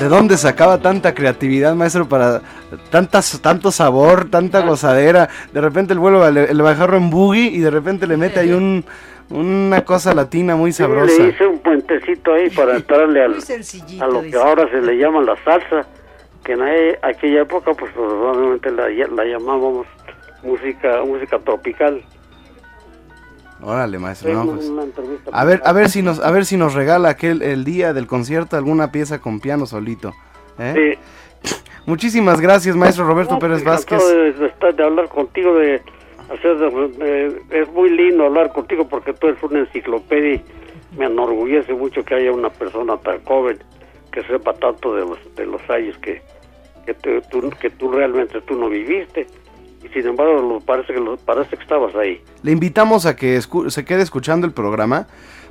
¿De 0.00 0.08
dónde 0.08 0.36
sacaba 0.38 0.78
tanta 0.78 1.14
creatividad, 1.14 1.74
maestro, 1.74 2.08
para 2.08 2.40
tantas, 2.90 3.38
tanto 3.42 3.70
sabor, 3.70 4.30
tanta 4.30 4.60
gozadera? 4.62 5.28
De 5.52 5.60
repente 5.60 5.92
el 5.92 5.98
vuelo, 5.98 6.26
el, 6.26 6.38
el 6.38 6.62
bajarro 6.62 6.96
en 6.96 7.10
boogie 7.10 7.48
y 7.50 7.58
de 7.60 7.70
repente 7.70 8.06
le 8.06 8.16
mete 8.16 8.40
ahí 8.40 8.52
un, 8.52 8.82
una 9.28 9.84
cosa 9.84 10.14
latina 10.14 10.56
muy 10.56 10.72
Sí, 10.72 10.78
sabrosa. 10.82 11.22
le 11.22 11.28
hice 11.28 11.46
un 11.46 11.58
puentecito 11.58 12.32
ahí 12.32 12.48
para 12.48 12.76
entrarle 12.76 13.22
al, 13.22 13.34
a 14.00 14.06
lo 14.06 14.22
que 14.22 14.36
ahora 14.36 14.68
se 14.70 14.80
le 14.80 14.96
llama 14.96 15.20
la 15.20 15.36
salsa, 15.44 15.86
que 16.44 16.52
en 16.52 16.62
aquella 17.02 17.42
época 17.42 17.74
pues 17.74 17.92
probablemente 17.92 18.70
la, 18.70 18.88
la 18.88 19.24
llamábamos 19.24 19.86
música 20.42 21.02
música 21.04 21.38
tropical. 21.40 22.02
Órale, 23.62 23.98
maestro, 23.98 24.32
no, 24.32 24.46
pues. 24.54 24.70
A 25.32 25.44
ver, 25.44 25.60
a 25.64 25.72
ver 25.72 25.88
si 25.90 26.02
nos, 26.02 26.18
a 26.20 26.30
ver 26.30 26.44
si 26.46 26.56
nos 26.56 26.74
regala 26.74 27.10
aquel 27.10 27.42
el 27.42 27.64
día 27.64 27.92
del 27.92 28.06
concierto 28.06 28.56
alguna 28.56 28.90
pieza 28.90 29.20
con 29.20 29.40
piano 29.40 29.66
solito. 29.66 30.14
¿eh? 30.58 30.98
Muchísimas 31.86 32.40
gracias, 32.40 32.76
maestro 32.76 33.04
Roberto 33.06 33.38
Pérez 33.38 33.64
Vázquez. 33.64 34.06
De, 34.08 34.32
de 34.32 34.46
estar- 34.46 34.74
de 34.74 34.84
hablar 34.84 35.08
contigo, 35.08 35.54
de 35.54 35.82
hacer, 36.32 36.56
de- 36.58 37.42
es 37.50 37.68
muy 37.72 37.90
lindo 37.90 38.24
hablar 38.26 38.52
contigo 38.52 38.86
porque 38.88 39.12
tú 39.12 39.28
eres 39.28 39.42
una 39.42 39.60
enciclopedia 39.60 40.34
y 40.34 40.44
me 40.96 41.06
enorgullece 41.06 41.72
mucho 41.74 42.04
que 42.04 42.14
haya 42.14 42.32
una 42.32 42.50
persona 42.50 42.96
tan 42.98 43.22
joven 43.24 43.58
que 44.12 44.22
sepa 44.24 44.52
tanto 44.54 44.94
de 44.94 45.02
los, 45.02 45.18
de 45.36 45.46
los 45.46 45.60
años 45.70 45.96
que, 45.98 46.20
que, 46.86 46.94
tú, 46.94 47.50
que 47.60 47.70
tú 47.70 47.90
realmente 47.92 48.40
tú 48.42 48.54
no 48.56 48.68
viviste 48.68 49.26
y 49.84 49.88
sin 49.88 50.06
embargo 50.06 50.40
lo, 50.40 50.60
parece, 50.60 50.92
que 50.94 51.00
lo, 51.00 51.16
parece 51.16 51.56
que 51.56 51.62
estabas 51.62 51.94
ahí. 51.94 52.20
Le 52.42 52.52
invitamos 52.52 53.06
a 53.06 53.16
que 53.16 53.36
escu- 53.38 53.70
se 53.70 53.84
quede 53.84 54.02
escuchando 54.02 54.46
el 54.46 54.52
programa, 54.52 55.06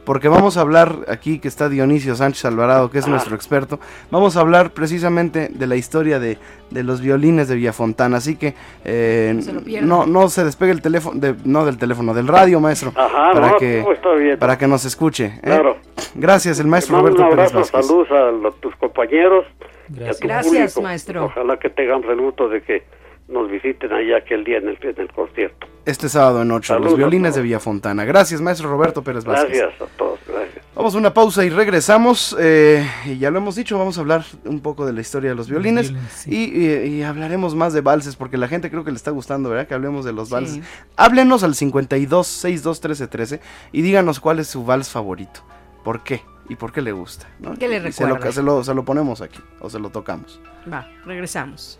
porque 0.06 0.28
vamos 0.28 0.58
a 0.58 0.62
hablar 0.62 0.96
aquí 1.08 1.40
que 1.40 1.48
está 1.48 1.70
Dionisio 1.70 2.16
Sánchez 2.16 2.46
Alvarado, 2.46 2.90
que 2.90 2.98
es 3.00 3.06
Ah. 3.06 3.10
nuestro 3.10 3.36
experto. 3.36 3.80
Vamos 4.10 4.38
a 4.38 4.40
hablar 4.40 4.72
precisamente 4.72 5.50
de 5.50 5.68
la 5.68 5.76
historia 5.76 6.20
de, 6.20 6.38
de 6.72 6.84
los 6.84 7.02
violines 7.02 7.48
de 7.48 7.56
Villafontana, 7.56 8.18
así 8.18 8.36
que 8.36 8.56
eh, 8.86 9.34
No 9.36 9.42
se 9.62 9.82
no, 9.82 10.06
no 10.08 10.30
se 10.30 10.46
despegue 10.46 10.72
el 10.72 10.82
teléfono, 10.82 11.20
de- 11.20 11.36
no 11.46 11.66
del 11.66 11.78
teléfono, 11.78 12.14
del 12.14 12.28
radio, 12.28 12.60
maestro, 12.60 12.92
Ajá, 12.96 13.32
para 13.34 13.48
no, 13.52 13.58
que 13.58 13.84
no, 13.86 13.92
está 13.92 14.14
bien. 14.14 14.40
para 14.40 14.58
que 14.58 14.68
nos 14.68 14.86
escuche. 14.86 15.26
¿eh? 15.26 15.40
Claro. 15.44 15.78
Gracias, 16.16 16.60
el 16.60 16.68
maestro 16.68 16.96
Te 16.96 17.02
Roberto 17.02 17.24
un 17.24 17.30
Pérez 17.32 17.54
abrazo, 17.54 17.82
saludos 17.82 18.10
a, 18.12 18.32
los- 18.32 18.60
tus 18.62 18.76
compañeros 18.78 19.46
y 19.94 20.04
a 20.06 20.12
tu 20.14 20.28
Gracias, 20.28 20.74
público. 20.74 20.82
maestro. 20.82 21.26
Ojalá 21.26 21.58
que 21.58 21.70
tengamos 21.70 22.08
el 22.10 22.20
gusto 22.22 22.48
de 22.50 22.62
que 22.62 22.84
nos 23.30 23.50
visiten 23.50 23.92
allá 23.94 24.18
aquel 24.18 24.44
día 24.44 24.58
en 24.58 24.70
el, 24.70 24.78
en 24.82 25.00
el 25.00 25.12
concierto. 25.14 25.68
Este 25.86 26.10
sábado 26.10 26.42
en 26.42 26.52
8, 26.52 26.80
los 26.80 26.96
violines 26.98 27.36
de 27.36 27.42
Villafontana. 27.42 28.04
Gracias, 28.06 28.42
maestro 28.42 28.70
Roberto 28.70 29.04
Pérez 29.04 29.24
Vázquez. 29.24 29.58
Gracias 29.60 29.82
a 29.82 29.86
todos, 29.98 30.20
gracias. 30.28 30.66
Vamos 30.76 30.94
a 30.96 30.98
una 30.98 31.14
pausa 31.14 31.44
y 31.46 31.50
regresamos. 31.50 32.36
eh, 32.40 32.86
y 33.06 33.18
ya 33.18 33.32
lo 33.32 33.38
hemos 33.40 33.56
dicho, 33.56 33.78
vamos 33.78 33.98
a 33.98 34.02
hablar 34.02 34.24
un 34.46 34.60
poco 34.62 34.86
de 34.86 34.94
la 34.94 35.02
historia 35.02 35.30
de 35.32 35.36
los 35.36 35.50
violines. 35.50 35.94
y, 36.26 36.36
y- 36.36 36.84
y 37.00 37.04
hablaremos 37.04 37.56
más 37.56 37.74
de 37.74 37.82
valses, 37.82 38.16
porque 38.16 38.38
la 38.38 38.48
gente 38.48 38.70
creo 38.70 38.84
que 38.84 38.92
le 38.92 38.98
está 38.98 39.12
gustando, 39.12 39.50
¿verdad? 39.50 39.68
Que 39.68 39.74
hablemos 39.74 40.06
de 40.06 40.14
los 40.14 40.28
Sí. 40.30 40.34
valses. 40.34 40.60
Háblenos 40.96 41.44
al 41.44 41.56
52 41.56 42.28
62 42.28 42.82
13 42.82 43.08
13 43.08 43.40
y 43.72 43.82
díganos 43.82 44.20
cuál 44.20 44.40
es 44.40 44.48
su 44.48 44.64
vals 44.66 44.90
favorito. 44.90 45.42
¿Por 45.84 46.04
qué? 46.04 46.22
¿Y 46.50 46.56
por 46.56 46.72
qué 46.72 46.82
le 46.82 46.92
gusta? 46.92 47.28
¿no? 47.40 47.54
¿Qué 47.58 47.68
le 47.68 47.78
Y 47.88 47.92
se 47.92 48.04
lo, 48.08 48.16
recuerda? 48.16 48.32
se, 48.34 48.44
lo, 48.44 48.64
se 48.64 48.74
lo 48.74 48.84
ponemos 48.84 49.22
aquí, 49.22 49.40
o 49.60 49.70
se 49.70 49.80
lo 49.80 49.90
tocamos. 49.92 50.40
Va, 50.72 50.88
regresamos. 51.06 51.80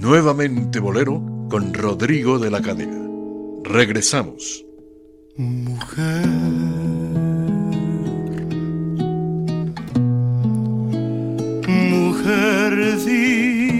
Nuevamente 0.00 0.80
Bolero 0.80 1.22
con 1.48 1.72
Rodrigo 1.72 2.38
de 2.38 2.50
la 2.50 2.60
Cadena. 2.60 3.00
Regresamos. 3.62 4.64
Mujer, 5.36 6.26
mujer 11.66 12.96
divina. 13.04 13.74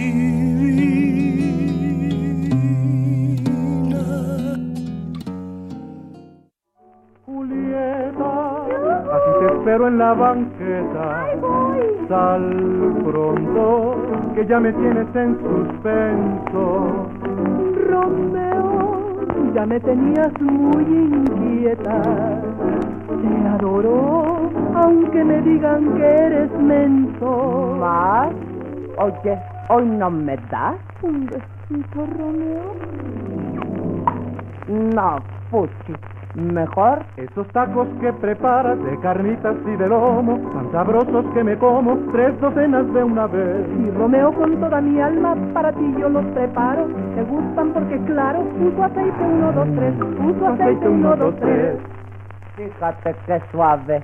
Así 9.12 9.30
te 9.40 9.46
espero 9.58 9.88
en 9.88 9.98
la 9.98 10.14
banqueta. 10.14 11.63
Sal 12.08 12.94
pronto, 13.04 13.96
que 14.34 14.46
ya 14.46 14.60
me 14.60 14.72
tienes 14.72 15.06
en 15.14 15.38
suspenso. 15.40 17.08
Romeo, 17.88 19.16
ya 19.54 19.66
me 19.66 19.80
tenías 19.80 20.32
muy 20.40 20.84
inquieta. 20.84 22.02
Te 23.22 23.48
adoro, 23.48 24.50
aunque 24.74 25.24
me 25.24 25.40
digan 25.42 25.94
que 25.94 26.04
eres 26.04 26.50
menso. 26.60 27.76
¿Más? 27.80 28.32
Oye, 28.98 29.38
¿hoy 29.68 29.86
no 29.86 30.10
me 30.10 30.36
das 30.50 30.76
un 31.02 31.26
besito, 31.26 32.06
Romeo? 32.18 32.74
No, 34.68 35.18
Fuchi. 35.50 35.94
Mejor 36.34 36.98
esos 37.16 37.46
tacos 37.52 37.86
que 38.00 38.12
preparas 38.14 38.76
de 38.82 38.98
carnitas 38.98 39.54
y 39.66 39.76
de 39.76 39.88
lomo, 39.88 40.38
tan 40.52 40.72
sabrosos 40.72 41.24
que 41.32 41.44
me 41.44 41.56
como 41.56 41.96
tres 42.10 42.40
docenas 42.40 42.92
de 42.92 43.04
una 43.04 43.28
vez. 43.28 43.64
Y 43.78 43.90
Romeo 43.92 44.32
con 44.32 44.58
toda 44.58 44.80
mi 44.80 45.00
alma 45.00 45.36
para 45.52 45.72
ti 45.72 45.94
yo 45.96 46.08
los 46.08 46.24
preparo. 46.26 46.88
Te 47.14 47.22
gustan 47.22 47.72
porque 47.72 47.98
claro, 48.06 48.40
uso 48.60 48.82
aceite 48.82 49.22
1, 49.22 49.52
2, 49.52 49.68
3, 49.76 49.94
uso 50.26 50.48
aceite 50.48 50.88
1, 50.88 51.16
2, 51.16 51.34
3. 51.36 51.78
Fíjate 52.56 53.14
qué 53.26 53.42
suave. 53.52 54.02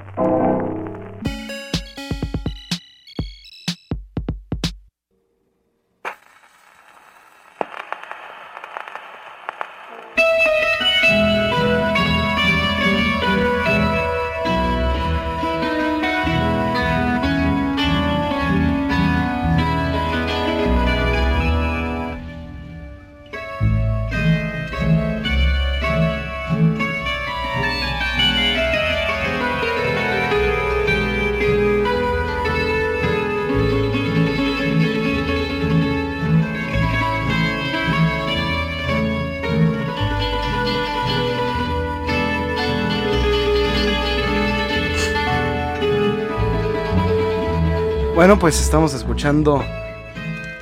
Bueno, 48.30 48.42
pues 48.42 48.60
estamos 48.60 48.94
escuchando 48.94 49.60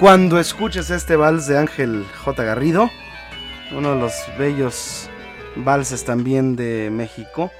Cuando 0.01 0.41
escuches 0.41 0.89
este 0.89 1.17
vals 1.17 1.47
de 1.47 1.59
Ángel 1.59 2.07
J. 2.25 2.43
Garrido, 2.43 2.89
uno 3.77 3.93
de 3.93 4.01
los 4.01 4.15
bellos 4.39 5.11
valses 5.55 6.03
también 6.07 6.57
de 6.57 6.89
México. 6.91 7.51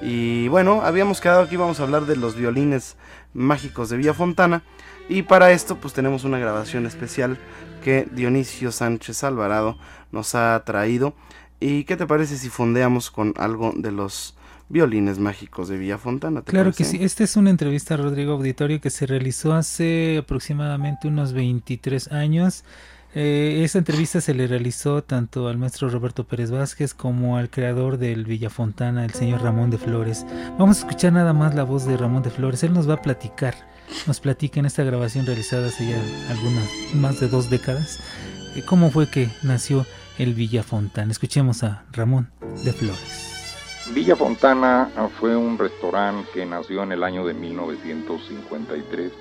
Y 0.00 0.46
bueno, 0.46 0.82
habíamos 0.82 1.20
quedado 1.20 1.42
aquí, 1.42 1.56
vamos 1.56 1.80
a 1.80 1.82
hablar 1.82 2.06
de 2.06 2.14
los 2.14 2.36
violines 2.36 2.94
mágicos 3.34 3.88
de 3.88 3.96
Villa 3.96 4.14
Fontana. 4.14 4.62
Y 5.08 5.22
para 5.22 5.50
esto 5.50 5.74
pues 5.74 5.92
tenemos 5.92 6.22
una 6.22 6.38
grabación 6.38 6.86
especial 6.86 7.36
que 7.82 8.06
Dionisio 8.12 8.70
Sánchez 8.70 9.24
Alvarado 9.24 9.76
nos 10.12 10.36
ha 10.36 10.62
traído. 10.64 11.14
¿Y 11.58 11.82
qué 11.82 11.96
te 11.96 12.06
parece 12.06 12.36
si 12.36 12.48
fondeamos 12.48 13.10
con 13.10 13.34
algo 13.36 13.72
de 13.74 13.90
los 13.90 14.37
violines 14.68 15.18
mágicos 15.18 15.68
de 15.68 15.78
Villa 15.78 15.98
Fontana? 15.98 16.42
¿te 16.42 16.50
Claro 16.50 16.72
que 16.72 16.84
sí, 16.84 16.98
esta 17.00 17.24
es 17.24 17.36
una 17.36 17.50
entrevista 17.50 17.94
a 17.94 17.96
Rodrigo 17.96 18.32
Auditorio 18.32 18.80
que 18.80 18.90
se 18.90 19.06
realizó 19.06 19.52
hace 19.54 20.18
aproximadamente 20.18 21.08
unos 21.08 21.32
23 21.32 22.12
años. 22.12 22.64
Eh, 23.14 23.62
esa 23.64 23.78
entrevista 23.78 24.20
se 24.20 24.34
le 24.34 24.46
realizó 24.46 25.02
tanto 25.02 25.48
al 25.48 25.56
maestro 25.56 25.88
Roberto 25.88 26.24
Pérez 26.24 26.50
Vázquez 26.50 26.92
como 26.92 27.38
al 27.38 27.48
creador 27.48 27.96
del 27.96 28.24
Villa 28.24 28.50
Fontana, 28.50 29.04
el 29.04 29.14
señor 29.14 29.42
Ramón 29.42 29.70
de 29.70 29.78
Flores. 29.78 30.26
Vamos 30.58 30.76
a 30.76 30.80
escuchar 30.80 31.14
nada 31.14 31.32
más 31.32 31.54
la 31.54 31.64
voz 31.64 31.86
de 31.86 31.96
Ramón 31.96 32.22
de 32.22 32.30
Flores. 32.30 32.62
Él 32.64 32.74
nos 32.74 32.88
va 32.88 32.94
a 32.94 33.02
platicar, 33.02 33.54
nos 34.06 34.20
platica 34.20 34.60
en 34.60 34.66
esta 34.66 34.84
grabación 34.84 35.24
realizada 35.24 35.68
hace 35.68 35.88
ya 35.88 36.02
algunas, 36.30 36.68
más 36.94 37.18
de 37.18 37.28
dos 37.28 37.48
décadas, 37.48 37.98
eh, 38.54 38.62
cómo 38.66 38.90
fue 38.90 39.08
que 39.08 39.30
nació 39.42 39.86
el 40.18 40.34
Villa 40.34 40.62
Fontana. 40.62 41.10
Escuchemos 41.10 41.64
a 41.64 41.84
Ramón 41.92 42.30
de 42.62 42.72
Flores. 42.74 43.37
Villa 43.94 44.16
Fontana 44.16 44.90
fue 45.18 45.34
un 45.36 45.58
restaurante 45.58 46.28
que 46.32 46.44
nació 46.44 46.82
en 46.82 46.92
el 46.92 47.02
año 47.02 47.24
de 47.24 47.34
1953, 47.34 49.12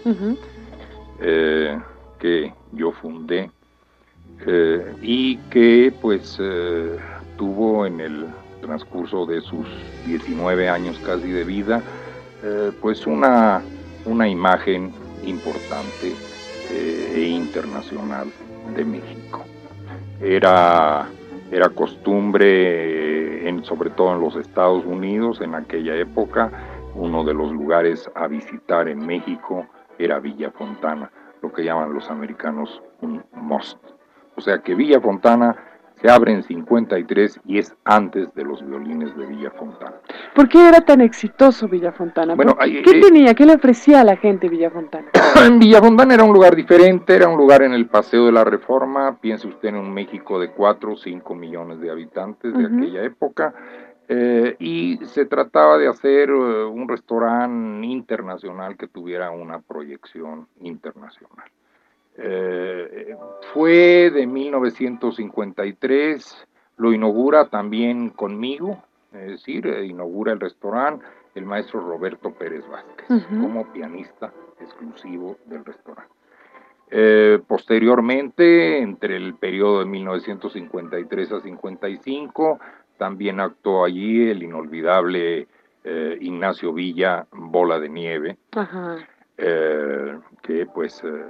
eh, 1.20 1.80
que 2.20 2.54
yo 2.74 2.92
fundé 2.92 3.50
eh, 4.46 4.94
y 5.02 5.38
que 5.50 5.94
pues 6.02 6.38
eh, 6.40 6.98
tuvo 7.38 7.86
en 7.86 8.02
el 8.02 8.26
transcurso 8.62 9.26
de 9.26 9.42
sus 9.42 9.68
19 10.06 10.70
años 10.70 11.00
casi 11.06 11.32
de 11.32 11.44
vida 11.44 11.82
pues 12.82 13.08
una, 13.08 13.62
una 14.06 14.28
imagen 14.28 14.94
importante 15.26 16.14
e 16.70 17.28
internacional 17.28 18.28
de 18.76 18.86
México. 18.86 19.44
Era, 20.22 21.10
era 21.52 21.70
costumbre, 21.70 23.46
eh, 23.46 23.50
en, 23.50 23.64
sobre 23.64 23.90
todo 23.92 24.14
en 24.14 24.22
los 24.22 24.36
Estados 24.36 24.86
Unidos, 24.86 25.42
en 25.42 25.56
aquella 25.56 25.96
época, 25.96 26.52
uno 26.96 27.24
de 27.24 27.34
los 27.34 27.52
lugares 27.52 28.10
a 28.16 28.28
visitar 28.28 28.88
en 28.88 29.06
México 29.06 29.68
era 30.00 30.20
Villa 30.20 30.52
Fontana, 30.52 31.12
lo 31.42 31.52
que 31.52 31.64
llaman 31.64 31.94
los 31.94 32.10
americanos 32.10 32.82
un 33.02 33.24
must. 33.34 33.78
O 34.36 34.42
sea 34.42 34.60
que 34.60 34.76
Villa 34.76 35.00
Fontana 35.00 35.56
se 36.02 36.10
abre 36.10 36.32
en 36.34 36.44
53 36.44 37.40
y 37.46 37.58
es 37.58 37.76
antes 37.84 38.34
de 38.36 38.44
los 38.44 38.66
violines 38.66 39.16
de 39.18 39.26
Villa 39.26 39.52
Fontana. 39.52 39.96
¿Por 40.36 40.48
qué 40.48 40.68
era 40.68 40.82
tan 40.82 41.02
exitoso 41.02 41.68
Villa 41.68 41.92
Fontana? 41.92 42.36
Bueno, 42.36 42.54
¿Por- 42.54 42.64
hay- 42.64 42.82
¿Qué 42.84 43.00
eh, 43.00 43.02
tenía? 43.02 43.34
¿Qué 43.34 43.46
le 43.46 43.54
ofrecía 43.56 44.02
a 44.02 44.04
la 44.04 44.16
gente 44.18 44.48
Villa 44.50 44.70
Fontana? 44.70 45.08
en 45.46 45.58
Villa 45.60 45.82
Fontana 45.82 46.14
era 46.14 46.24
un 46.24 46.34
lugar 46.34 46.56
diferente, 46.56 47.16
era 47.16 47.28
un 47.28 47.38
lugar 47.38 47.64
en 47.64 47.74
el 47.74 47.88
Paseo 47.88 48.26
de 48.28 48.32
la 48.32 48.44
Reforma, 48.44 49.18
piense 49.20 49.48
usted 49.48 49.70
en 49.70 49.76
un 49.78 49.94
México 49.94 50.40
de 50.40 50.52
4 50.52 50.94
o 50.94 50.98
5 50.98 51.36
millones 51.36 51.80
de 51.80 51.90
habitantes 51.92 52.54
de 52.56 52.66
aquella 52.66 53.04
época, 53.04 53.54
eh, 54.10 54.56
y 54.60 55.00
se 55.06 55.26
trataba 55.26 55.78
de 55.78 55.88
hacer 55.88 56.30
eh, 56.30 56.64
un 56.64 56.88
restaurante 56.88 57.86
internacional 57.88 58.78
que 58.78 58.88
tuviera 58.88 59.32
una 59.32 59.60
proyección 59.60 60.48
internacional. 60.62 61.46
Eh, 62.18 63.16
fue 63.54 64.10
de 64.12 64.26
1953, 64.26 66.48
lo 66.78 66.94
inaugura 66.94 67.50
también 67.50 68.10
conmigo, 68.10 68.84
es 69.14 69.32
decir, 69.32 69.68
eh, 69.68 69.86
inaugura 69.86 70.34
el 70.34 70.40
restaurante 70.40 71.06
el 71.38 71.46
maestro 71.46 71.80
Roberto 71.80 72.32
Pérez 72.32 72.68
Vázquez 72.68 73.26
como 73.30 73.72
pianista 73.72 74.34
exclusivo 74.60 75.38
del 75.46 75.64
restaurante. 75.64 76.12
Eh, 76.90 77.40
posteriormente, 77.46 78.80
entre 78.80 79.18
el 79.18 79.36
periodo 79.36 79.80
de 79.80 79.86
1953 79.86 81.32
a 81.34 81.42
55, 81.42 82.60
también 82.98 83.40
actuó 83.40 83.86
allí 83.86 84.30
el 84.30 84.42
inolvidable 84.42 85.48
eh, 85.84 86.18
Ignacio 86.22 86.74
Villa, 86.74 87.28
Bola 87.32 87.80
de 87.80 87.90
Nieve, 87.90 88.38
Ajá. 88.54 88.98
Eh, 89.38 90.18
que 90.42 90.66
pues 90.66 91.02
eh, 91.04 91.26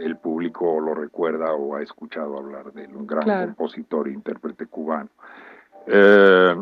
el 0.00 0.16
público 0.16 0.80
lo 0.80 0.94
recuerda 0.94 1.52
o 1.52 1.76
ha 1.76 1.82
escuchado 1.82 2.36
hablar 2.38 2.72
de 2.72 2.84
él, 2.84 2.96
un 2.96 3.06
gran 3.06 3.24
Claro. 3.24 3.46
compositor 3.46 4.08
e 4.08 4.12
intérprete 4.12 4.66
cubano. 4.66 5.08
Eh, 5.86 6.56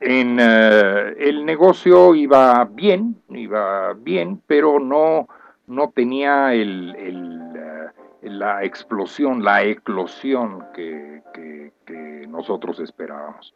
en 0.00 0.38
el 0.40 1.44
negocio 1.44 2.14
iba 2.14 2.64
bien, 2.64 3.20
iba 3.30 3.92
bien, 3.94 4.40
pero 4.46 4.78
no, 4.78 5.28
no 5.66 5.90
tenía 5.90 6.54
el, 6.54 6.94
el, 6.94 8.38
la 8.38 8.62
explosión, 8.64 9.42
la 9.42 9.64
eclosión 9.64 10.64
que, 10.74 11.22
que- 11.34 11.72
que 11.84 12.26
nosotros 12.28 12.78
esperábamos. 12.80 13.54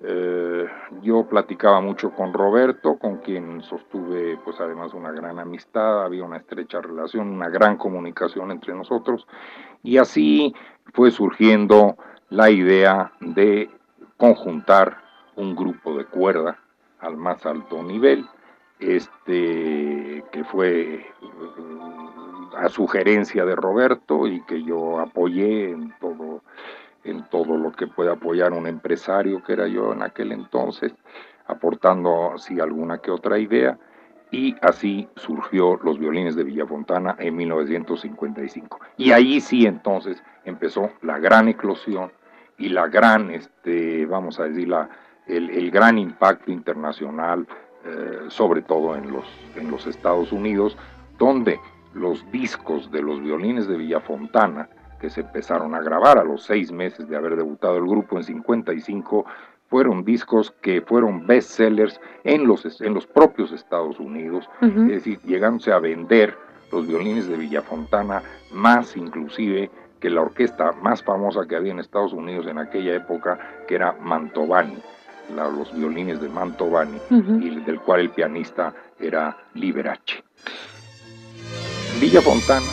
Eh, 0.00 0.66
yo 1.02 1.26
platicaba 1.28 1.80
mucho 1.80 2.10
con 2.10 2.32
Roberto, 2.32 2.98
con 2.98 3.18
quien 3.18 3.62
sostuve 3.62 4.36
pues 4.44 4.60
además 4.60 4.92
una 4.92 5.12
gran 5.12 5.38
amistad, 5.38 6.04
había 6.04 6.24
una 6.24 6.38
estrecha 6.38 6.80
relación, 6.80 7.28
una 7.28 7.48
gran 7.48 7.76
comunicación 7.76 8.50
entre 8.50 8.74
nosotros 8.74 9.26
y 9.82 9.98
así 9.98 10.54
fue 10.92 11.10
surgiendo 11.10 11.96
la 12.28 12.50
idea 12.50 13.12
de 13.20 13.70
conjuntar 14.16 14.98
un 15.36 15.54
grupo 15.54 15.96
de 15.96 16.06
cuerda 16.06 16.58
al 16.98 17.16
más 17.16 17.44
alto 17.46 17.82
nivel, 17.82 18.26
este 18.80 20.24
que 20.32 20.44
fue 20.44 20.94
eh, 20.94 21.06
a 22.56 22.68
sugerencia 22.68 23.44
de 23.44 23.54
Roberto 23.54 24.26
y 24.26 24.40
que 24.42 24.62
yo 24.62 24.98
apoyé 24.98 25.70
en 25.70 25.94
todo 26.00 26.42
en 27.04 27.24
todo 27.28 27.56
lo 27.56 27.72
que 27.72 27.86
puede 27.86 28.10
apoyar 28.10 28.52
un 28.52 28.66
empresario 28.66 29.42
que 29.42 29.52
era 29.52 29.66
yo 29.66 29.92
en 29.92 30.02
aquel 30.02 30.32
entonces, 30.32 30.94
aportando 31.46 32.32
así 32.34 32.58
alguna 32.60 32.98
que 32.98 33.10
otra 33.10 33.38
idea, 33.38 33.78
y 34.30 34.56
así 34.62 35.08
surgió 35.16 35.78
los 35.82 35.98
violines 35.98 36.34
de 36.34 36.42
Villafontana 36.42 37.14
en 37.18 37.36
1955. 37.36 38.80
Y 38.96 39.12
ahí 39.12 39.40
sí 39.40 39.64
entonces 39.64 40.22
empezó 40.44 40.90
la 41.02 41.18
gran 41.18 41.48
eclosión 41.48 42.10
y 42.58 42.68
la 42.70 42.88
gran, 42.88 43.30
este, 43.30 44.06
vamos 44.06 44.40
a 44.40 44.44
decir, 44.44 44.68
la, 44.68 44.88
el, 45.26 45.50
el 45.50 45.70
gran 45.70 45.98
impacto 45.98 46.50
internacional, 46.50 47.46
eh, 47.84 48.24
sobre 48.28 48.62
todo 48.62 48.96
en 48.96 49.12
los, 49.12 49.26
en 49.56 49.70
los 49.70 49.86
Estados 49.86 50.32
Unidos, 50.32 50.76
donde 51.18 51.60
los 51.92 52.28
discos 52.32 52.90
de 52.90 53.02
los 53.02 53.20
violines 53.20 53.68
de 53.68 53.76
Villafontana, 53.76 54.68
que 55.00 55.10
se 55.10 55.20
empezaron 55.22 55.74
a 55.74 55.80
grabar 55.80 56.18
a 56.18 56.24
los 56.24 56.44
seis 56.44 56.72
meses 56.72 57.08
de 57.08 57.16
haber 57.16 57.36
debutado 57.36 57.76
el 57.76 57.84
grupo 57.86 58.16
en 58.16 58.24
55, 58.24 59.24
fueron 59.68 60.04
discos 60.04 60.52
que 60.62 60.80
fueron 60.82 61.26
bestsellers 61.26 62.00
en 62.22 62.46
los, 62.46 62.80
en 62.80 62.94
los 62.94 63.06
propios 63.06 63.50
Estados 63.52 63.98
Unidos, 63.98 64.48
Ujú. 64.62 64.82
es 64.82 64.88
decir, 64.88 65.18
llegándose 65.24 65.72
a 65.72 65.78
vender 65.78 66.36
los 66.72 66.86
violines 66.86 67.28
de 67.28 67.36
Villafontana 67.36 68.22
más 68.52 68.96
inclusive 68.96 69.70
que 70.00 70.10
la 70.10 70.20
orquesta 70.22 70.72
más 70.82 71.02
famosa 71.02 71.46
que 71.48 71.56
había 71.56 71.72
en 71.72 71.78
Estados 71.80 72.12
Unidos 72.12 72.46
en 72.46 72.58
aquella 72.58 72.94
época, 72.94 73.38
que 73.66 73.74
era 73.76 73.92
Mantovani, 74.00 74.76
la- 75.34 75.48
los 75.48 75.74
violines 75.74 76.20
de 76.20 76.28
Mantovani, 76.28 76.98
Ujú. 77.10 77.34
y 77.40 77.60
del 77.60 77.80
cual 77.80 78.00
el 78.00 78.10
pianista 78.10 78.74
era 79.00 79.36
Liberace. 79.54 80.22
Villafontana 82.00 82.66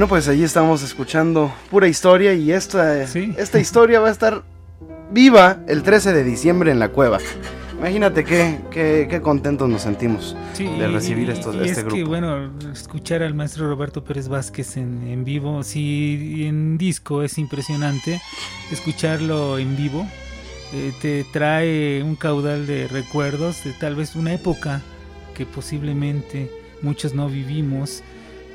Bueno, 0.00 0.08
pues 0.08 0.28
allí 0.28 0.44
estamos 0.44 0.82
escuchando 0.82 1.52
pura 1.70 1.86
historia 1.86 2.32
y 2.32 2.52
esta, 2.52 3.02
esta 3.02 3.60
historia 3.60 4.00
va 4.00 4.08
a 4.08 4.10
estar 4.10 4.44
viva 5.10 5.58
el 5.68 5.82
13 5.82 6.14
de 6.14 6.24
diciembre 6.24 6.70
en 6.72 6.78
la 6.78 6.88
cueva. 6.88 7.18
Imagínate 7.78 8.24
qué, 8.24 8.60
qué, 8.70 9.06
qué 9.10 9.20
contentos 9.20 9.68
nos 9.68 9.82
sentimos 9.82 10.34
Sí, 10.54 10.64
de 10.64 10.88
recibir 10.88 11.28
y- 11.28 11.32
estos, 11.32 11.54
y 11.54 11.58
este 11.58 11.70
es 11.72 11.78
grupo. 11.80 11.96
que 11.96 12.04
bueno, 12.04 12.50
escuchar 12.72 13.22
al 13.22 13.34
maestro 13.34 13.68
Roberto 13.68 14.02
Pérez 14.02 14.28
Vázquez 14.28 14.78
en, 14.78 15.06
en 15.06 15.22
vivo, 15.22 15.62
sí, 15.62 16.44
en 16.46 16.78
disco 16.78 17.22
es 17.22 17.36
impresionante, 17.36 18.22
escucharlo 18.72 19.58
en 19.58 19.76
vivo 19.76 20.06
eh, 20.72 20.92
te 21.02 21.24
trae 21.30 22.02
un 22.02 22.16
caudal 22.16 22.66
de 22.66 22.88
recuerdos 22.88 23.64
de 23.64 23.72
tal 23.74 23.96
vez 23.96 24.16
una 24.16 24.32
época 24.32 24.80
que 25.36 25.44
posiblemente 25.44 26.50
muchos 26.80 27.12
no 27.12 27.28
vivimos, 27.28 28.02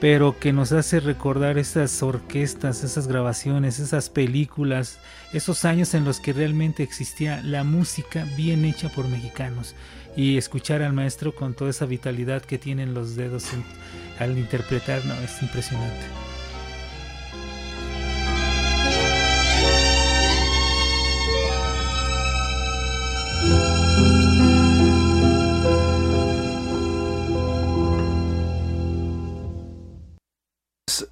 pero 0.05 0.37
que 0.37 0.53
nos 0.53 0.71
hace 0.71 0.99
recordar 0.99 1.57
esas 1.57 2.03
orquestas, 2.03 2.83
esas 2.83 3.07
grabaciones, 3.07 3.79
esas 3.79 4.11
películas, 4.11 4.99
esos 5.33 5.65
años 5.65 5.95
en 5.95 6.05
los 6.05 6.19
que 6.19 6.31
realmente 6.31 6.83
existía 6.83 7.41
la 7.41 7.63
música 7.63 8.23
bien 8.37 8.65
hecha 8.65 8.89
por 8.89 9.07
mexicanos 9.07 9.73
y 10.15 10.37
escuchar 10.37 10.83
al 10.83 10.93
maestro 10.93 11.33
con 11.33 11.55
toda 11.55 11.71
esa 11.71 11.87
vitalidad 11.87 12.43
que 12.43 12.59
tienen 12.59 12.93
los 12.93 13.15
dedos 13.15 13.47
al 14.19 14.37
interpretar, 14.37 15.03
no, 15.05 15.15
es 15.15 15.41
impresionante. 15.41 16.34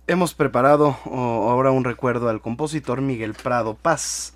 Hemos 0.05 0.35
preparado 0.35 0.97
ahora 1.03 1.71
un 1.71 1.83
recuerdo 1.83 2.29
al 2.29 2.41
compositor 2.41 3.01
Miguel 3.01 3.33
Prado 3.33 3.73
Paz. 3.73 4.35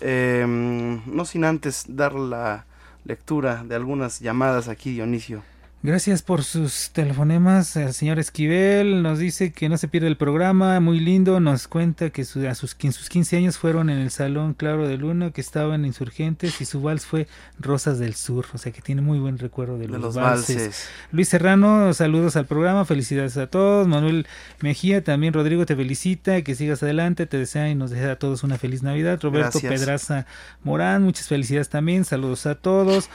Eh, 0.00 0.46
no 0.46 1.24
sin 1.26 1.44
antes 1.44 1.84
dar 1.88 2.14
la 2.14 2.64
lectura 3.04 3.64
de 3.64 3.74
algunas 3.74 4.20
llamadas 4.20 4.68
aquí, 4.68 4.92
Dionisio. 4.92 5.42
Gracias 5.80 6.22
por 6.22 6.42
sus 6.42 6.90
telefonemas. 6.90 7.76
El 7.76 7.94
señor 7.94 8.18
Esquivel 8.18 9.00
nos 9.00 9.20
dice 9.20 9.52
que 9.52 9.68
no 9.68 9.78
se 9.78 9.86
pierde 9.86 10.08
el 10.08 10.16
programa, 10.16 10.80
muy 10.80 10.98
lindo. 10.98 11.38
Nos 11.38 11.68
cuenta 11.68 12.10
que, 12.10 12.24
su- 12.24 12.44
a 12.48 12.56
sus, 12.56 12.74
que 12.74 12.88
en 12.88 12.92
sus 12.92 13.08
15 13.08 13.36
años 13.36 13.58
fueron 13.58 13.88
en 13.88 13.98
el 13.98 14.10
Salón 14.10 14.54
Claro 14.54 14.88
de 14.88 14.96
Luna, 14.96 15.30
que 15.30 15.40
estaban 15.40 15.84
insurgentes 15.84 16.60
y 16.60 16.64
su 16.64 16.82
vals 16.82 17.06
fue 17.06 17.28
Rosas 17.60 18.00
del 18.00 18.16
Sur. 18.16 18.46
O 18.54 18.58
sea 18.58 18.72
que 18.72 18.82
tiene 18.82 19.02
muy 19.02 19.20
buen 19.20 19.38
recuerdo 19.38 19.78
de 19.78 19.86
los, 19.86 20.00
los 20.00 20.14
valses. 20.16 20.56
valses. 20.56 20.88
Luis 21.12 21.28
Serrano, 21.28 21.94
saludos 21.94 22.34
al 22.34 22.46
programa, 22.46 22.84
felicidades 22.84 23.36
a 23.36 23.46
todos. 23.46 23.86
Manuel 23.86 24.26
Mejía, 24.60 25.04
también 25.04 25.32
Rodrigo 25.32 25.64
te 25.64 25.76
felicita, 25.76 26.42
que 26.42 26.56
sigas 26.56 26.82
adelante, 26.82 27.26
te 27.26 27.38
desea 27.38 27.68
y 27.70 27.76
nos 27.76 27.90
desea 27.92 28.12
a 28.12 28.16
todos 28.16 28.42
una 28.42 28.58
feliz 28.58 28.82
Navidad. 28.82 29.20
Roberto 29.22 29.60
Gracias. 29.62 29.80
Pedraza 29.80 30.26
Morán, 30.64 31.04
muchas 31.04 31.28
felicidades 31.28 31.68
también, 31.68 32.04
saludos 32.04 32.46
a 32.46 32.56
todos. 32.56 33.08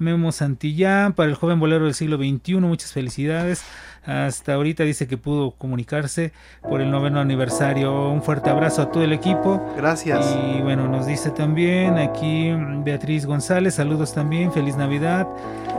Memo 0.00 0.32
Santillán, 0.32 1.12
para 1.12 1.28
el 1.28 1.34
joven 1.36 1.60
bolero 1.60 1.84
del 1.84 1.94
siglo 1.94 2.16
XXI, 2.16 2.54
muchas 2.56 2.92
felicidades. 2.92 3.62
Hasta 4.04 4.54
ahorita 4.54 4.84
dice 4.84 5.06
que 5.06 5.16
pudo 5.16 5.52
comunicarse 5.52 6.32
por 6.62 6.80
el 6.80 6.90
noveno 6.90 7.20
aniversario. 7.20 8.10
Un 8.10 8.22
fuerte 8.22 8.50
abrazo 8.50 8.82
a 8.82 8.90
todo 8.90 9.04
el 9.04 9.12
equipo. 9.12 9.60
Gracias. 9.76 10.36
Y 10.42 10.62
bueno, 10.62 10.88
nos 10.88 11.06
dice 11.06 11.30
también 11.30 11.98
aquí 11.98 12.52
Beatriz 12.84 13.26
González, 13.26 13.74
saludos 13.74 14.14
también, 14.14 14.52
feliz 14.52 14.76
Navidad. 14.76 15.26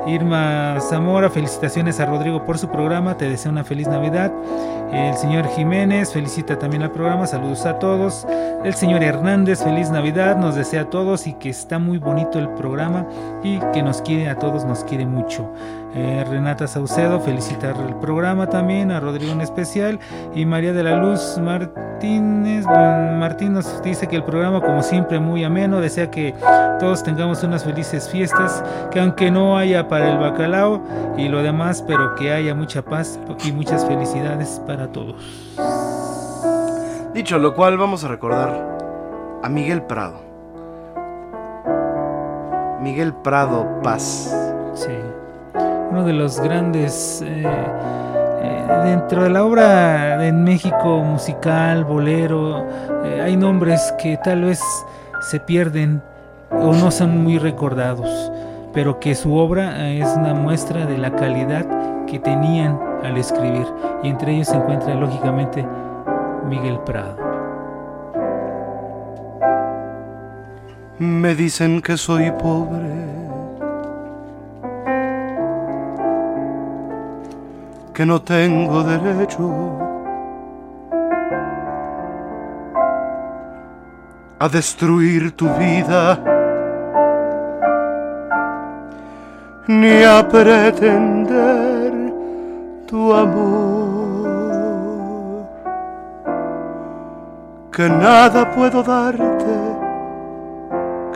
Irma 0.08 0.80
Zamora, 0.82 1.30
felicitaciones 1.30 2.00
a 2.00 2.06
Rodrigo 2.06 2.44
por 2.44 2.58
su 2.58 2.70
programa, 2.70 3.18
te 3.18 3.30
deseo 3.30 3.52
una 3.52 3.64
feliz 3.64 3.88
Navidad. 3.88 4.32
El 4.92 5.16
señor 5.16 5.48
Jiménez 5.50 6.12
felicita 6.12 6.60
también 6.60 6.84
al 6.84 6.92
programa, 6.92 7.26
saludos 7.26 7.66
a 7.66 7.80
todos. 7.80 8.28
El 8.64 8.74
señor 8.74 9.04
Hernández, 9.04 9.64
feliz 9.64 9.90
Navidad, 9.90 10.38
nos 10.38 10.56
desea 10.56 10.82
a 10.82 10.90
todos 10.90 11.28
y 11.28 11.34
que 11.34 11.50
está 11.50 11.80
muy 11.80 11.98
bonito 11.98 12.40
el 12.40 12.50
programa 12.50 13.08
y 13.44 13.60
que 13.74 13.84
nos 13.84 14.02
quiere 14.02 14.30
a 14.30 14.38
todos, 14.38 14.66
nos 14.66 14.84
quiere 14.84 15.06
mucho. 15.06 15.50
Eh, 15.94 16.26
Renata 16.30 16.68
Saucedo, 16.68 17.20
felicitar 17.20 17.76
el 17.76 17.96
programa 17.96 18.48
también, 18.48 18.92
a 18.92 19.00
Rodrigo 19.00 19.34
en 19.34 19.42
especial. 19.42 20.00
Y 20.34 20.46
María 20.46 20.72
de 20.72 20.84
la 20.84 20.96
Luz 20.98 21.38
Martínez, 21.38 22.66
bueno, 22.66 23.18
Martín 23.18 23.54
nos 23.54 23.82
dice 23.84 24.08
que 24.08 24.16
el 24.16 24.24
programa, 24.24 24.62
como 24.62 24.84
siempre, 24.84 25.20
muy 25.20 25.44
ameno. 25.44 25.82
Desea 25.82 26.10
que 26.10 26.34
todos 26.80 27.04
tengamos 27.04 27.44
unas 27.44 27.64
felices 27.64 28.10
fiestas, 28.10 28.64
que 28.90 29.00
aunque 29.02 29.32
no 29.32 29.58
haya 29.58 29.88
para 29.88 30.12
el 30.12 30.18
bacalao 30.18 30.82
y 31.18 31.28
lo 31.28 31.44
demás, 31.44 31.84
pero 31.86 32.16
que 32.16 32.32
haya 32.32 32.56
mucha 32.56 32.82
paz 32.82 33.20
y 33.44 33.52
muchas 33.52 33.86
felicidades 33.86 34.62
para 34.66 34.92
todos. 34.92 35.16
Dicho 37.14 37.38
lo 37.38 37.54
cual, 37.54 37.78
vamos 37.78 38.06
a 38.06 38.08
recordar 38.08 38.80
a 39.44 39.50
Miguel 39.50 39.82
Prado. 39.84 40.22
Miguel 42.82 43.14
Prado 43.14 43.82
Paz. 43.84 44.34
Sí. 44.74 44.90
Uno 45.92 46.06
de 46.06 46.14
los 46.14 46.40
grandes 46.40 47.22
eh, 47.22 47.44
eh, 47.46 48.68
dentro 48.86 49.24
de 49.24 49.30
la 49.30 49.44
obra 49.44 50.26
en 50.26 50.42
México 50.42 51.00
musical, 51.04 51.84
bolero, 51.84 52.66
eh, 53.04 53.20
hay 53.22 53.36
nombres 53.36 53.94
que 54.02 54.16
tal 54.24 54.46
vez 54.46 54.62
se 55.20 55.42
pierden 55.42 56.02
o 56.50 56.74
no 56.74 56.92
son 56.92 57.22
muy 57.22 57.38
recordados, 57.40 58.32
pero 58.74 59.02
que 59.02 59.16
su 59.16 59.36
obra 59.36 59.90
es 59.90 60.08
una 60.16 60.34
muestra 60.34 60.86
de 60.86 60.98
la 60.98 61.14
calidad 61.14 61.68
que 62.06 62.20
tenían 62.20 62.80
al 63.04 63.18
escribir 63.18 63.68
y 64.02 64.08
entre 64.08 64.34
ellos 64.34 64.48
se 64.48 64.56
encuentra 64.56 64.96
lógicamente 64.96 65.68
Miguel 66.48 66.80
Prado. 66.86 67.18
Me 71.00 71.36
dicen 71.36 71.82
que 71.82 71.98
soy 71.98 72.32
pobre. 72.32 73.21
Que 78.02 78.06
no 78.08 78.20
tengo 78.20 78.82
derecho 78.82 79.46
a 84.40 84.50
destruir 84.50 85.36
tu 85.36 85.48
vida. 85.54 86.18
Ni 89.68 90.02
a 90.02 90.28
pretender 90.28 91.92
tu 92.88 93.14
amor. 93.14 94.32
Que 97.72 97.88
nada 97.88 98.50
puedo 98.50 98.82
darte 98.82 99.58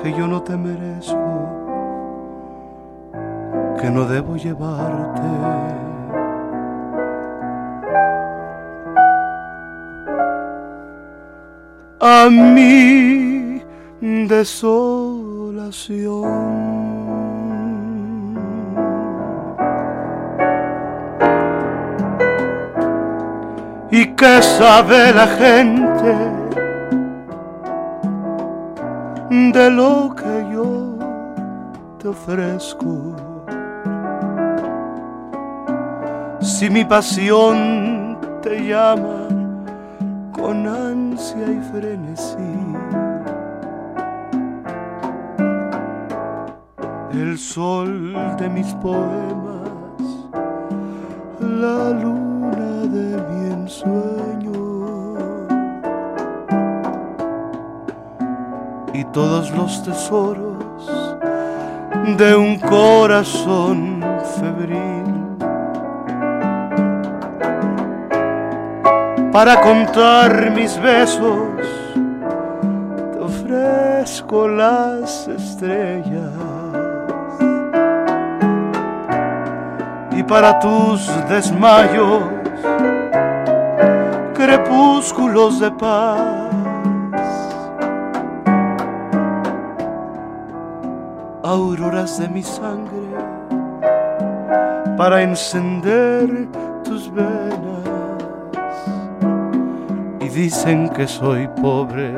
que 0.03 0.13
yo 0.13 0.27
no 0.27 0.43
te 0.43 0.55
merezco, 0.55 1.49
que 3.81 3.89
no 3.89 4.05
debo 4.05 4.35
llevarte. 4.35 5.94
A 12.07 12.29
mi 12.29 13.63
desolación. 14.27 14.75
¿Y 23.89 24.05
qué 24.13 24.39
sabe 24.43 25.13
la 25.13 25.25
gente 25.25 26.13
de 29.31 29.71
lo 29.71 30.13
que 30.15 30.45
yo 30.53 30.99
te 31.97 32.09
ofrezco? 32.09 33.15
Si 36.39 36.69
mi 36.69 36.85
pasión 36.85 38.19
te 38.43 38.63
llama 38.63 39.27
con 40.31 40.67
y 41.17 41.61
frenesí, 41.71 42.35
el 47.13 47.37
sol 47.37 48.13
de 48.37 48.49
mis 48.49 48.73
poemas, 48.75 50.01
la 51.39 51.91
luna 51.91 52.81
de 52.97 53.23
mi 53.29 53.53
ensueño 53.53 55.15
y 58.93 59.05
todos 59.13 59.51
los 59.51 59.83
tesoros 59.83 61.15
de 62.17 62.35
un 62.35 62.59
corazón 62.59 64.03
febril. 64.37 64.94
Para 69.35 69.59
contar 69.59 70.49
mis 70.51 70.81
besos, 70.81 71.49
te 73.11 73.19
ofrezco 73.19 74.47
las 74.47 75.27
estrellas. 75.27 76.31
Y 80.11 80.23
para 80.23 80.57
tus 80.57 81.11
desmayos, 81.27 82.23
crepúsculos 84.35 85.59
de 85.59 85.71
paz. 85.71 86.53
Auroras 91.43 92.19
de 92.19 92.29
mi 92.29 92.41
sangre 92.41 93.03
para 94.95 95.23
encender 95.23 96.47
dicen 100.35 100.89
que 100.89 101.07
soy 101.07 101.47
pobre, 101.61 102.13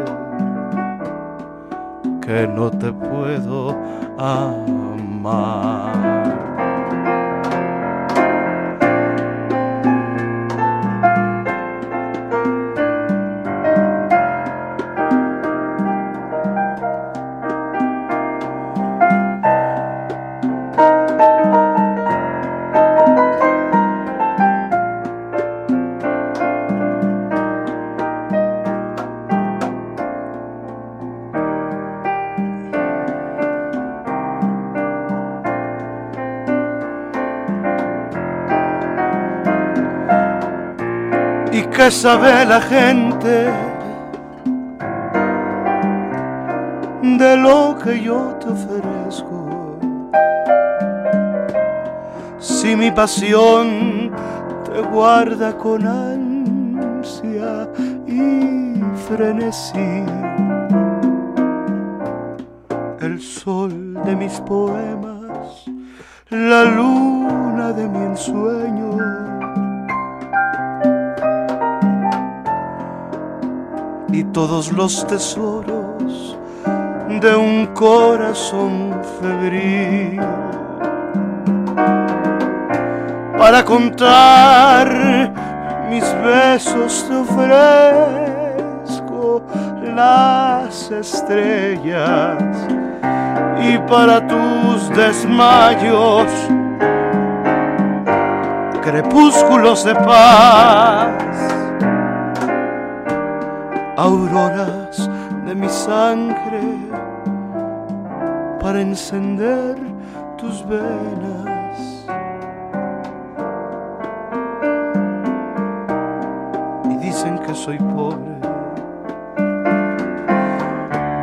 que 2.26 2.48
no 2.48 2.72
te 2.72 2.92
puedo 2.92 3.78
amar. 4.18 5.97
¿Y 41.88 41.90
qué 41.90 41.96
sabe 41.96 42.46
la 42.46 42.60
gente 42.60 43.50
de 47.02 47.38
lo 47.38 47.78
que 47.82 48.02
yo 48.04 48.38
te 48.42 48.50
ofrezco? 48.50 49.80
Si 52.40 52.76
mi 52.76 52.92
pasión 52.92 54.12
te 54.66 54.82
guarda 54.82 55.56
con 55.56 55.88
ansia 55.88 57.70
y 58.06 58.82
frenesí, 59.08 60.04
el 63.00 63.22
sol 63.22 63.94
de 64.04 64.14
mis 64.14 64.42
poemas, 64.42 64.97
los 74.78 75.08
tesoros 75.08 76.38
de 77.20 77.36
un 77.36 77.66
corazón 77.74 78.96
febril. 79.20 80.22
Para 83.40 83.66
contar 83.66 84.88
mis 85.90 86.04
besos 86.24 87.08
te 87.10 87.16
ofrezco 87.16 88.22
las 89.96 90.92
estrellas 90.92 92.38
y 93.60 93.80
para 93.90 94.28
tus 94.28 94.90
desmayos 94.96 96.28
crepúsculos 98.84 99.84
de 99.84 99.96
paz 99.96 101.27
auroras 103.98 105.10
de 105.48 105.56
mi 105.56 105.68
sangre 105.68 106.62
para 108.62 108.80
encender 108.80 109.76
tus 110.38 110.64
venas. 110.68 112.06
Y 116.92 116.98
dicen 116.98 117.40
que 117.40 117.56
soy 117.56 117.80
pobre, 117.80 118.38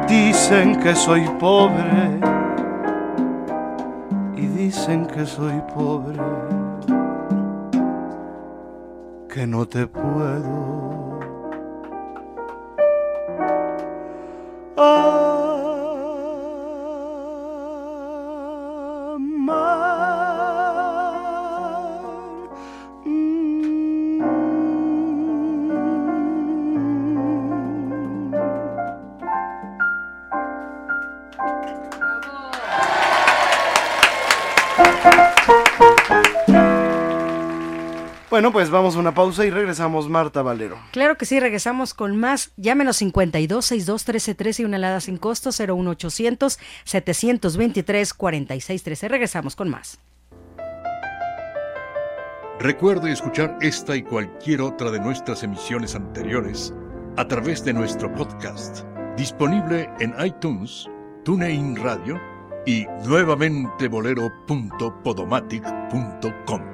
dicen 0.09 0.81
que 0.81 0.95
soy 0.97 1.29
pobre, 1.39 2.19
y 4.37 4.47
dicen 4.47 5.07
que 5.07 5.25
soy 5.25 5.63
pobre, 5.77 6.19
que 9.29 9.47
no 9.47 9.65
te 9.65 9.87
puedo 9.87 11.04
Bueno, 38.45 38.53
pues 38.53 38.69
vamos 38.69 38.95
a 38.95 38.99
una 38.99 39.15
pausa 39.15 39.47
y 39.47 39.51
regresamos, 39.51 40.11
Marta 40.11 40.43
Valero. 40.43 40.79
Claro 40.91 41.16
que 41.16 41.25
sí, 41.25 41.41
regresamos 41.41 41.95
con 41.95 42.19
más. 42.19 42.51
Llámenos 42.59 42.99
52 42.99 43.65
62 43.65 44.05
13 44.05 44.35
13 44.35 44.61
y 44.61 44.66
una 44.66 44.77
alada 44.77 45.01
sin 45.01 45.16
costo 45.16 45.49
01800 45.49 46.59
723 46.85 48.12
46 48.12 48.83
13. 48.83 49.09
Regresamos 49.09 49.57
con 49.57 49.71
más. 49.71 49.99
Recuerde 52.61 53.12
escuchar 53.12 53.57
esta 53.62 53.97
y 53.97 54.03
cualquier 54.03 54.61
otra 54.61 54.91
de 54.91 55.01
nuestras 55.01 55.43
emisiones 55.43 55.95
anteriores 55.95 56.75
a 57.16 57.27
través 57.27 57.65
de 57.65 57.73
nuestro 57.73 58.12
podcast, 58.12 58.85
disponible 59.16 59.89
en 60.01 60.15
iTunes, 60.23 60.87
TuneIn 61.25 61.77
Radio 61.77 62.21
y 62.66 62.85
nuevamente 63.07 63.89
bolero.podomatic.com. 63.89 66.74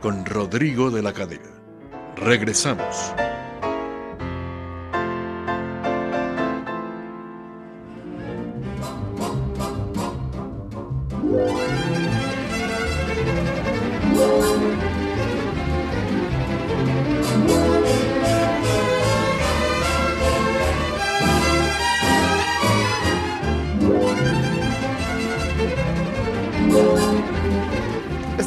con 0.00 0.24
Rodrigo 0.24 0.90
de 0.90 1.02
la 1.02 1.12
Cadena. 1.12 1.50
Regresamos. 2.16 3.12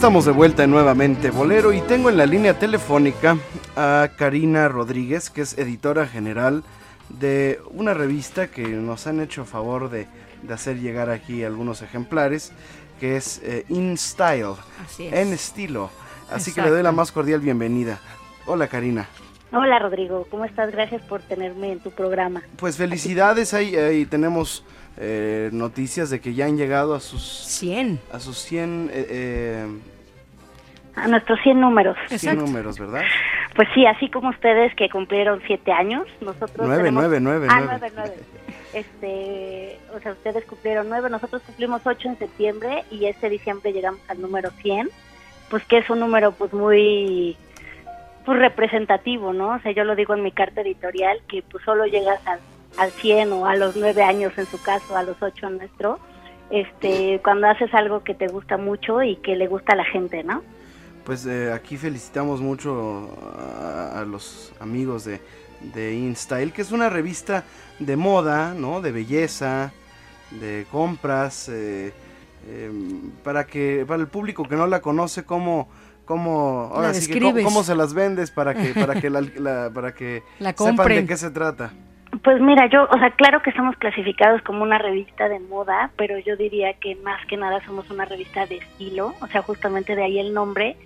Estamos 0.03 0.25
de 0.25 0.33
vuelta 0.33 0.65
en 0.65 0.71
nuevamente 0.71 1.31
Bolero 1.31 1.71
y 1.71 1.79
tengo 1.79 2.09
en 2.09 2.17
la 2.17 2.25
línea 2.25 2.59
telefónica 2.59 3.37
a 3.77 4.09
Karina 4.17 4.67
Rodríguez, 4.67 5.29
que 5.29 5.39
es 5.39 5.57
editora 5.57 6.05
general 6.07 6.65
de 7.07 7.61
una 7.71 7.93
revista 7.93 8.47
que 8.47 8.67
nos 8.67 9.07
han 9.07 9.21
hecho 9.21 9.45
favor 9.45 9.89
de, 9.89 10.07
de 10.41 10.53
hacer 10.53 10.81
llegar 10.81 11.09
aquí 11.09 11.45
algunos 11.45 11.81
ejemplares, 11.81 12.51
que 12.99 13.15
es 13.15 13.39
eh, 13.45 13.63
In 13.69 13.97
Style, 13.97 14.55
Así 14.85 15.07
es. 15.07 15.13
en 15.13 15.31
estilo. 15.31 15.89
Así 16.29 16.53
que 16.53 16.61
le 16.61 16.69
doy 16.69 16.83
la 16.83 16.91
más 16.91 17.13
cordial 17.13 17.39
bienvenida. 17.39 18.01
Hola 18.45 18.67
Karina. 18.67 19.07
Hola 19.53 19.79
Rodrigo, 19.79 20.27
¿cómo 20.29 20.43
estás? 20.43 20.69
Gracias 20.69 21.01
por 21.03 21.21
tenerme 21.21 21.71
en 21.71 21.79
tu 21.79 21.91
programa. 21.91 22.41
Pues 22.57 22.75
felicidades, 22.75 23.53
ahí, 23.53 23.77
ahí 23.77 24.05
tenemos 24.05 24.65
eh, 24.97 25.49
noticias 25.53 26.09
de 26.09 26.19
que 26.19 26.33
ya 26.33 26.45
han 26.45 26.57
llegado 26.57 26.93
a 26.93 26.99
sus 26.99 27.23
100. 27.23 27.99
A 28.11 28.19
sus 28.19 28.37
100, 28.39 28.89
eh, 28.91 29.07
eh, 29.09 29.67
A 30.95 31.07
nuestros 31.07 31.39
100 31.41 31.59
números. 31.59 31.97
100 32.07 32.37
números, 32.37 32.77
¿verdad? 32.79 33.01
Pues 33.55 33.67
sí, 33.73 33.85
así 33.85 34.09
como 34.09 34.29
ustedes 34.29 34.75
que 34.75 34.89
cumplieron 34.89 35.41
7 35.47 35.71
años, 35.71 36.05
nosotros 36.21 36.67
Nueve, 36.67 36.83
tenemos... 36.83 37.03
nueve, 37.03 37.19
nueve, 37.19 37.47
Ah, 37.49 37.61
nueve. 37.65 37.91
9, 37.95 38.11
9. 38.15 38.43
Este, 38.73 39.79
o 39.95 39.99
sea, 39.99 40.13
ustedes 40.13 40.45
cumplieron 40.45 40.89
9, 40.89 41.09
nosotros 41.09 41.41
cumplimos 41.43 41.81
8 41.85 42.09
en 42.09 42.17
septiembre 42.17 42.83
y 42.89 43.05
este 43.05 43.29
diciembre 43.29 43.71
llegamos 43.71 44.01
al 44.07 44.19
número 44.21 44.49
100, 44.61 44.89
pues 45.49 45.63
que 45.65 45.77
es 45.77 45.89
un 45.89 45.99
número 45.99 46.31
pues 46.31 46.53
muy 46.53 47.37
pues 48.25 48.39
representativo, 48.39 49.33
¿no? 49.33 49.49
O 49.49 49.59
sea, 49.59 49.71
yo 49.73 49.83
lo 49.83 49.95
digo 49.95 50.13
en 50.13 50.23
mi 50.23 50.31
carta 50.31 50.61
editorial 50.61 51.19
que 51.27 51.43
pues 51.43 51.63
solo 51.63 51.85
llegas 51.85 52.25
al, 52.25 52.39
al 52.77 52.89
100 52.91 53.31
o 53.33 53.45
a 53.45 53.55
los 53.55 53.75
9 53.75 54.01
años 54.01 54.33
en 54.37 54.45
su 54.47 54.61
caso, 54.61 54.95
a 54.97 55.03
los 55.03 55.21
8 55.21 55.47
en 55.47 55.57
nuestro, 55.57 55.99
este, 56.49 57.19
cuando 57.23 57.47
haces 57.47 57.71
algo 57.73 58.03
que 58.03 58.13
te 58.15 58.27
gusta 58.27 58.57
mucho 58.57 59.03
y 59.03 59.17
que 59.17 59.35
le 59.35 59.47
gusta 59.47 59.73
a 59.73 59.75
la 59.75 59.85
gente, 59.85 60.23
¿no? 60.23 60.41
Pues 61.05 61.25
eh, 61.25 61.51
aquí 61.51 61.77
felicitamos 61.77 62.39
mucho 62.41 63.09
a, 63.37 63.99
a 63.99 64.05
los 64.05 64.53
amigos 64.59 65.03
de, 65.03 65.19
de 65.73 65.95
InStyle, 65.95 66.53
que 66.53 66.61
es 66.61 66.71
una 66.71 66.89
revista 66.89 67.43
de 67.79 67.97
moda, 67.97 68.53
¿no? 68.53 68.79
De 68.81 68.91
belleza, 68.93 69.73
de 70.31 70.65
compras, 70.71 71.49
eh, 71.49 71.91
eh, 72.47 72.71
para 73.23 73.45
que 73.45 73.83
para 73.87 74.01
el 74.01 74.07
público 74.07 74.47
que 74.47 74.55
no 74.55 74.65
la 74.67 74.81
conoce, 74.81 75.25
cómo, 75.25 75.67
cómo, 76.05 76.69
La 76.71 76.75
ahora 76.77 76.93
sí 76.93 77.11
que 77.11 77.19
cómo, 77.43 77.63
se 77.63 77.75
las 77.75 77.93
vendes 77.93 78.31
para 78.31 78.53
que 78.53 78.73
para 78.73 78.99
que 79.01 79.09
la, 79.09 79.21
la- 79.37 79.71
para 79.73 79.93
que 79.93 80.23
La 80.39 80.53
sepan 80.53 80.87
de 80.87 81.05
qué 81.05 81.17
se 81.17 81.31
trata. 81.31 81.73
Pues 82.23 82.39
mira, 82.39 82.69
yo, 82.69 82.83
o 82.83 82.97
sea, 82.99 83.09
claro 83.15 83.41
que 83.41 83.49
estamos 83.49 83.75
clasificados 83.77 84.41
como 84.43 84.61
una 84.63 84.77
revista 84.77 85.27
de 85.27 85.39
moda, 85.39 85.91
pero 85.97 86.17
yo 86.19 86.37
diría 86.37 86.73
que 86.75 86.95
más 86.95 87.25
que 87.25 87.35
nada 87.37 87.59
somos 87.65 87.89
una 87.89 88.05
revista 88.05 88.45
de 88.45 88.57
estilo, 88.57 89.15
o 89.19 89.27
sea, 89.27 89.41
justamente 89.41 89.95
de 89.95 90.03
ahí 90.03 90.19
el 90.19 90.33
nombre. 90.33 90.77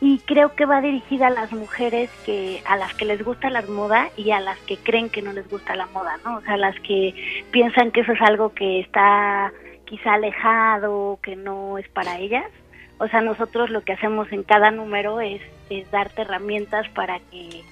Y 0.00 0.18
creo 0.20 0.54
que 0.54 0.66
va 0.66 0.82
dirigida 0.82 1.28
a 1.28 1.30
las 1.30 1.52
mujeres 1.52 2.10
que 2.26 2.62
a 2.66 2.76
las 2.76 2.92
que 2.94 3.06
les 3.06 3.24
gusta 3.24 3.48
la 3.48 3.62
moda 3.62 4.10
y 4.16 4.30
a 4.30 4.40
las 4.40 4.58
que 4.60 4.76
creen 4.76 5.08
que 5.08 5.22
no 5.22 5.32
les 5.32 5.48
gusta 5.48 5.74
la 5.74 5.86
moda, 5.86 6.18
¿no? 6.24 6.36
O 6.36 6.40
sea, 6.42 6.56
las 6.58 6.78
que 6.80 7.14
piensan 7.50 7.90
que 7.92 8.00
eso 8.00 8.12
es 8.12 8.20
algo 8.20 8.52
que 8.52 8.80
está 8.80 9.52
quizá 9.86 10.14
alejado, 10.14 11.18
que 11.22 11.34
no 11.34 11.78
es 11.78 11.88
para 11.88 12.18
ellas. 12.18 12.50
O 12.98 13.08
sea, 13.08 13.22
nosotros 13.22 13.70
lo 13.70 13.82
que 13.82 13.92
hacemos 13.92 14.30
en 14.32 14.42
cada 14.42 14.70
número 14.70 15.20
es, 15.20 15.40
es 15.70 15.90
darte 15.90 16.22
herramientas 16.22 16.88
para 16.90 17.18
que 17.18 17.62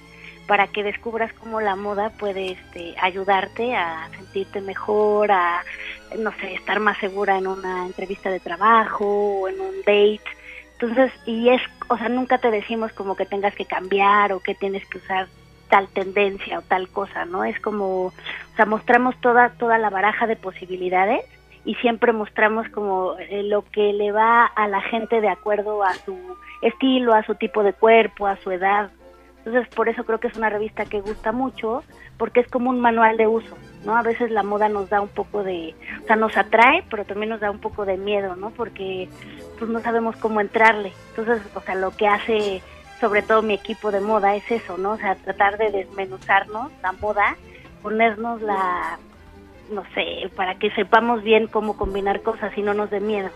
para 0.47 0.67
que 0.67 0.83
descubras 0.83 1.33
cómo 1.33 1.59
la 1.59 1.75
moda 1.75 2.11
puede 2.11 2.51
este, 2.51 2.93
ayudarte 3.01 3.75
a 3.75 4.07
sentirte 4.15 4.61
mejor, 4.61 5.31
a, 5.31 5.63
no 6.19 6.31
sé, 6.33 6.53
estar 6.53 6.79
más 6.79 6.99
segura 6.99 7.37
en 7.37 7.47
una 7.47 7.85
entrevista 7.87 8.29
de 8.29 8.39
trabajo 8.39 9.05
o 9.05 9.47
en 9.47 9.59
un 9.59 9.77
date. 9.79 10.21
Entonces, 10.79 11.11
y 11.25 11.49
es, 11.49 11.61
o 11.87 11.97
sea, 11.97 12.09
nunca 12.09 12.37
te 12.37 12.51
decimos 12.51 12.91
como 12.93 13.15
que 13.15 13.25
tengas 13.25 13.55
que 13.55 13.65
cambiar 13.65 14.33
o 14.33 14.41
que 14.41 14.55
tienes 14.55 14.85
que 14.87 14.97
usar 14.97 15.27
tal 15.69 15.87
tendencia 15.87 16.59
o 16.59 16.61
tal 16.61 16.89
cosa, 16.89 17.25
¿no? 17.25 17.43
Es 17.43 17.59
como, 17.59 18.07
o 18.07 18.13
sea, 18.55 18.65
mostramos 18.65 19.19
toda, 19.21 19.49
toda 19.51 19.77
la 19.77 19.89
baraja 19.89 20.27
de 20.27 20.35
posibilidades 20.35 21.23
y 21.63 21.75
siempre 21.75 22.13
mostramos 22.13 22.67
como 22.69 23.15
eh, 23.17 23.43
lo 23.43 23.63
que 23.63 23.93
le 23.93 24.11
va 24.11 24.45
a 24.45 24.67
la 24.67 24.81
gente 24.81 25.21
de 25.21 25.29
acuerdo 25.29 25.83
a 25.83 25.93
su 25.93 26.17
estilo, 26.61 27.13
a 27.13 27.23
su 27.23 27.35
tipo 27.35 27.63
de 27.63 27.73
cuerpo, 27.73 28.27
a 28.27 28.37
su 28.37 28.51
edad. 28.51 28.91
Entonces, 29.39 29.67
por 29.73 29.89
eso 29.89 30.03
creo 30.03 30.19
que 30.19 30.27
es 30.27 30.37
una 30.37 30.49
revista 30.49 30.85
que 30.85 31.01
gusta 31.01 31.31
mucho, 31.31 31.83
porque 32.17 32.41
es 32.41 32.47
como 32.47 32.69
un 32.69 32.79
manual 32.79 33.17
de 33.17 33.27
uso, 33.27 33.55
¿no? 33.85 33.95
A 33.95 34.01
veces 34.01 34.31
la 34.31 34.43
moda 34.43 34.69
nos 34.69 34.89
da 34.89 35.01
un 35.01 35.07
poco 35.07 35.43
de, 35.43 35.75
o 36.03 36.07
sea, 36.07 36.15
nos 36.15 36.35
atrae, 36.35 36.83
pero 36.89 37.05
también 37.05 37.29
nos 37.29 37.39
da 37.39 37.51
un 37.51 37.59
poco 37.59 37.85
de 37.85 37.97
miedo, 37.97 38.35
¿no? 38.35 38.49
Porque 38.51 39.07
pues 39.57 39.69
no 39.69 39.81
sabemos 39.81 40.15
cómo 40.17 40.41
entrarle. 40.41 40.93
Entonces, 41.09 41.41
o 41.53 41.61
sea, 41.61 41.75
lo 41.75 41.91
que 41.91 42.07
hace 42.07 42.61
sobre 42.99 43.21
todo 43.21 43.41
mi 43.41 43.53
equipo 43.53 43.91
de 43.91 44.01
moda 44.01 44.35
es 44.35 44.49
eso, 44.49 44.77
¿no? 44.77 44.93
O 44.93 44.97
sea, 44.97 45.15
tratar 45.15 45.57
de 45.57 45.69
desmenuzarnos 45.71 46.71
la 46.81 46.91
moda, 46.93 47.35
ponernos 47.81 48.41
la, 48.41 48.97
no 49.71 49.83
sé, 49.93 50.29
para 50.35 50.55
que 50.55 50.71
sepamos 50.71 51.23
bien 51.23 51.47
cómo 51.47 51.77
combinar 51.77 52.21
cosas 52.21 52.57
y 52.57 52.61
no 52.61 52.73
nos 52.73 52.89
dé 52.89 52.99
miedo. 52.99 53.29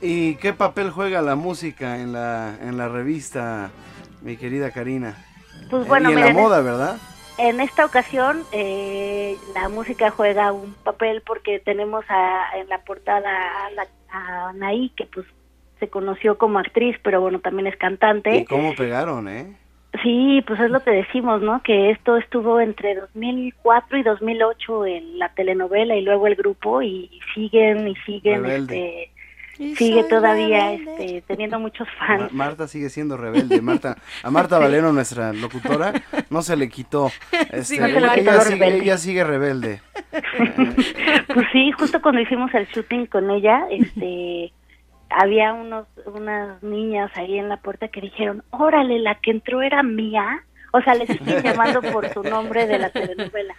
¿Y 0.00 0.36
qué 0.36 0.52
papel 0.52 0.90
juega 0.90 1.22
la 1.22 1.36
música 1.36 1.98
en 1.98 2.12
la 2.12 2.54
en 2.60 2.76
la 2.76 2.88
revista, 2.88 3.70
mi 4.20 4.36
querida 4.36 4.70
Karina? 4.70 5.16
Pues 5.70 5.86
bueno, 5.88 6.10
y 6.10 6.12
en 6.12 6.20
la 6.20 6.32
moda, 6.32 6.60
¿verdad? 6.60 6.98
En 7.38 7.60
esta 7.60 7.84
ocasión 7.84 8.46
eh, 8.50 9.40
la 9.54 9.68
música 9.68 10.10
juega 10.10 10.52
un 10.52 10.74
papel 10.82 11.22
porque 11.26 11.58
tenemos 11.60 12.04
a- 12.08 12.58
en 12.58 12.68
la 12.68 12.78
portada 12.78 13.66
a, 13.66 13.70
la, 13.70 13.86
a 14.08 14.48
Anaí, 14.50 14.90
que 14.96 15.06
pues 15.06 15.26
se 15.78 15.88
conoció 15.88 16.38
como 16.38 16.58
actriz, 16.58 16.96
pero 17.02 17.20
bueno, 17.20 17.40
también 17.40 17.66
es 17.66 17.76
cantante. 17.76 18.34
¿Y 18.38 18.44
cómo 18.46 18.74
pegaron, 18.74 19.28
eh? 19.28 19.54
Sí, 20.02 20.42
pues 20.46 20.60
es 20.60 20.70
lo 20.70 20.82
que 20.82 20.90
decimos, 20.90 21.40
¿no? 21.42 21.62
Que 21.62 21.90
esto 21.90 22.16
estuvo 22.16 22.60
entre 22.60 22.94
2004 22.94 23.98
y 23.98 24.02
2008 24.02 24.86
en 24.86 25.18
la 25.18 25.30
telenovela 25.34 25.96
y 25.96 26.02
luego 26.02 26.26
el 26.26 26.34
grupo 26.34 26.82
y 26.82 27.20
siguen 27.34 27.88
y 27.88 27.96
siguen, 27.96 28.42
Rebelde. 28.44 28.74
este, 29.04 29.12
sigue 29.56 30.04
todavía 30.04 30.72
este, 30.72 31.22
teniendo 31.26 31.58
muchos 31.58 31.86
Ma- 32.00 32.06
fans. 32.06 32.32
Marta 32.32 32.68
sigue 32.68 32.88
siendo 32.90 33.16
rebelde. 33.16 33.60
Marta, 33.60 33.96
a 34.22 34.30
Marta 34.30 34.58
Valero, 34.58 34.92
nuestra 34.92 35.32
locutora, 35.32 35.92
no 36.30 36.42
se 36.42 36.56
le 36.56 36.68
quitó. 36.68 37.10
Este, 37.32 37.64
Sí, 37.64 37.78
no 37.78 37.86
se 37.86 37.92
le 37.92 38.20
ella, 38.20 38.34
lo 38.34 38.40
sigue, 38.42 38.56
rebelde. 38.56 38.82
ella 38.84 38.98
sigue 38.98 39.24
rebelde. 39.24 39.80
Pues 41.34 41.46
sí, 41.52 41.72
justo 41.72 42.00
cuando 42.00 42.20
hicimos 42.20 42.52
el 42.54 42.66
shooting 42.66 43.06
con 43.06 43.30
ella, 43.30 43.66
este, 43.70 44.52
había 45.10 45.52
unos, 45.52 45.86
unas 46.06 46.62
niñas 46.62 47.10
ahí 47.16 47.38
en 47.38 47.48
la 47.48 47.56
puerta 47.58 47.88
que 47.88 48.00
dijeron, 48.00 48.42
órale, 48.50 48.98
la 48.98 49.16
que 49.16 49.30
entró 49.32 49.62
era 49.62 49.82
mía. 49.82 50.42
O 50.72 50.80
sea, 50.82 50.94
le 50.94 51.06
siguen 51.06 51.42
llamando 51.42 51.80
por 51.80 52.12
su 52.12 52.22
nombre 52.22 52.66
de 52.66 52.78
la 52.78 52.90
telenovela. 52.90 53.54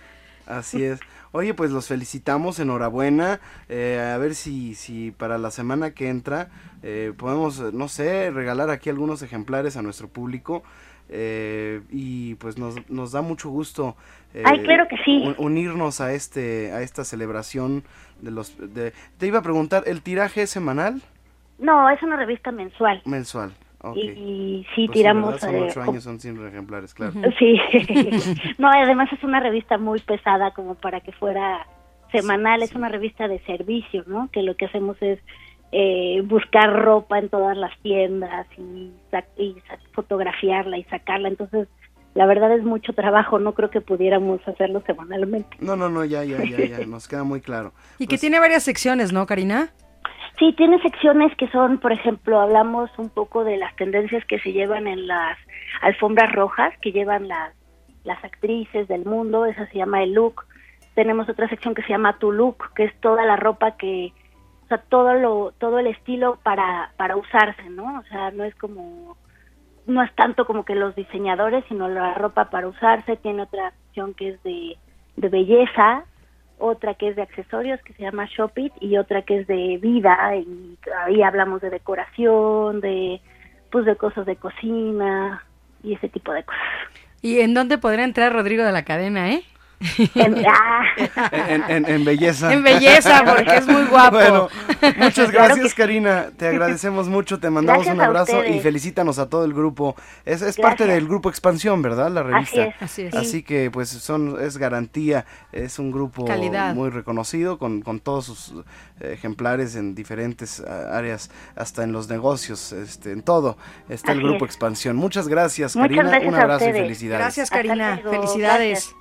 Así 0.45 0.83
es. 0.83 0.99
Oye, 1.31 1.53
pues 1.53 1.71
los 1.71 1.87
felicitamos, 1.87 2.59
enhorabuena. 2.59 3.39
Eh, 3.69 3.99
a 4.13 4.17
ver 4.17 4.33
si, 4.35 4.75
si 4.75 5.11
para 5.11 5.37
la 5.37 5.51
semana 5.51 5.91
que 5.91 6.09
entra 6.09 6.49
eh, 6.83 7.13
podemos, 7.17 7.73
no 7.73 7.87
sé, 7.87 8.31
regalar 8.31 8.69
aquí 8.69 8.89
algunos 8.89 9.21
ejemplares 9.21 9.77
a 9.77 9.81
nuestro 9.81 10.07
público. 10.07 10.63
Eh, 11.09 11.81
y 11.89 12.35
pues 12.35 12.57
nos, 12.57 12.75
nos 12.89 13.13
da 13.13 13.21
mucho 13.21 13.49
gusto 13.49 13.95
eh, 14.33 14.43
Ay, 14.45 14.61
claro 14.63 14.89
que 14.89 14.97
sí. 15.05 15.23
un- 15.25 15.35
unirnos 15.37 16.01
a 16.01 16.11
este 16.11 16.73
a 16.73 16.81
esta 16.81 17.05
celebración 17.05 17.85
de 18.21 18.31
los 18.31 18.57
de, 18.57 18.91
te 19.17 19.25
iba 19.25 19.39
a 19.39 19.41
preguntar 19.41 19.83
el 19.87 20.01
tiraje 20.01 20.41
es 20.41 20.49
semanal 20.49 21.01
No, 21.59 21.89
es 21.89 22.03
una 22.03 22.17
revista 22.17 22.51
mensual. 22.51 23.01
mensual 23.05 23.53
Y, 23.95 23.99
y 23.99 24.67
sí, 24.75 24.87
Pues 24.87 24.97
tiramos... 24.97 25.33
¿verdad? 25.33 25.47
son 25.47 25.55
eh, 25.55 25.67
ocho 25.69 25.81
años 25.81 26.03
son 26.03 26.19
100 26.19 26.47
ejemplares 26.47 26.93
claro 26.93 27.13
Sí. 27.37 27.59
no, 28.57 28.69
además 28.69 29.09
es 29.13 29.23
una 29.23 29.39
revista 29.39 29.77
muy 29.77 29.99
pesada 29.99 30.51
como 30.51 30.75
para 30.75 30.99
que 31.01 31.11
fuera 31.11 31.65
semanal. 32.11 32.63
Es 32.63 32.73
una 32.73 32.89
revista 32.89 33.27
de 33.27 33.39
servicio, 33.39 34.03
¿no? 34.07 34.29
Que 34.31 34.41
lo 34.41 34.55
que 34.55 34.65
hacemos 34.65 34.97
es 35.01 35.19
eh, 35.71 36.21
buscar 36.25 36.73
ropa 36.73 37.19
en 37.19 37.29
todas 37.29 37.57
las 37.57 37.77
tiendas 37.81 38.47
y, 38.57 38.91
y 39.37 39.55
fotografiarla 39.93 40.77
y 40.77 40.83
sacarla. 40.85 41.27
Entonces, 41.27 41.67
la 42.13 42.25
verdad 42.25 42.51
es 42.55 42.63
mucho 42.63 42.93
trabajo, 42.93 43.37
no 43.37 43.53
creo 43.53 43.69
que 43.69 43.81
pudiéramos 43.81 44.39
hacerlo 44.47 44.81
semanalmente. 44.85 45.57
No, 45.59 45.75
no, 45.75 45.89
no, 45.89 46.03
ya, 46.05 46.23
ya, 46.23 46.43
ya, 46.43 46.65
ya, 46.65 46.85
nos 46.87 47.07
queda 47.07 47.23
muy 47.23 47.41
claro. 47.41 47.73
Y 47.99 48.05
que 48.05 48.11
pues 48.11 48.21
tiene 48.21 48.39
varias 48.39 48.63
secciones, 48.63 49.11
¿no, 49.13 49.25
Karina? 49.25 49.71
Sí, 50.39 50.53
tiene 50.53 50.79
secciones 50.81 51.35
que 51.35 51.47
son, 51.49 51.79
por 51.79 51.91
ejemplo, 51.91 52.39
hablamos 52.39 52.91
un 52.97 53.09
poco 53.09 53.43
de 53.43 53.57
las 53.57 53.75
tendencias 53.75 54.23
que 54.25 54.39
se 54.39 54.53
llevan 54.53 54.87
en 54.87 55.07
las 55.07 55.37
alfombras 55.81 56.31
rojas, 56.31 56.73
que 56.79 56.91
llevan 56.91 57.27
las, 57.27 57.53
las 58.03 58.23
actrices 58.23 58.87
del 58.87 59.03
mundo, 59.03 59.45
esa 59.45 59.65
se 59.67 59.77
llama 59.79 60.03
el 60.03 60.13
look. 60.13 60.45
Tenemos 60.93 61.27
otra 61.27 61.47
sección 61.49 61.73
que 61.73 61.81
se 61.83 61.89
llama 61.89 62.17
Tu 62.17 62.31
Look, 62.31 62.73
que 62.75 62.85
es 62.85 62.99
toda 63.01 63.23
la 63.23 63.35
ropa 63.35 63.77
que, 63.77 64.13
o 64.65 64.67
sea, 64.67 64.79
todo 64.79 65.13
lo, 65.13 65.53
todo 65.59 65.79
el 65.79 65.87
estilo 65.87 66.39
para, 66.41 66.91
para 66.97 67.15
usarse, 67.17 67.69
¿no? 67.69 67.99
O 67.99 68.03
sea, 68.03 68.31
no 68.31 68.43
es 68.43 68.55
como 68.55 69.15
no 69.87 70.03
es 70.03 70.13
tanto 70.15 70.45
como 70.45 70.65
que 70.65 70.75
los 70.75 70.95
diseñadores, 70.95 71.63
sino 71.69 71.87
la 71.87 72.13
ropa 72.13 72.49
para 72.49 72.67
usarse. 72.67 73.15
Tiene 73.15 73.43
otra 73.43 73.73
opción 73.87 74.13
que 74.13 74.29
es 74.29 74.43
de, 74.43 74.77
de 75.15 75.29
belleza, 75.29 76.03
otra 76.57 76.95
que 76.95 77.09
es 77.09 77.15
de 77.15 77.21
accesorios, 77.21 77.81
que 77.83 77.93
se 77.93 78.03
llama 78.03 78.27
Shopit, 78.29 78.73
y 78.79 78.97
otra 78.97 79.21
que 79.21 79.39
es 79.39 79.47
de 79.47 79.77
vida, 79.81 80.17
y 80.35 80.77
ahí 81.05 81.21
hablamos 81.21 81.61
de 81.61 81.69
decoración, 81.69 82.81
de 82.81 83.21
pues 83.71 83.85
de 83.85 83.95
cosas 83.95 84.25
de 84.25 84.37
cocina 84.37 85.43
y 85.83 85.93
ese 85.93 86.09
tipo 86.09 86.31
de 86.31 86.43
cosas. 86.43 86.61
¿Y 87.21 87.39
en 87.39 87.53
dónde 87.53 87.77
podría 87.77 88.05
entrar 88.05 88.33
Rodrigo 88.33 88.63
de 88.63 88.71
la 88.71 88.85
cadena, 88.85 89.31
eh? 89.31 89.43
Ah. 90.49 90.83
En, 91.67 92.05
belleza. 92.05 92.51
En 92.51 92.63
belleza, 92.63 93.23
porque 93.25 93.57
es 93.57 93.67
muy 93.67 93.85
guapo. 93.85 94.17
Bueno, 94.17 94.49
muchas 94.97 95.31
gracias, 95.31 95.73
Karina. 95.73 96.29
Te 96.35 96.47
agradecemos 96.47 97.07
mucho, 97.07 97.39
te 97.39 97.49
mandamos 97.49 97.87
un 97.87 98.01
abrazo 98.01 98.43
y 98.43 98.59
felicítanos 98.59 99.19
a 99.19 99.29
todo 99.29 99.45
el 99.45 99.53
grupo. 99.53 99.95
Es, 100.25 100.41
es 100.41 100.57
parte 100.57 100.85
del 100.85 101.07
grupo 101.07 101.29
Expansión, 101.29 101.81
¿verdad? 101.81 102.09
La 102.09 102.23
revista. 102.23 102.75
Así 102.79 103.03
es. 103.03 103.15
Así, 103.15 103.43
que, 103.43 103.69
pues, 103.71 103.89
son 103.89 104.37
es 104.41 104.57
garantía. 104.57 105.25
Es 105.51 105.79
un 105.79 105.91
grupo 105.91 106.25
muy 106.73 106.89
reconocido 106.89 107.57
con, 107.57 107.81
con 107.81 107.99
todos 107.99 108.25
sus 108.25 108.53
eh, 108.99 109.13
ejemplares 109.13 109.75
en 109.75 109.95
diferentes 109.95 110.59
áreas, 110.61 111.29
hasta 111.55 111.83
en 111.83 111.91
los 111.91 112.09
negocios, 112.09 112.71
este, 112.71 113.11
en 113.11 113.21
todo. 113.21 113.57
Está 113.89 114.11
el 114.13 114.21
grupo 114.21 114.45
Expansión. 114.45 114.95
Muchas 114.95 115.27
gracias, 115.27 115.75
Karina. 115.75 116.19
un 116.25 116.35
abrazo 116.35 116.69
y 116.69 116.73
felicidades. 116.73 117.19
Gracias, 117.19 117.49
Karina. 117.49 117.99
Felicidades. 118.03 118.95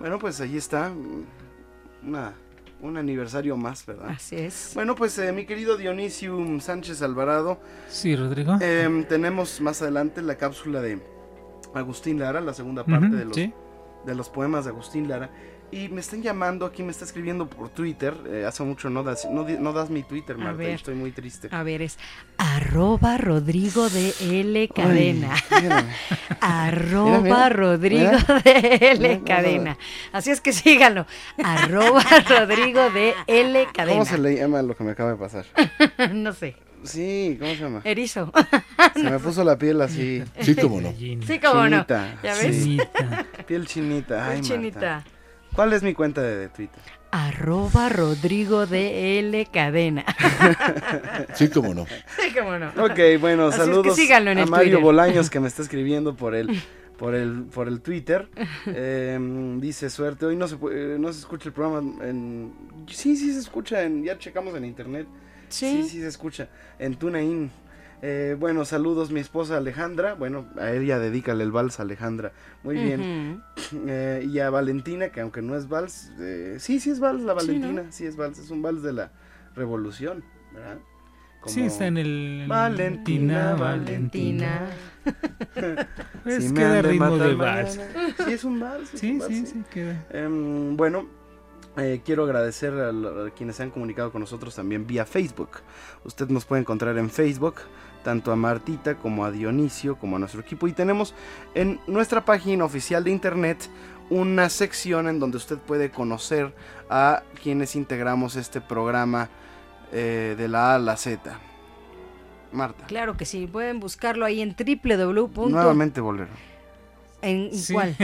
Bueno, 0.00 0.18
pues 0.18 0.40
ahí 0.40 0.56
está. 0.56 0.92
Una, 2.06 2.34
un 2.80 2.96
aniversario 2.96 3.56
más, 3.56 3.86
¿verdad? 3.86 4.10
Así 4.10 4.36
es. 4.36 4.72
Bueno, 4.74 4.94
pues 4.94 5.18
eh, 5.18 5.32
mi 5.32 5.46
querido 5.46 5.76
Dionisio 5.76 6.38
Sánchez 6.60 7.02
Alvarado. 7.02 7.58
Sí, 7.88 8.14
Rodrigo. 8.14 8.58
Em, 8.60 9.04
tenemos 9.04 9.60
más 9.60 9.80
adelante 9.82 10.20
la 10.22 10.36
cápsula 10.36 10.80
de 10.80 11.00
Agustín 11.74 12.18
Lara, 12.18 12.40
la 12.40 12.54
segunda 12.54 12.84
parte 12.84 13.08
de, 13.16 13.24
los, 13.24 13.36
de 13.36 14.14
los 14.14 14.28
poemas 14.28 14.64
de 14.64 14.70
Agustín 14.70 15.08
Lara. 15.08 15.30
Y 15.74 15.88
me 15.88 16.00
están 16.00 16.22
llamando, 16.22 16.66
aquí 16.66 16.84
me 16.84 16.92
está 16.92 17.04
escribiendo 17.04 17.50
por 17.50 17.68
Twitter. 17.68 18.14
Eh, 18.28 18.44
hace 18.46 18.62
mucho 18.62 18.90
no 18.90 19.02
das, 19.02 19.26
no, 19.28 19.72
das 19.72 19.90
mi 19.90 20.04
Twitter, 20.04 20.38
Marta, 20.38 20.62
estoy 20.62 20.94
muy 20.94 21.10
triste. 21.10 21.48
A 21.50 21.64
ver, 21.64 21.82
es 21.82 21.98
arroba 22.38 23.18
Rodrigo 23.18 23.90
de 23.90 24.14
L 24.20 24.68
Cadena. 24.68 25.34
arroba 26.40 27.48
Rodrigo 27.48 28.16
de 28.44 28.92
L 28.92 29.22
Cadena. 29.26 29.76
Así 30.12 30.30
es 30.30 30.40
que 30.40 30.52
síganlo. 30.52 31.06
arroba 31.42 32.04
Rodrigo 32.28 32.90
de 32.90 33.14
L 33.26 33.66
Cadena. 33.74 33.94
¿Cómo 33.94 34.04
se 34.04 34.18
le 34.18 34.36
llama 34.36 34.62
lo 34.62 34.76
que 34.76 34.84
me 34.84 34.92
acaba 34.92 35.10
de 35.10 35.16
pasar? 35.16 35.44
no 36.12 36.32
sé. 36.34 36.54
Sí, 36.84 37.36
¿cómo 37.40 37.52
se 37.52 37.60
llama? 37.60 37.80
Erizo. 37.82 38.30
Se 38.94 39.10
me 39.10 39.18
puso 39.18 39.42
la 39.42 39.58
piel 39.58 39.80
así. 39.80 40.22
Sí, 40.38 40.54
cómo 40.54 40.80
no. 40.80 40.92
Sí, 40.92 41.40
cómo 41.42 41.66
no. 41.66 41.84
¿Ya 41.88 42.36
ves? 42.36 42.62
Chinita. 42.62 43.26
Piel 43.44 43.66
chinita. 43.66 44.28
Ay, 44.28 44.40
chinita. 44.40 45.04
¿Cuál 45.54 45.72
es 45.72 45.82
mi 45.84 45.94
cuenta 45.94 46.20
de, 46.20 46.48
Twitter? 46.48 46.82
Arroba 47.12 47.88
Rodrigo 47.88 48.66
de 48.66 49.20
L 49.20 49.46
Cadena. 49.46 50.04
sí, 51.34 51.48
cómo 51.48 51.72
no. 51.72 51.86
Sí, 51.86 52.34
cómo 52.36 52.58
no. 52.58 52.70
Ok, 52.70 53.20
bueno, 53.20 53.52
saludos 53.52 53.96
a 54.10 54.46
Mario 54.46 54.80
Bolaños 54.80 55.30
que 55.30 55.38
me 55.38 55.46
está 55.46 55.62
escribiendo 55.62 56.16
por 56.16 56.34
el, 56.34 56.60
por 56.98 57.14
el, 57.14 57.44
por 57.44 57.68
el 57.68 57.82
Twitter. 57.82 58.28
Em, 58.66 59.60
dice 59.60 59.90
suerte, 59.90 60.26
hoy 60.26 60.34
no 60.34 60.48
se, 60.48 60.56
no 60.56 61.12
se 61.12 61.20
escucha 61.20 61.48
el 61.48 61.52
programa 61.52 62.04
en... 62.04 62.52
Sí, 62.88 63.16
sí 63.16 63.32
se 63.32 63.38
escucha, 63.38 63.84
en, 63.84 64.02
ya 64.02 64.18
checamos 64.18 64.56
en 64.56 64.64
internet. 64.64 65.06
Sí, 65.48 65.82
sí, 65.84 65.88
sí 65.88 66.00
se 66.00 66.08
escucha. 66.08 66.48
En 66.80 66.96
TuneIn. 66.96 67.50
Eh, 68.02 68.36
bueno, 68.38 68.64
saludos 68.64 69.10
mi 69.10 69.20
esposa 69.20 69.56
Alejandra. 69.56 70.14
Bueno, 70.14 70.46
a 70.58 70.70
ella 70.72 70.98
dedícale 70.98 71.44
el 71.44 71.52
vals 71.52 71.80
a 71.80 71.82
Alejandra. 71.82 72.32
Muy 72.62 72.76
bien. 72.76 73.42
Eh, 73.86 74.28
y 74.30 74.38
a 74.38 74.50
Valentina, 74.50 75.08
que 75.08 75.20
aunque 75.20 75.42
no 75.42 75.56
es 75.56 75.68
vals, 75.68 76.12
eh, 76.20 76.58
sí, 76.60 76.78
sí 76.78 76.90
es 76.90 77.00
vals 77.00 77.22
la 77.22 77.32
Valentina. 77.32 77.86
Sí, 77.90 78.06
es 78.06 78.14
vals, 78.14 78.38
es 78.38 78.50
un 78.50 78.62
vals 78.62 78.82
de 78.82 78.92
la 78.92 79.10
revolución, 79.56 80.22
¿verdad? 80.52 80.78
sí, 81.46 81.62
está 81.62 81.86
en 81.86 81.98
el... 81.98 82.44
Valentina, 82.46 83.54
Valentina. 83.54 84.68
es 86.24 86.52
queda 86.52 86.82
ritmo 86.82 87.18
de 87.18 87.34
vals. 87.34 87.80
Sí, 88.24 88.32
es 88.32 88.44
un 88.44 88.60
vals. 88.60 88.88
sí, 88.90 89.18
sí, 89.26 89.46
sí, 89.46 89.62
queda. 89.70 90.06
Em, 90.10 90.76
bueno, 91.74 92.02
quiero 92.04 92.24
agradecer 92.24 92.72
a, 92.74 92.88
a, 92.88 93.30
quienes 93.30 93.56
se 93.56 93.62
han 93.62 93.70
comunicado 93.70 94.12
con 94.12 94.20
nosotros 94.20 94.54
también 94.54 94.86
vía 94.86 95.04
Facebook. 95.04 95.50
Usted 96.04 96.28
nos 96.28 96.44
puede 96.44 96.62
encontrar 96.62 96.96
en 96.98 97.10
Facebook 97.10 97.56
tanto 98.04 98.30
a 98.30 98.36
Martita 98.36 98.96
como 98.96 99.24
a 99.24 99.32
Dionisio, 99.32 99.96
como 99.96 100.16
a 100.16 100.18
nuestro 100.20 100.40
equipo. 100.40 100.68
Y 100.68 100.72
tenemos 100.72 101.14
en 101.54 101.80
nuestra 101.88 102.24
página 102.24 102.64
oficial 102.64 103.02
de 103.02 103.10
internet 103.10 103.68
una 104.10 104.48
sección 104.50 105.08
en 105.08 105.18
donde 105.18 105.38
usted 105.38 105.58
puede 105.58 105.90
conocer 105.90 106.54
a 106.88 107.22
quienes 107.42 107.74
integramos 107.74 108.36
este 108.36 108.60
programa 108.60 109.30
eh, 109.92 110.34
de 110.36 110.48
la 110.48 110.72
A 110.72 110.74
a 110.76 110.78
la 110.78 110.96
Z. 110.96 111.38
Marta. 112.52 112.86
Claro 112.86 113.16
que 113.16 113.24
sí, 113.24 113.48
pueden 113.48 113.80
buscarlo 113.80 114.24
ahí 114.24 114.40
en 114.40 114.54
www. 114.54 115.48
Nuevamente 115.48 116.00
bolero. 116.00 116.30
¿En 117.24 117.50
cuál? 117.72 117.96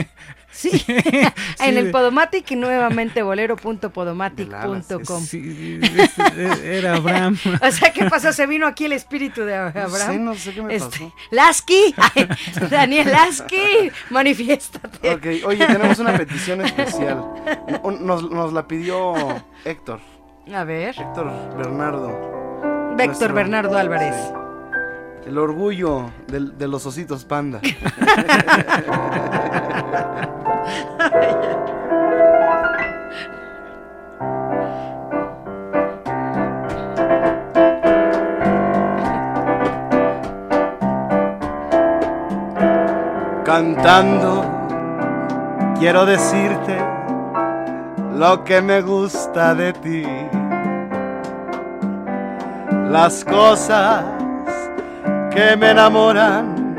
Sí, 0.51 0.71
en 1.59 1.77
el 1.77 1.91
Podomatic 1.91 2.51
y 2.51 2.55
nuevamente 2.55 3.21
bolero.podomatic.com. 3.23 5.21
Sí, 5.23 5.79
era 6.63 6.95
Abraham. 6.95 7.37
o 7.61 7.71
sea, 7.71 7.93
¿qué 7.93 8.05
pasó? 8.05 8.33
Se 8.33 8.45
vino 8.47 8.67
aquí 8.67 8.85
el 8.85 8.93
espíritu 8.93 9.43
de 9.43 9.55
Abraham. 9.55 10.11
Sí, 10.11 10.17
no 10.19 10.35
sé 10.35 10.53
qué 10.53 10.61
me 10.61 10.75
este, 10.75 10.89
pasó. 10.89 11.13
Lasky, 11.31 11.95
Daniel 12.69 13.11
Lasky, 13.11 13.91
manifiéstate. 14.09 15.13
Ok, 15.13 15.25
oye, 15.45 15.65
tenemos 15.65 15.99
una 15.99 16.17
petición 16.17 16.61
especial. 16.61 17.23
Nos, 18.01 18.29
nos 18.29 18.53
la 18.53 18.67
pidió 18.67 19.13
Héctor. 19.65 19.99
A 20.53 20.63
ver. 20.63 20.95
Héctor 20.99 21.31
Bernardo. 21.57 22.95
Héctor 22.97 23.33
Bernardo 23.33 23.77
Álvarez. 23.77 24.15
El 25.25 25.37
orgullo 25.37 26.09
de, 26.27 26.67
los 26.67 26.85
ositos 26.85 27.25
panda. 27.25 27.61
Cantando, 43.45 44.45
quiero 45.77 46.05
decirte 46.05 46.77
lo 48.15 48.43
que 48.43 48.61
me 48.61 48.81
gusta 48.81 49.53
de 49.53 49.73
ti. 49.73 50.05
Las 52.89 53.23
cosas 53.25 54.03
que 55.31 55.55
me 55.55 55.71
enamoran 55.71 56.75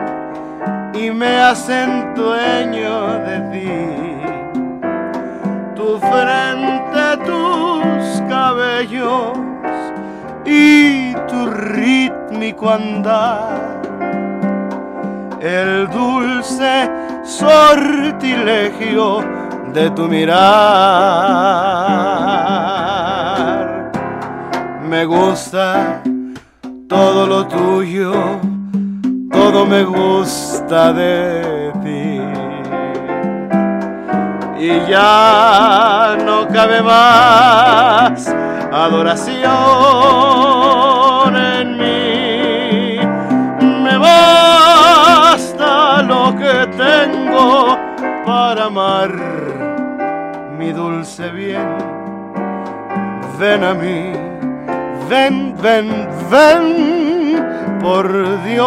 y 0.95 1.11
me 1.11 1.41
hacen 1.41 2.15
dueño 2.15 3.19
de 3.27 3.41
ti. 3.51 3.69
Tu 5.75 5.99
frente, 5.99 7.17
tus 7.25 8.21
cabellos 8.29 9.33
y 10.45 11.15
tu 11.29 11.47
rítmico 11.47 12.71
andar. 12.71 13.81
El 15.41 15.89
dulce 15.89 16.91
sortilegio 17.25 18.63
de 19.73 19.91
tu 19.91 20.07
mirar. 20.09 20.43
Me 24.89 25.05
gusta 25.07 26.03
todo 26.93 27.27
lo 27.27 27.47
tuyo, 27.47 28.13
todo 29.31 29.65
me 29.65 29.83
gusta 29.83 30.93
de 30.93 31.73
ti. 31.83 32.21
Y 34.63 34.91
ya 34.91 36.19
no 36.23 36.47
cabe 36.49 36.83
más 36.83 38.29
adoración 38.71 39.41
en 41.35 41.79
mí. 41.79 42.99
Me 43.85 43.97
basta 43.97 46.03
lo 46.03 46.37
que 46.37 46.67
tengo 46.77 47.79
para 48.27 48.67
amar 48.67 49.15
mi 50.59 50.73
dulce 50.73 51.31
bien. 51.31 51.79
Ven 53.39 53.65
a 53.65 53.73
mí, 53.73 54.13
ven, 55.13 55.55
ven, 55.61 56.09
ven, 56.31 57.79
por 57.83 58.09
Dios. 58.45 58.67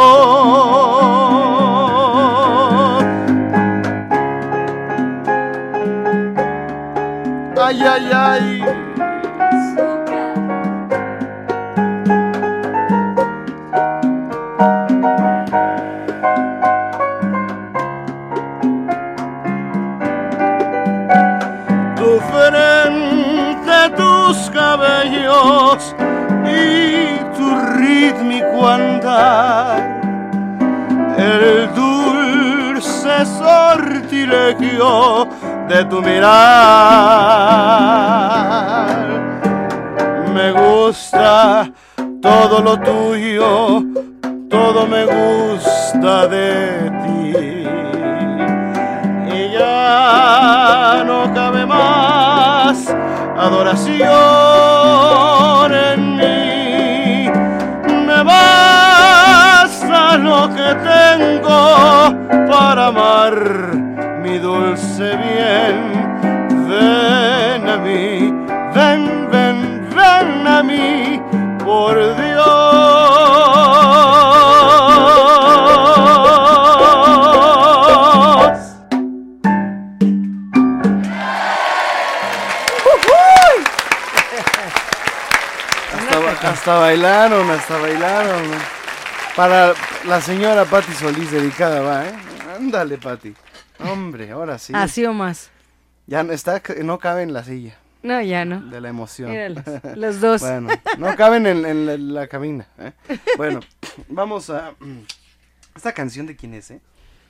Ay, 7.57 7.81
ay, 7.93 8.11
ay. 8.13 8.63
Tu 21.95 22.19
frente, 22.29 23.89
tus 23.97 24.51
cabellos 24.51 25.95
y 26.47 27.19
tu 27.35 27.55
rítmico 27.77 28.67
andar, 28.67 30.01
el 31.17 31.69
dulce 31.73 33.25
sortilegio 33.25 35.27
de 35.67 35.83
tu 35.85 36.01
mirar. 36.01 36.25
Me 40.33 40.51
gusta 40.51 41.71
todo 42.21 42.61
lo 42.61 42.77
tuyo, 42.79 43.83
todo 44.49 44.87
me 44.87 45.05
gusta 45.05 46.27
de 46.27 46.91
ti. 47.03 47.33
Y 49.33 49.51
ya 49.57 51.03
no 51.05 51.33
cabe 51.33 51.65
más 51.65 52.93
adoración 53.37 54.54
tengo 61.25 62.47
para 62.51 62.87
amar 62.87 63.35
mi 64.21 64.37
dulce 64.37 65.15
bien. 65.17 65.77
Ven 66.69 67.69
a 67.69 67.77
mí, 67.77 68.33
ven, 68.73 69.29
ven, 69.31 69.89
ven 69.95 70.47
a 70.47 70.63
mí, 70.63 71.21
por 71.63 71.95
Dios. 72.17 72.45
Hasta, 86.27 86.49
hasta 86.49 86.73
bailaron, 86.79 87.49
hasta 87.51 87.77
bailaron. 87.77 88.43
Para 89.35 89.73
la 90.07 90.21
señora 90.21 90.65
Patti 90.65 90.91
Solís 90.93 91.31
dedicada 91.31 91.81
va, 91.81 92.07
¿eh? 92.07 92.13
Ándale, 92.57 92.97
Patti. 92.97 93.33
Hombre, 93.79 94.31
ahora 94.31 94.57
sí. 94.57 94.73
Así 94.75 95.05
o 95.05 95.13
más. 95.13 95.49
Ya 96.07 96.23
no 96.23 96.31
está, 96.33 96.61
no 96.83 96.99
cabe 96.99 97.23
en 97.23 97.33
la 97.33 97.43
silla. 97.43 97.75
No, 98.03 98.21
ya 98.21 98.45
no. 98.45 98.61
De 98.61 98.79
la 98.81 98.89
emoción. 98.89 99.31
Míralos, 99.31 99.63
los 99.95 100.21
dos. 100.21 100.41
Bueno, 100.41 100.69
no 100.99 101.15
caben 101.15 101.47
en, 101.47 101.65
en 101.65 101.85
la, 101.85 101.97
la 102.21 102.27
cabina. 102.27 102.67
¿eh? 102.77 102.91
Bueno, 103.37 103.59
vamos 104.09 104.49
a... 104.51 104.73
¿Esta 105.75 105.91
canción 105.93 106.27
de 106.27 106.35
quién 106.35 106.53
es, 106.53 106.69
eh? 106.71 106.79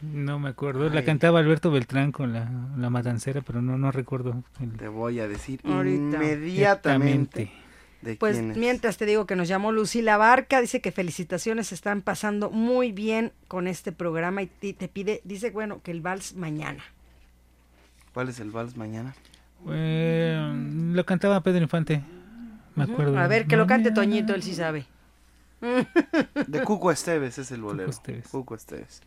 No 0.01 0.37
me 0.37 0.49
acuerdo. 0.49 0.89
La 0.89 1.03
cantaba 1.05 1.39
Alberto 1.39 1.71
Beltrán 1.71 2.11
con 2.11 2.33
la, 2.33 2.47
la 2.77 2.89
matancera, 2.89 3.41
pero 3.41 3.61
no, 3.61 3.77
no 3.77 3.91
recuerdo. 3.91 4.43
el- 4.61 4.73
Te 4.77 4.89
voy 4.89 5.19
a 5.21 5.27
decir 5.29 5.61
Ahorita. 5.63 6.17
inmediatamente 6.17 7.51
Pues 8.19 8.35
quién 8.37 8.51
es. 8.51 8.57
mientras 8.57 8.97
te 8.97 9.05
digo 9.05 9.25
que 9.25 9.35
nos 9.35 9.47
llamó 9.47 9.71
Lucila 9.71 10.17
Barca, 10.17 10.61
dice 10.61 10.79
que 10.81 10.91
felicitaciones, 10.91 11.71
están 11.71 12.01
pasando 12.01 12.51
muy 12.51 12.91
bien 12.91 13.31
con 13.47 13.67
este 13.67 13.91
programa 13.91 14.43
y 14.43 14.47
te 14.47 14.87
pide, 14.87 15.21
dice, 15.23 15.49
bueno, 15.51 15.81
que 15.81 15.91
el 15.91 16.01
vals 16.01 16.35
mañana. 16.35 16.83
¿Cuál 18.13 18.29
es 18.29 18.39
el 18.39 18.51
vals 18.51 18.77
mañana? 18.77 19.15
Eh, 19.69 20.37
lo 20.93 21.05
cantaba 21.05 21.41
Pedro 21.41 21.63
Infante. 21.63 22.01
Me 22.75 22.83
acuerdo. 22.83 23.17
A 23.17 23.27
ver, 23.27 23.47
que 23.47 23.55
lo 23.57 23.65
cante 23.67 23.91
Toñito, 23.91 24.35
él 24.35 24.43
sí 24.43 24.53
sabe. 24.53 24.85
De 26.47 26.61
Cuco 26.63 26.91
Esteves 26.91 27.37
es 27.39 27.51
el 27.51 27.61
bolero. 27.61 27.89
Esteves. 27.89 28.27
Cuco 28.27 28.55
Esteves. 28.55 29.01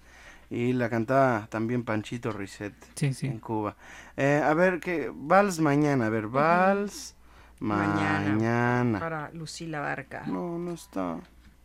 Y 0.50 0.72
la 0.72 0.88
cantaba 0.88 1.46
también 1.50 1.84
Panchito 1.84 2.32
Risset 2.32 2.72
Sí, 2.94 3.12
sí. 3.12 3.26
en 3.26 3.38
Cuba. 3.38 3.76
Eh, 4.16 4.40
a 4.42 4.54
ver, 4.54 4.80
que 4.80 5.12
vals 5.14 5.60
mañana, 5.60 6.06
a 6.06 6.08
ver, 6.08 6.26
vals 6.28 7.14
Mañana. 7.60 8.30
mañana. 8.30 9.00
Para 9.00 9.30
Lucila 9.32 9.80
Barca. 9.80 10.22
No, 10.26 10.58
no 10.58 10.72
está. 10.72 11.16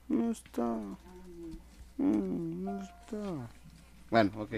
No 0.10 0.32
está. 0.32 0.64
Mm, 1.98 2.64
No 2.64 2.82
está. 2.82 3.18
Bueno, 4.10 4.32
ok. 4.38 4.54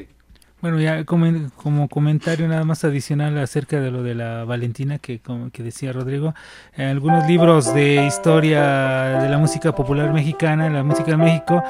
Bueno, 0.62 0.80
ya 0.80 1.04
como 1.04 1.88
comentario 1.90 2.48
nada 2.48 2.64
más 2.64 2.84
adicional 2.86 3.38
acerca 3.38 3.80
de 3.80 3.92
lo 3.92 4.02
de 4.02 4.16
la 4.16 4.46
Valentina 4.46 4.98
que, 4.98 5.20
como 5.20 5.52
que 5.52 5.62
decía 5.62 5.92
Rodrigo, 5.92 6.34
eh, 6.76 6.86
algunos 6.86 7.28
libros 7.28 7.72
de 7.74 8.06
historia 8.08 9.20
de 9.22 9.30
la 9.30 9.38
música 9.38 9.76
popular 9.76 10.12
mexicana, 10.12 10.70
la 10.70 10.84
música 10.84 11.12
de 11.12 11.18
México, 11.18 11.62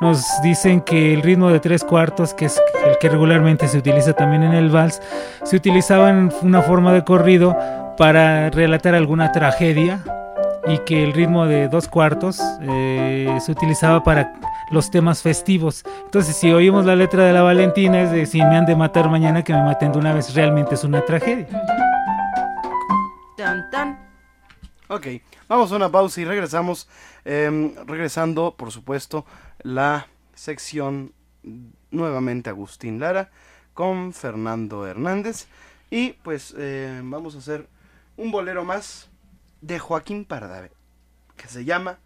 nos 0.00 0.22
dicen 0.42 0.82
que 0.82 1.14
el 1.14 1.22
ritmo 1.22 1.48
de 1.50 1.58
tres 1.58 1.82
cuartos, 1.82 2.32
que 2.32 2.44
es 2.44 2.60
el 2.86 2.96
que 3.00 3.08
regularmente 3.08 3.66
se 3.66 3.78
utiliza 3.78 4.12
también 4.12 4.44
en 4.44 4.52
el 4.52 4.68
vals, 4.68 5.00
se 5.42 5.56
utilizaba 5.56 6.10
en 6.10 6.30
una 6.42 6.62
forma 6.62 6.92
de 6.92 7.02
corrido 7.02 7.56
para 7.96 8.50
relatar 8.50 8.94
alguna 8.94 9.32
tragedia 9.32 10.02
y 10.66 10.78
que 10.78 11.04
el 11.04 11.12
ritmo 11.12 11.46
de 11.46 11.68
dos 11.68 11.88
cuartos 11.88 12.40
eh, 12.62 13.38
se 13.40 13.52
utilizaba 13.52 14.02
para 14.02 14.32
los 14.70 14.90
temas 14.90 15.22
festivos. 15.22 15.84
Entonces, 16.04 16.36
si 16.36 16.52
oímos 16.52 16.86
la 16.86 16.96
letra 16.96 17.24
de 17.24 17.32
la 17.32 17.42
Valentina, 17.42 18.02
es 18.02 18.10
de 18.10 18.26
si 18.26 18.38
me 18.38 18.56
han 18.56 18.66
de 18.66 18.74
matar 18.74 19.08
mañana, 19.10 19.44
que 19.44 19.52
me 19.52 19.62
maten 19.62 19.92
de 19.92 19.98
una 19.98 20.14
vez, 20.14 20.34
realmente 20.34 20.74
es 20.74 20.84
una 20.84 21.04
tragedia. 21.04 21.46
Tan, 23.36 23.70
tan. 23.70 23.98
Ok, 24.88 25.06
vamos 25.48 25.70
a 25.72 25.76
una 25.76 25.90
pausa 25.90 26.20
y 26.20 26.24
regresamos. 26.24 26.88
em, 27.26 27.74
regresando, 27.86 28.54
por 28.54 28.70
supuesto, 28.70 29.24
la 29.62 30.06
sección 30.34 31.12
nuevamente 31.90 32.50
Agustín 32.50 33.00
Lara 33.00 33.30
con 33.72 34.12
Fernando 34.12 34.86
Hernández. 34.86 35.46
Y 35.90 36.12
pues 36.22 36.54
eh, 36.58 37.00
vamos 37.02 37.34
a 37.34 37.38
hacer 37.38 37.68
un 38.16 38.30
bolero 38.30 38.64
más 38.64 39.10
de 39.60 39.78
Joaquín 39.78 40.24
Pardavé 40.24 40.70
que 41.36 41.48
se 41.48 41.64
llama 41.64 41.98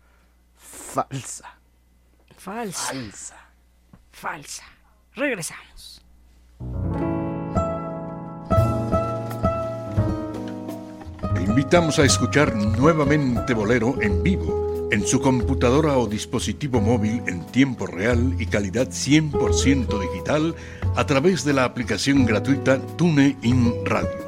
Falsa. 0.54 1.58
Falsa. 2.36 2.92
Falsa. 2.92 3.36
Falsa. 4.10 4.64
Regresamos. 5.14 6.02
Te 11.34 11.42
invitamos 11.42 11.98
a 11.98 12.04
escuchar 12.04 12.54
nuevamente 12.54 13.54
Bolero 13.54 14.00
en 14.00 14.22
vivo, 14.22 14.88
en 14.90 15.06
su 15.06 15.20
computadora 15.20 15.98
o 15.98 16.06
dispositivo 16.06 16.80
móvil 16.80 17.22
en 17.26 17.44
tiempo 17.46 17.86
real 17.86 18.36
y 18.38 18.46
calidad 18.46 18.88
100% 18.88 20.00
digital 20.00 20.54
a 20.96 21.06
través 21.06 21.44
de 21.44 21.52
la 21.52 21.64
aplicación 21.64 22.24
gratuita 22.24 22.80
TuneIn 22.96 23.84
Radio. 23.84 24.27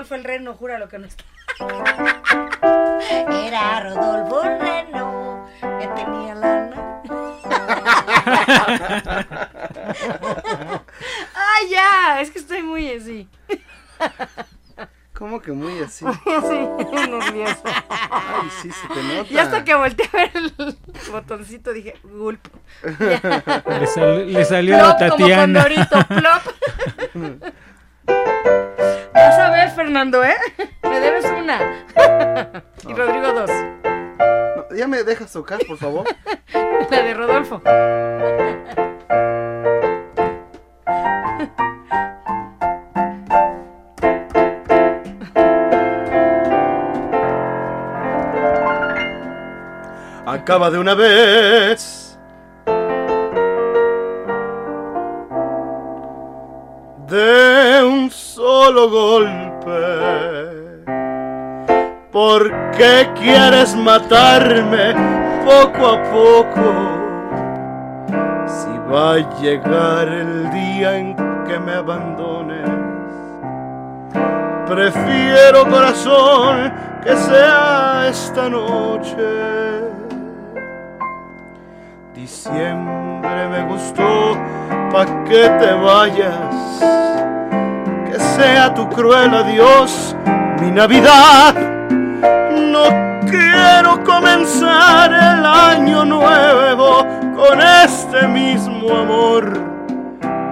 Rodolfo 0.00 0.14
el 0.14 0.24
Reno, 0.24 0.54
jura 0.54 0.78
lo 0.78 0.88
que 0.88 0.98
no 0.98 1.06
está. 1.06 1.24
Era 3.30 3.80
Rodolfo 3.80 4.42
el 4.44 4.58
Reno 4.58 5.46
que 5.60 5.88
tenía 5.88 6.34
lana. 6.36 7.02
Ay, 11.34 11.68
ya, 11.70 12.22
es 12.22 12.30
que 12.30 12.38
estoy 12.38 12.62
muy 12.62 12.90
así. 12.90 13.28
¿Cómo 15.12 15.42
que 15.42 15.52
muy 15.52 15.78
así? 15.80 16.06
sí, 16.24 16.68
nervioso. 17.10 17.62
Ay, 18.10 18.48
sí, 18.62 18.70
se 18.72 18.88
te 18.88 19.02
nota. 19.02 19.30
Y 19.30 19.36
hasta 19.36 19.64
que 19.64 19.74
volteé 19.74 20.08
a 20.14 20.16
ver 20.16 20.30
el 20.34 20.54
botoncito 21.12 21.74
dije, 21.74 21.98
gulp. 22.04 22.40
Le, 22.98 23.86
sal- 23.86 24.32
le 24.32 24.44
salió 24.46 24.78
Plop, 24.78 24.88
la 24.88 24.96
Tatiana. 25.10 25.62
Como 25.62 25.76
condorito, 25.76 25.98
plop. 26.08 26.42
Vas 29.20 29.38
a 29.38 29.50
ver, 29.50 29.70
Fernando, 29.72 30.24
¿eh? 30.24 30.34
Me 30.82 30.98
debes 30.98 31.26
una. 31.26 31.84
y 32.88 32.94
Rodrigo 32.94 33.32
dos. 33.32 33.50
No, 34.56 34.74
ya 34.74 34.88
me 34.88 35.02
dejas 35.04 35.30
tocar, 35.30 35.60
por 35.68 35.76
favor. 35.76 36.06
La 36.90 37.02
de 37.02 37.12
Rodolfo. 37.12 37.60
Acaba 50.26 50.70
de 50.70 50.78
una 50.78 50.94
vez. 50.94 52.18
De 57.06 57.59
solo 58.60 58.90
golpe. 58.90 59.80
¿Por 62.12 62.70
qué 62.72 63.08
quieres 63.18 63.74
matarme 63.74 64.94
poco 65.46 65.86
a 65.86 66.02
poco? 66.16 66.66
Si 68.46 68.72
va 68.92 69.14
a 69.14 69.40
llegar 69.40 70.08
el 70.08 70.50
día 70.50 70.98
en 70.98 71.16
que 71.46 71.58
me 71.58 71.72
abandones. 71.72 72.68
Prefiero 74.66 75.66
corazón 75.66 76.70
que 77.02 77.16
sea 77.16 78.08
esta 78.08 78.48
noche. 78.50 79.28
Diciembre 82.14 83.48
me 83.48 83.64
gustó 83.72 84.36
pa' 84.92 85.06
que 85.24 85.48
te 85.48 85.72
vayas. 85.72 87.00
Que 88.10 88.18
sea 88.18 88.74
tu 88.74 88.88
cruel 88.88 89.32
adiós 89.32 90.16
mi 90.60 90.72
Navidad. 90.72 91.54
No 92.72 92.82
quiero 93.30 94.02
comenzar 94.02 95.12
el 95.12 95.46
año 95.46 96.04
nuevo 96.04 97.06
con 97.36 97.60
este 97.60 98.26
mismo 98.26 98.90
amor 98.90 99.52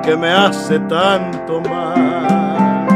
que 0.04 0.16
me 0.16 0.30
hace 0.30 0.78
tanto 0.78 1.60
mal. 1.62 2.86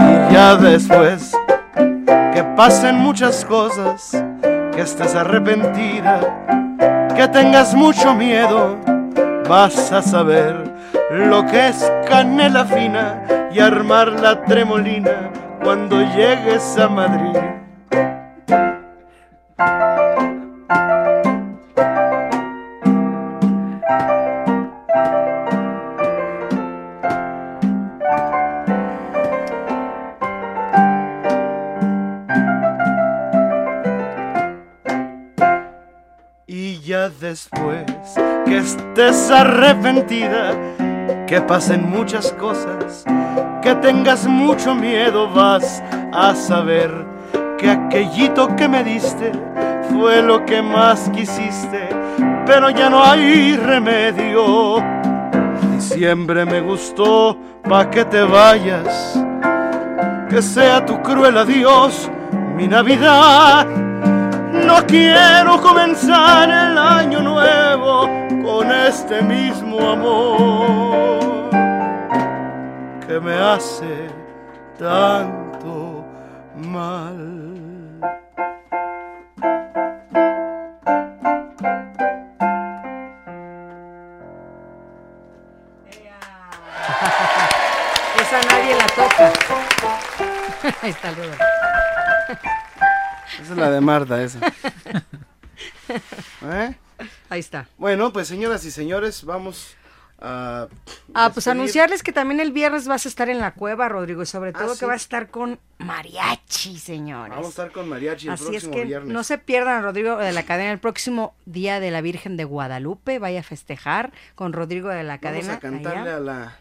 Y 0.00 0.32
ya 0.32 0.56
después 0.56 1.36
que 1.74 2.44
pasen 2.56 2.96
muchas 2.96 3.44
cosas, 3.44 4.24
que 4.74 4.80
estés 4.80 5.14
arrepentida, 5.14 6.20
que 7.14 7.28
tengas 7.28 7.74
mucho 7.74 8.14
miedo, 8.14 8.78
vas 9.46 9.92
a 9.92 10.00
saber 10.00 10.73
lo 11.10 11.46
que 11.46 11.68
es 11.68 11.92
canela 12.08 12.64
fina 12.64 13.22
y 13.52 13.60
armar 13.60 14.08
la 14.08 14.42
tremolina 14.44 15.30
cuando 15.62 16.00
llegues 16.00 16.76
a 16.78 16.88
Madrid. 16.88 17.40
Y 36.46 36.80
ya 36.80 37.08
después 37.08 37.84
que 38.44 38.58
estés 38.58 39.30
arrepentida, 39.30 40.52
que 41.34 41.40
pasen 41.40 41.90
muchas 41.90 42.30
cosas, 42.34 43.04
que 43.60 43.74
tengas 43.82 44.24
mucho 44.24 44.72
miedo, 44.72 45.28
vas 45.28 45.82
a 46.12 46.32
saber 46.32 46.92
que 47.58 47.68
aquellito 47.68 48.54
que 48.54 48.68
me 48.68 48.84
diste 48.84 49.32
fue 49.90 50.22
lo 50.22 50.46
que 50.46 50.62
más 50.62 51.10
quisiste, 51.10 51.88
pero 52.46 52.70
ya 52.70 52.88
no 52.88 53.02
hay 53.02 53.56
remedio. 53.56 54.76
Diciembre 55.72 56.44
me 56.44 56.60
gustó 56.60 57.36
pa' 57.68 57.90
que 57.90 58.04
te 58.04 58.22
vayas, 58.22 59.20
que 60.30 60.40
sea 60.40 60.86
tu 60.86 61.02
cruel 61.02 61.36
adiós 61.36 62.08
mi 62.54 62.68
Navidad. 62.68 63.66
No 63.66 64.86
quiero 64.86 65.60
comenzar 65.60 66.48
el 66.48 66.78
año 66.78 67.18
nuevo 67.22 68.08
con 68.44 68.70
este 68.70 69.20
mismo 69.20 69.80
amor 69.80 71.13
que 73.06 73.20
me 73.20 73.34
hace 73.34 74.08
tanto 74.78 76.04
mal. 76.56 78.00
Esa 88.20 88.40
nadie 88.48 88.74
la 88.76 88.86
toca. 88.86 89.32
Ahí 90.82 90.90
está 90.90 91.08
el. 91.10 91.18
Esa 93.42 93.52
es 93.52 93.58
la 93.58 93.70
de 93.70 93.80
Marta, 93.80 94.22
esa. 94.22 94.38
¿Eh? 96.42 96.74
Ahí 97.28 97.40
está. 97.40 97.66
Bueno, 97.76 98.12
pues 98.12 98.28
señoras 98.28 98.64
y 98.64 98.70
señores, 98.70 99.24
vamos 99.24 99.76
a... 100.20 100.68
Ah, 101.14 101.30
pues 101.32 101.46
anunciarles 101.48 102.02
que 102.02 102.12
también 102.12 102.40
el 102.40 102.52
viernes 102.52 102.86
vas 102.88 103.04
a 103.06 103.08
estar 103.08 103.28
en 103.28 103.38
la 103.40 103.52
cueva, 103.54 103.88
Rodrigo, 103.88 104.22
y 104.22 104.26
sobre 104.26 104.50
Ah, 104.50 104.58
todo 104.58 104.74
sí. 104.74 104.80
que 104.80 104.86
va 104.86 104.92
a 104.94 104.96
estar 104.96 105.28
con 105.30 105.58
mariachi, 105.78 106.78
señores. 106.78 107.30
Vamos 107.30 107.46
a 107.46 107.50
estar 107.50 107.70
con 107.72 107.88
Mariachi 107.88 108.26
el 108.28 108.32
Así 108.34 108.44
es 108.44 108.50
próximo 108.64 108.72
que 108.74 108.84
viernes. 108.84 109.12
no 109.12 109.22
se 109.24 109.38
pierdan 109.38 109.82
Rodrigo 109.82 110.16
de 110.16 110.32
la 110.32 110.42
Cadena 110.44 110.72
el 110.72 110.78
próximo 110.78 111.34
día 111.46 111.80
de 111.80 111.90
la 111.90 112.00
Virgen 112.00 112.36
de 112.36 112.44
Guadalupe. 112.44 113.18
Vaya 113.18 113.40
a 113.40 113.42
festejar 113.42 114.12
con 114.34 114.52
Rodrigo 114.52 114.88
de 114.88 115.02
la 115.04 115.18
Vamos 115.18 115.22
Cadena 115.22 115.54
a 115.54 115.60
cantarle 115.60 116.00
allá, 116.10 116.16
a 116.16 116.20
la... 116.20 116.56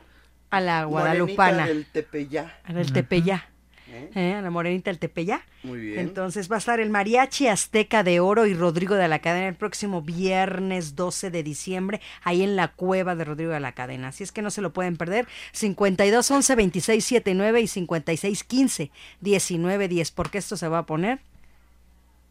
a 0.49 0.59
la 0.61 0.83
guadalupana. 0.85 1.67
del 1.67 1.85
Tepeyá. 1.85 2.59
A 2.65 2.73
del 2.73 2.91
Tepeyá. 2.91 3.49
¿Eh? 3.93 4.33
A 4.33 4.41
la 4.41 4.49
morenita 4.49 4.89
del 4.89 4.99
Tepeyá. 4.99 5.45
Muy 5.63 5.79
bien. 5.79 5.99
Entonces 5.99 6.51
va 6.51 6.55
a 6.55 6.59
estar 6.59 6.79
el 6.79 6.89
Mariachi 6.89 7.47
Azteca 7.47 8.03
de 8.03 8.19
Oro 8.19 8.45
y 8.45 8.53
Rodrigo 8.53 8.95
de 8.95 9.07
la 9.07 9.19
Cadena 9.19 9.47
el 9.47 9.55
próximo 9.55 10.01
viernes 10.01 10.95
12 10.95 11.29
de 11.29 11.43
diciembre, 11.43 12.01
ahí 12.23 12.43
en 12.43 12.55
la 12.55 12.69
cueva 12.69 13.15
de 13.15 13.23
Rodrigo 13.23 13.51
de 13.51 13.59
la 13.59 13.73
Cadena. 13.73 14.09
Así 14.09 14.23
es 14.23 14.31
que 14.31 14.41
no 14.41 14.51
se 14.51 14.61
lo 14.61 14.73
pueden 14.73 14.97
perder. 14.97 15.27
52 15.51 16.31
11 16.31 16.55
26 16.55 17.05
79 17.05 17.61
y 17.61 17.67
56 17.67 18.43
15 18.43 18.91
19 19.21 19.87
10, 19.87 20.11
porque 20.11 20.37
esto 20.39 20.57
se 20.57 20.67
va 20.67 20.79
a 20.79 20.85
poner 20.85 21.19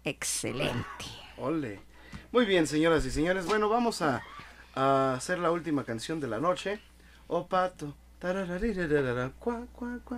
excelente. 0.05 1.05
Ole. 1.37 1.81
Muy 2.33 2.45
bien, 2.47 2.67
señoras 2.67 3.05
y 3.05 3.11
señores. 3.11 3.47
Bueno, 3.47 3.69
vamos 3.69 4.03
a, 4.03 4.23
a 4.75 5.15
hacer 5.15 5.39
la 5.39 5.51
última 5.51 5.85
canción 5.85 6.19
de 6.19 6.29
la 6.29 6.41
noche. 6.41 6.81
Oh, 7.29 7.47
pato. 7.47 7.95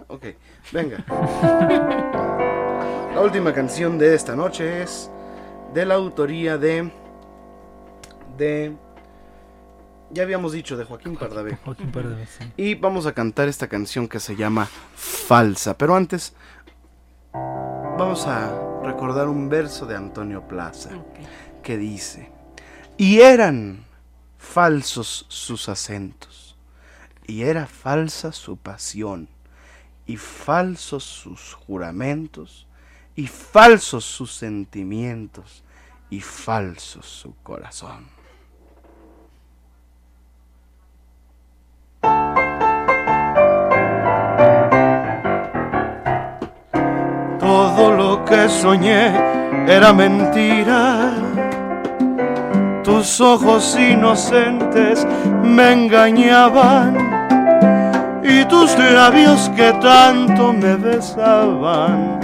Ok, 0.09 0.27
venga. 0.73 1.03
La 3.15 3.23
última 3.23 3.55
canción 3.55 3.97
de 3.97 4.15
esta 4.15 4.37
noche 4.37 4.83
es 4.83 5.11
de 5.73 5.87
la 5.87 5.95
autoría 5.95 6.59
de. 6.59 6.93
de. 8.37 8.77
Ya 10.11 10.23
habíamos 10.23 10.53
dicho, 10.53 10.77
de 10.77 10.85
Joaquín 10.85 11.17
Pardavé. 11.17 11.57
Joaquín 11.65 11.91
Pardavé, 11.91 12.27
sí. 12.27 12.53
Y 12.59 12.75
vamos 12.75 13.07
a 13.07 13.15
cantar 13.15 13.49
esta 13.49 13.69
canción 13.69 14.07
que 14.07 14.21
se 14.21 14.37
llama 14.37 14.69
Falsa. 14.95 15.79
Pero 15.79 15.97
antes, 15.97 16.35
vamos 17.33 18.27
a 18.27 18.83
recordar 18.83 19.29
un 19.29 19.49
verso 19.49 19.87
de 19.87 19.97
Antonio 19.97 20.47
Plaza 20.47 20.91
que 21.63 21.79
dice: 21.79 22.31
Y 22.99 23.21
eran 23.21 23.87
falsos 24.37 25.25
sus 25.29 25.69
acentos, 25.69 26.34
y 27.27 27.43
era 27.43 27.67
falsa 27.67 28.33
su 28.33 28.57
pasión, 28.57 29.29
y 30.07 30.17
falsos 30.17 31.05
sus 31.05 31.55
juramentos, 31.55 32.67
y 33.17 33.27
falsos 33.27 34.05
sus 34.05 34.35
sentimientos, 34.35 35.63
y 36.11 36.21
falso 36.21 37.03
su 37.03 37.35
corazón. 37.43 38.07
Todo 47.39 47.93
lo 47.93 48.25
que 48.25 48.49
soñé 48.49 49.15
era 49.67 49.93
mentira. 49.93 51.13
Tus 52.83 53.21
ojos 53.21 53.77
inocentes 53.79 55.07
me 55.43 55.73
engañaban 55.73 57.14
y 58.25 58.45
tus 58.47 58.77
labios 58.79 59.51
que 59.55 59.73
tanto 59.75 60.53
me 60.53 60.77
besaban. 60.77 62.21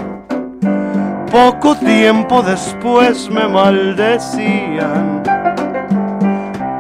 Poco 1.31 1.77
tiempo 1.77 2.43
después 2.43 3.31
me 3.31 3.47
maldecían. 3.47 5.22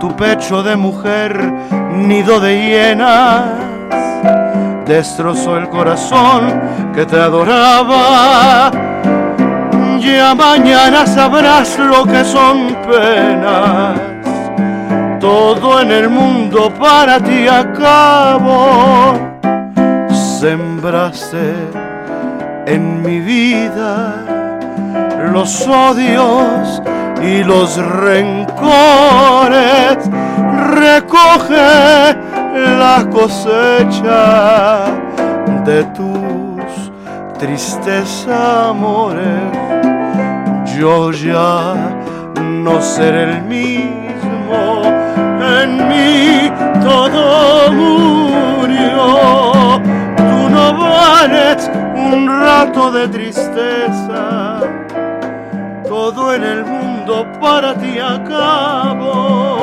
Tu 0.00 0.16
pecho 0.16 0.62
de 0.62 0.74
mujer, 0.76 1.38
nido 1.94 2.40
de 2.40 2.66
hienas, 2.66 3.44
destrozó 4.86 5.58
el 5.58 5.68
corazón 5.68 6.60
que 6.94 7.04
te 7.04 7.20
adoraba. 7.20 8.70
Ya 10.00 10.34
mañana 10.34 11.06
sabrás 11.06 11.78
lo 11.78 12.04
que 12.06 12.24
son 12.24 12.74
penas 12.90 14.19
todo 15.20 15.80
en 15.80 15.92
el 15.92 16.08
mundo 16.08 16.72
para 16.80 17.20
ti 17.20 17.46
acabo. 17.46 19.12
Sembraste 20.40 21.54
en 22.66 23.02
mi 23.02 23.20
vida 23.20 24.24
los 25.32 25.66
odios 25.68 26.82
y 27.22 27.44
los 27.44 27.76
rencores. 27.76 28.48
Recoge 30.74 32.16
la 32.54 33.06
cosecha 33.10 34.86
de 35.66 35.84
tus 35.96 36.90
tristes 37.38 38.26
amores. 38.26 39.52
Yo 40.78 41.12
ya 41.12 41.74
no 42.64 42.80
seré 42.80 43.24
el 43.24 43.42
mismo 43.42 44.09
en 45.62 45.88
mí 45.88 46.50
todo 46.82 47.72
murió. 47.72 49.02
Tú 50.16 50.50
no 50.50 50.72
vales 50.78 51.70
un 51.94 52.28
rato 52.28 52.90
de 52.90 53.08
tristeza, 53.08 54.60
todo 55.88 56.34
en 56.34 56.44
el 56.44 56.64
mundo 56.64 57.26
para 57.40 57.74
ti 57.74 57.98
acabo. 57.98 59.59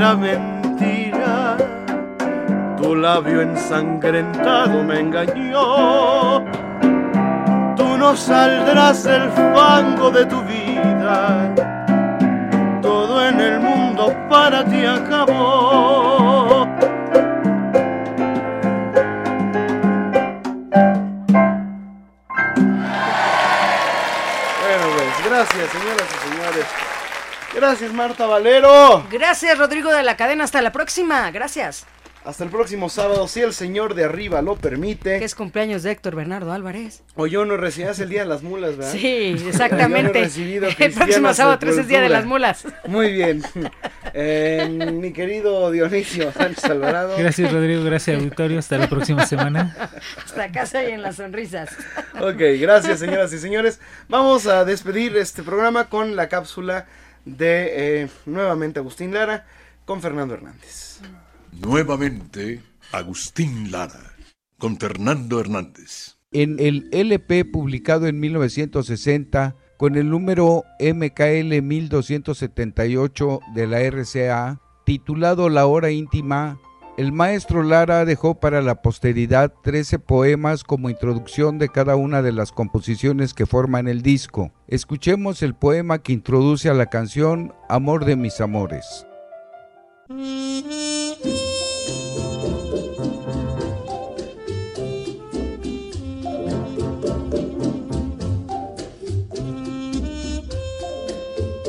Era 0.00 0.16
mentira. 0.16 1.58
Tu 2.78 2.96
labio 2.96 3.42
ensangrentado 3.42 4.82
me 4.82 4.98
engañó. 4.98 6.42
Tú 7.76 7.98
no 7.98 8.16
saldrás 8.16 9.04
del 9.04 9.30
fango 9.30 10.10
de 10.10 10.24
tu 10.24 10.40
vida. 10.44 11.54
Todo 12.80 13.26
en 13.26 13.40
el 13.40 13.60
mundo 13.60 14.16
para 14.30 14.64
ti 14.64 14.86
acabó. 14.86 16.66
Bueno, 24.62 24.84
pues 24.96 25.14
gracias, 25.28 25.68
señoras 25.68 26.08
y 26.08 26.18
señores. 26.24 26.29
Gracias, 27.60 27.92
Marta 27.92 28.24
Valero. 28.26 29.06
Gracias, 29.12 29.58
Rodrigo 29.58 29.92
de 29.92 30.02
la 30.02 30.16
Cadena. 30.16 30.44
Hasta 30.44 30.62
la 30.62 30.72
próxima. 30.72 31.30
Gracias. 31.30 31.84
Hasta 32.24 32.44
el 32.44 32.48
próximo 32.50 32.88
sábado, 32.88 33.28
si 33.28 33.40
el 33.40 33.52
señor 33.52 33.94
de 33.94 34.04
arriba 34.04 34.40
lo 34.40 34.56
permite. 34.56 35.18
Que 35.18 35.24
es 35.26 35.34
cumpleaños 35.34 35.82
de 35.82 35.90
Héctor 35.90 36.16
Bernardo 36.16 36.52
Álvarez. 36.52 37.02
O 37.16 37.26
yo 37.26 37.44
no 37.44 37.58
recibías 37.58 37.98
el 38.00 38.08
día 38.08 38.20
de 38.22 38.28
las 38.28 38.42
mulas, 38.42 38.78
¿verdad? 38.78 38.92
Sí, 38.92 39.32
Yo 39.36 39.40
no 39.40 39.46
he 39.46 39.50
exactamente. 39.50 40.20
recibido 40.20 40.68
el 40.78 40.92
próximo 40.92 41.34
sábado 41.34 41.58
13 41.58 41.82
es 41.82 41.88
Día 41.88 42.00
de 42.00 42.08
las 42.08 42.24
Mulas. 42.24 42.64
Muy 42.86 43.12
bien. 43.12 43.42
Eh, 44.14 44.90
mi 44.92 45.12
querido 45.12 45.70
Dionisio 45.70 46.32
Sánchez 46.32 46.64
Alvarado. 46.64 47.14
Gracias 47.18 47.52
Rodrigo, 47.52 47.84
gracias 47.84 48.16
auditorio, 48.16 48.58
hasta 48.58 48.78
la 48.78 48.88
próxima 48.88 49.26
semana. 49.26 49.76
Hasta 50.24 50.50
casa 50.50 50.82
y 50.84 50.92
en 50.92 51.02
las 51.02 51.16
sonrisas. 51.16 51.70
Ok, 52.20 52.40
gracias 52.58 53.00
señoras 53.00 53.32
y 53.34 53.38
señores. 53.38 53.80
Vamos 54.08 54.46
a 54.46 54.64
despedir 54.64 55.14
este 55.16 55.42
programa 55.42 55.88
con 55.90 56.16
la 56.16 56.28
cápsula 56.28 56.86
de 57.24 58.02
eh, 58.02 58.08
nuevamente 58.26 58.80
Agustín 58.80 59.12
Lara 59.12 59.46
con 59.84 60.00
Fernando 60.00 60.34
Hernández. 60.34 61.00
Nuevamente, 61.52 62.62
Agustín 62.92 63.70
Lara, 63.70 64.14
con 64.58 64.78
Fernando 64.78 65.40
Hernández. 65.40 66.16
En 66.32 66.60
el 66.60 66.88
LP 66.92 67.44
publicado 67.44 68.06
en 68.06 68.20
1960 68.20 69.56
con 69.76 69.96
el 69.96 70.10
número 70.10 70.64
MKL 70.78 71.62
1278 71.62 73.40
de 73.54 73.66
la 73.66 73.80
RCA, 73.80 74.60
titulado 74.84 75.48
La 75.48 75.66
Hora 75.66 75.90
Íntima, 75.90 76.60
el 77.00 77.12
maestro 77.12 77.62
Lara 77.62 78.04
dejó 78.04 78.34
para 78.34 78.60
la 78.60 78.82
posteridad 78.82 79.50
13 79.62 80.00
poemas 80.00 80.64
como 80.64 80.90
introducción 80.90 81.58
de 81.58 81.70
cada 81.70 81.96
una 81.96 82.20
de 82.20 82.30
las 82.30 82.52
composiciones 82.52 83.32
que 83.32 83.46
forman 83.46 83.88
el 83.88 84.02
disco. 84.02 84.52
Escuchemos 84.68 85.42
el 85.42 85.54
poema 85.54 86.00
que 86.02 86.12
introduce 86.12 86.68
a 86.68 86.74
la 86.74 86.90
canción 86.90 87.54
Amor 87.70 88.04
de 88.04 88.16
mis 88.16 88.38
amores. 88.42 89.06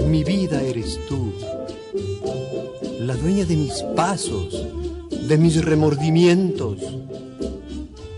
Mi 0.09 0.25
vida 0.25 0.61
eres 0.61 0.99
tú, 1.07 1.31
la 2.99 3.15
dueña 3.15 3.45
de 3.45 3.55
mis 3.55 3.81
pasos, 3.95 4.67
de 5.31 5.37
mis 5.37 5.63
remordimientos, 5.63 6.77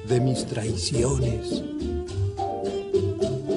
de 0.10 0.19
mis 0.19 0.48
traiciones. 0.48 1.64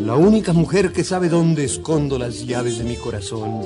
La 0.03 0.15
única 0.15 0.53
mujer 0.53 0.93
que 0.93 1.03
sabe 1.03 1.31
dónde 1.31 1.65
escondo 1.65 2.19
las 2.19 2.47
llaves 2.47 2.77
de 2.77 2.85
mi 2.85 2.97
corazón, 2.97 3.63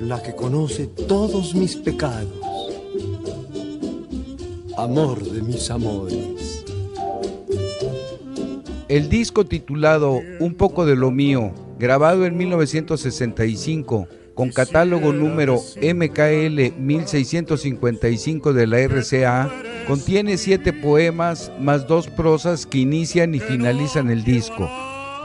la 0.00 0.22
que 0.22 0.34
conoce 0.34 0.86
todos 0.86 1.54
mis 1.54 1.76
pecados, 1.76 2.32
amor 4.78 5.22
de 5.22 5.42
mis 5.42 5.70
amores. 5.70 6.64
El 8.88 9.10
disco 9.10 9.44
titulado 9.44 10.18
Un 10.40 10.54
poco 10.54 10.86
de 10.86 10.96
lo 10.96 11.10
mío, 11.10 11.52
grabado 11.78 12.24
en 12.24 12.38
1965, 12.38 14.08
con 14.38 14.50
catálogo 14.50 15.12
número 15.12 15.56
MKL 15.82 16.78
1655 16.78 18.52
de 18.52 18.66
la 18.68 18.78
RCA, 18.86 19.50
contiene 19.88 20.36
siete 20.36 20.72
poemas 20.72 21.50
más 21.58 21.88
dos 21.88 22.06
prosas 22.06 22.64
que 22.64 22.78
inician 22.78 23.34
y 23.34 23.40
finalizan 23.40 24.10
el 24.10 24.22
disco. 24.22 24.70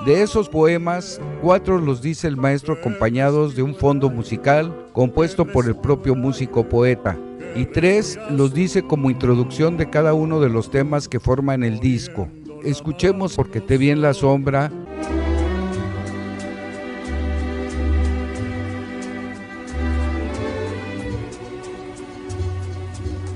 De 0.07 0.23
esos 0.23 0.49
poemas, 0.49 1.21
cuatro 1.43 1.77
los 1.77 2.01
dice 2.01 2.27
el 2.27 2.37
maestro 2.37 2.73
acompañados 2.73 3.55
de 3.55 3.61
un 3.61 3.75
fondo 3.75 4.09
musical 4.09 4.75
compuesto 4.93 5.45
por 5.45 5.67
el 5.67 5.75
propio 5.75 6.15
músico 6.15 6.67
poeta, 6.67 7.15
y 7.55 7.65
tres 7.65 8.17
los 8.31 8.55
dice 8.55 8.81
como 8.81 9.11
introducción 9.11 9.77
de 9.77 9.91
cada 9.91 10.15
uno 10.15 10.39
de 10.39 10.49
los 10.49 10.71
temas 10.71 11.07
que 11.07 11.19
forman 11.19 11.63
el 11.63 11.79
disco. 11.79 12.29
Escuchemos 12.63 13.35
porque 13.35 13.61
te 13.61 13.77
vi 13.77 13.91
en 13.91 14.01
la 14.01 14.15
sombra, 14.15 14.71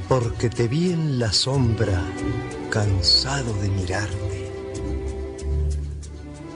porque 0.07 0.49
te 0.49 0.67
vi 0.67 0.91
en 0.91 1.19
la 1.19 1.33
sombra, 1.33 2.01
cansado 2.69 3.53
de 3.61 3.69
mirarte. 3.69 4.51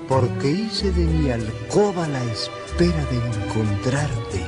Porque 0.07 0.49
hice 0.49 0.91
de 0.91 1.05
mi 1.05 1.29
alcoba 1.29 2.07
la 2.07 2.23
espera 2.23 3.05
de 3.05 3.17
encontrarte. 3.17 4.41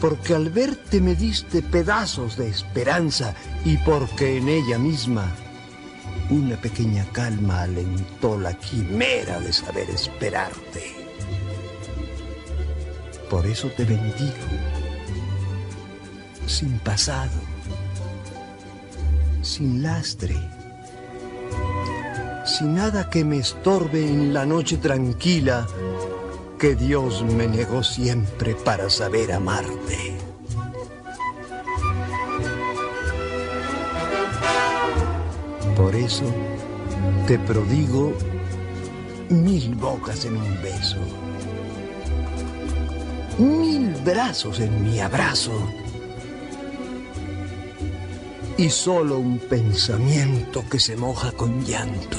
Porque 0.00 0.34
al 0.34 0.50
verte 0.50 1.00
me 1.00 1.14
diste 1.14 1.62
pedazos 1.62 2.36
de 2.36 2.48
esperanza 2.48 3.34
y 3.64 3.76
porque 3.78 4.38
en 4.38 4.48
ella 4.48 4.78
misma 4.78 5.30
una 6.30 6.56
pequeña 6.56 7.04
calma 7.12 7.62
alentó 7.62 8.38
la 8.38 8.54
quimera 8.54 9.38
de 9.40 9.52
saber 9.52 9.88
esperarte. 9.90 10.94
Por 13.28 13.46
eso 13.46 13.68
te 13.68 13.84
bendigo 13.84 14.79
sin 16.50 16.80
pasado, 16.80 17.40
sin 19.40 19.82
lastre, 19.82 20.36
sin 22.44 22.74
nada 22.74 23.08
que 23.08 23.24
me 23.24 23.38
estorbe 23.38 24.04
en 24.04 24.34
la 24.34 24.44
noche 24.44 24.76
tranquila 24.76 25.68
que 26.58 26.74
Dios 26.74 27.22
me 27.22 27.46
negó 27.46 27.84
siempre 27.84 28.56
para 28.56 28.90
saber 28.90 29.32
amarte. 29.32 30.18
Por 35.76 35.94
eso 35.94 36.24
te 37.28 37.38
prodigo 37.38 38.12
mil 39.28 39.76
bocas 39.76 40.24
en 40.24 40.36
un 40.36 40.62
beso, 40.62 40.98
mil 43.38 43.94
brazos 44.04 44.58
en 44.58 44.82
mi 44.82 44.98
abrazo 44.98 45.52
y 48.60 48.68
solo 48.68 49.18
un 49.18 49.38
pensamiento 49.38 50.62
que 50.70 50.78
se 50.78 50.94
moja 50.94 51.32
con 51.32 51.64
llanto. 51.64 52.18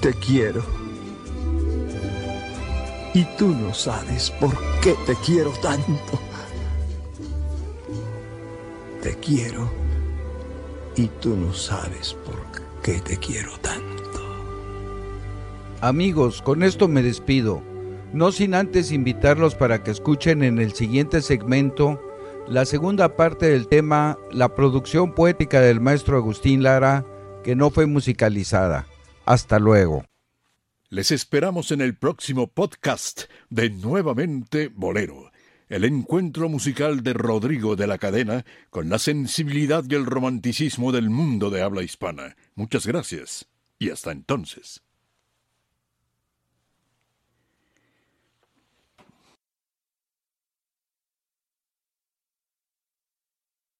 Te 0.00 0.14
quiero. 0.14 0.64
Y 3.12 3.24
tú 3.36 3.48
no 3.48 3.74
sabes 3.74 4.30
por 4.30 4.56
qué 4.80 4.94
te 5.04 5.16
quiero 5.16 5.50
tanto. 5.60 6.20
Te 9.02 9.16
quiero. 9.16 9.68
Y 10.94 11.08
tú 11.20 11.36
no 11.36 11.52
sabes 11.52 12.14
por 12.24 12.36
qué 12.84 13.00
te 13.00 13.16
quiero 13.16 13.58
tanto. 13.58 14.20
Amigos, 15.80 16.40
con 16.40 16.62
esto 16.62 16.86
me 16.86 17.02
despido. 17.02 17.64
No 18.12 18.30
sin 18.30 18.54
antes 18.54 18.92
invitarlos 18.92 19.56
para 19.56 19.82
que 19.82 19.90
escuchen 19.90 20.44
en 20.44 20.60
el 20.60 20.72
siguiente 20.72 21.20
segmento 21.20 22.00
la 22.48 22.66
segunda 22.66 23.16
parte 23.16 23.46
del 23.46 23.68
tema 23.68 24.18
La 24.30 24.54
producción 24.54 25.14
poética 25.14 25.60
del 25.60 25.80
maestro 25.80 26.16
Agustín 26.16 26.62
Lara, 26.62 27.04
que 27.42 27.56
no 27.56 27.70
fue 27.70 27.86
musicalizada. 27.86 28.86
Hasta 29.24 29.58
luego. 29.58 30.04
Les 30.90 31.10
esperamos 31.10 31.70
en 31.70 31.80
el 31.80 31.96
próximo 31.96 32.46
podcast 32.46 33.22
de 33.48 33.70
Nuevamente 33.70 34.68
Bolero, 34.68 35.32
el 35.68 35.84
encuentro 35.84 36.48
musical 36.48 37.02
de 37.02 37.14
Rodrigo 37.14 37.76
de 37.76 37.86
la 37.86 37.98
Cadena 37.98 38.44
con 38.70 38.90
la 38.90 38.98
sensibilidad 38.98 39.82
y 39.88 39.94
el 39.94 40.04
romanticismo 40.04 40.92
del 40.92 41.08
mundo 41.08 41.50
de 41.50 41.62
habla 41.62 41.82
hispana. 41.82 42.36
Muchas 42.54 42.86
gracias 42.86 43.48
y 43.78 43.90
hasta 43.90 44.12
entonces. 44.12 44.83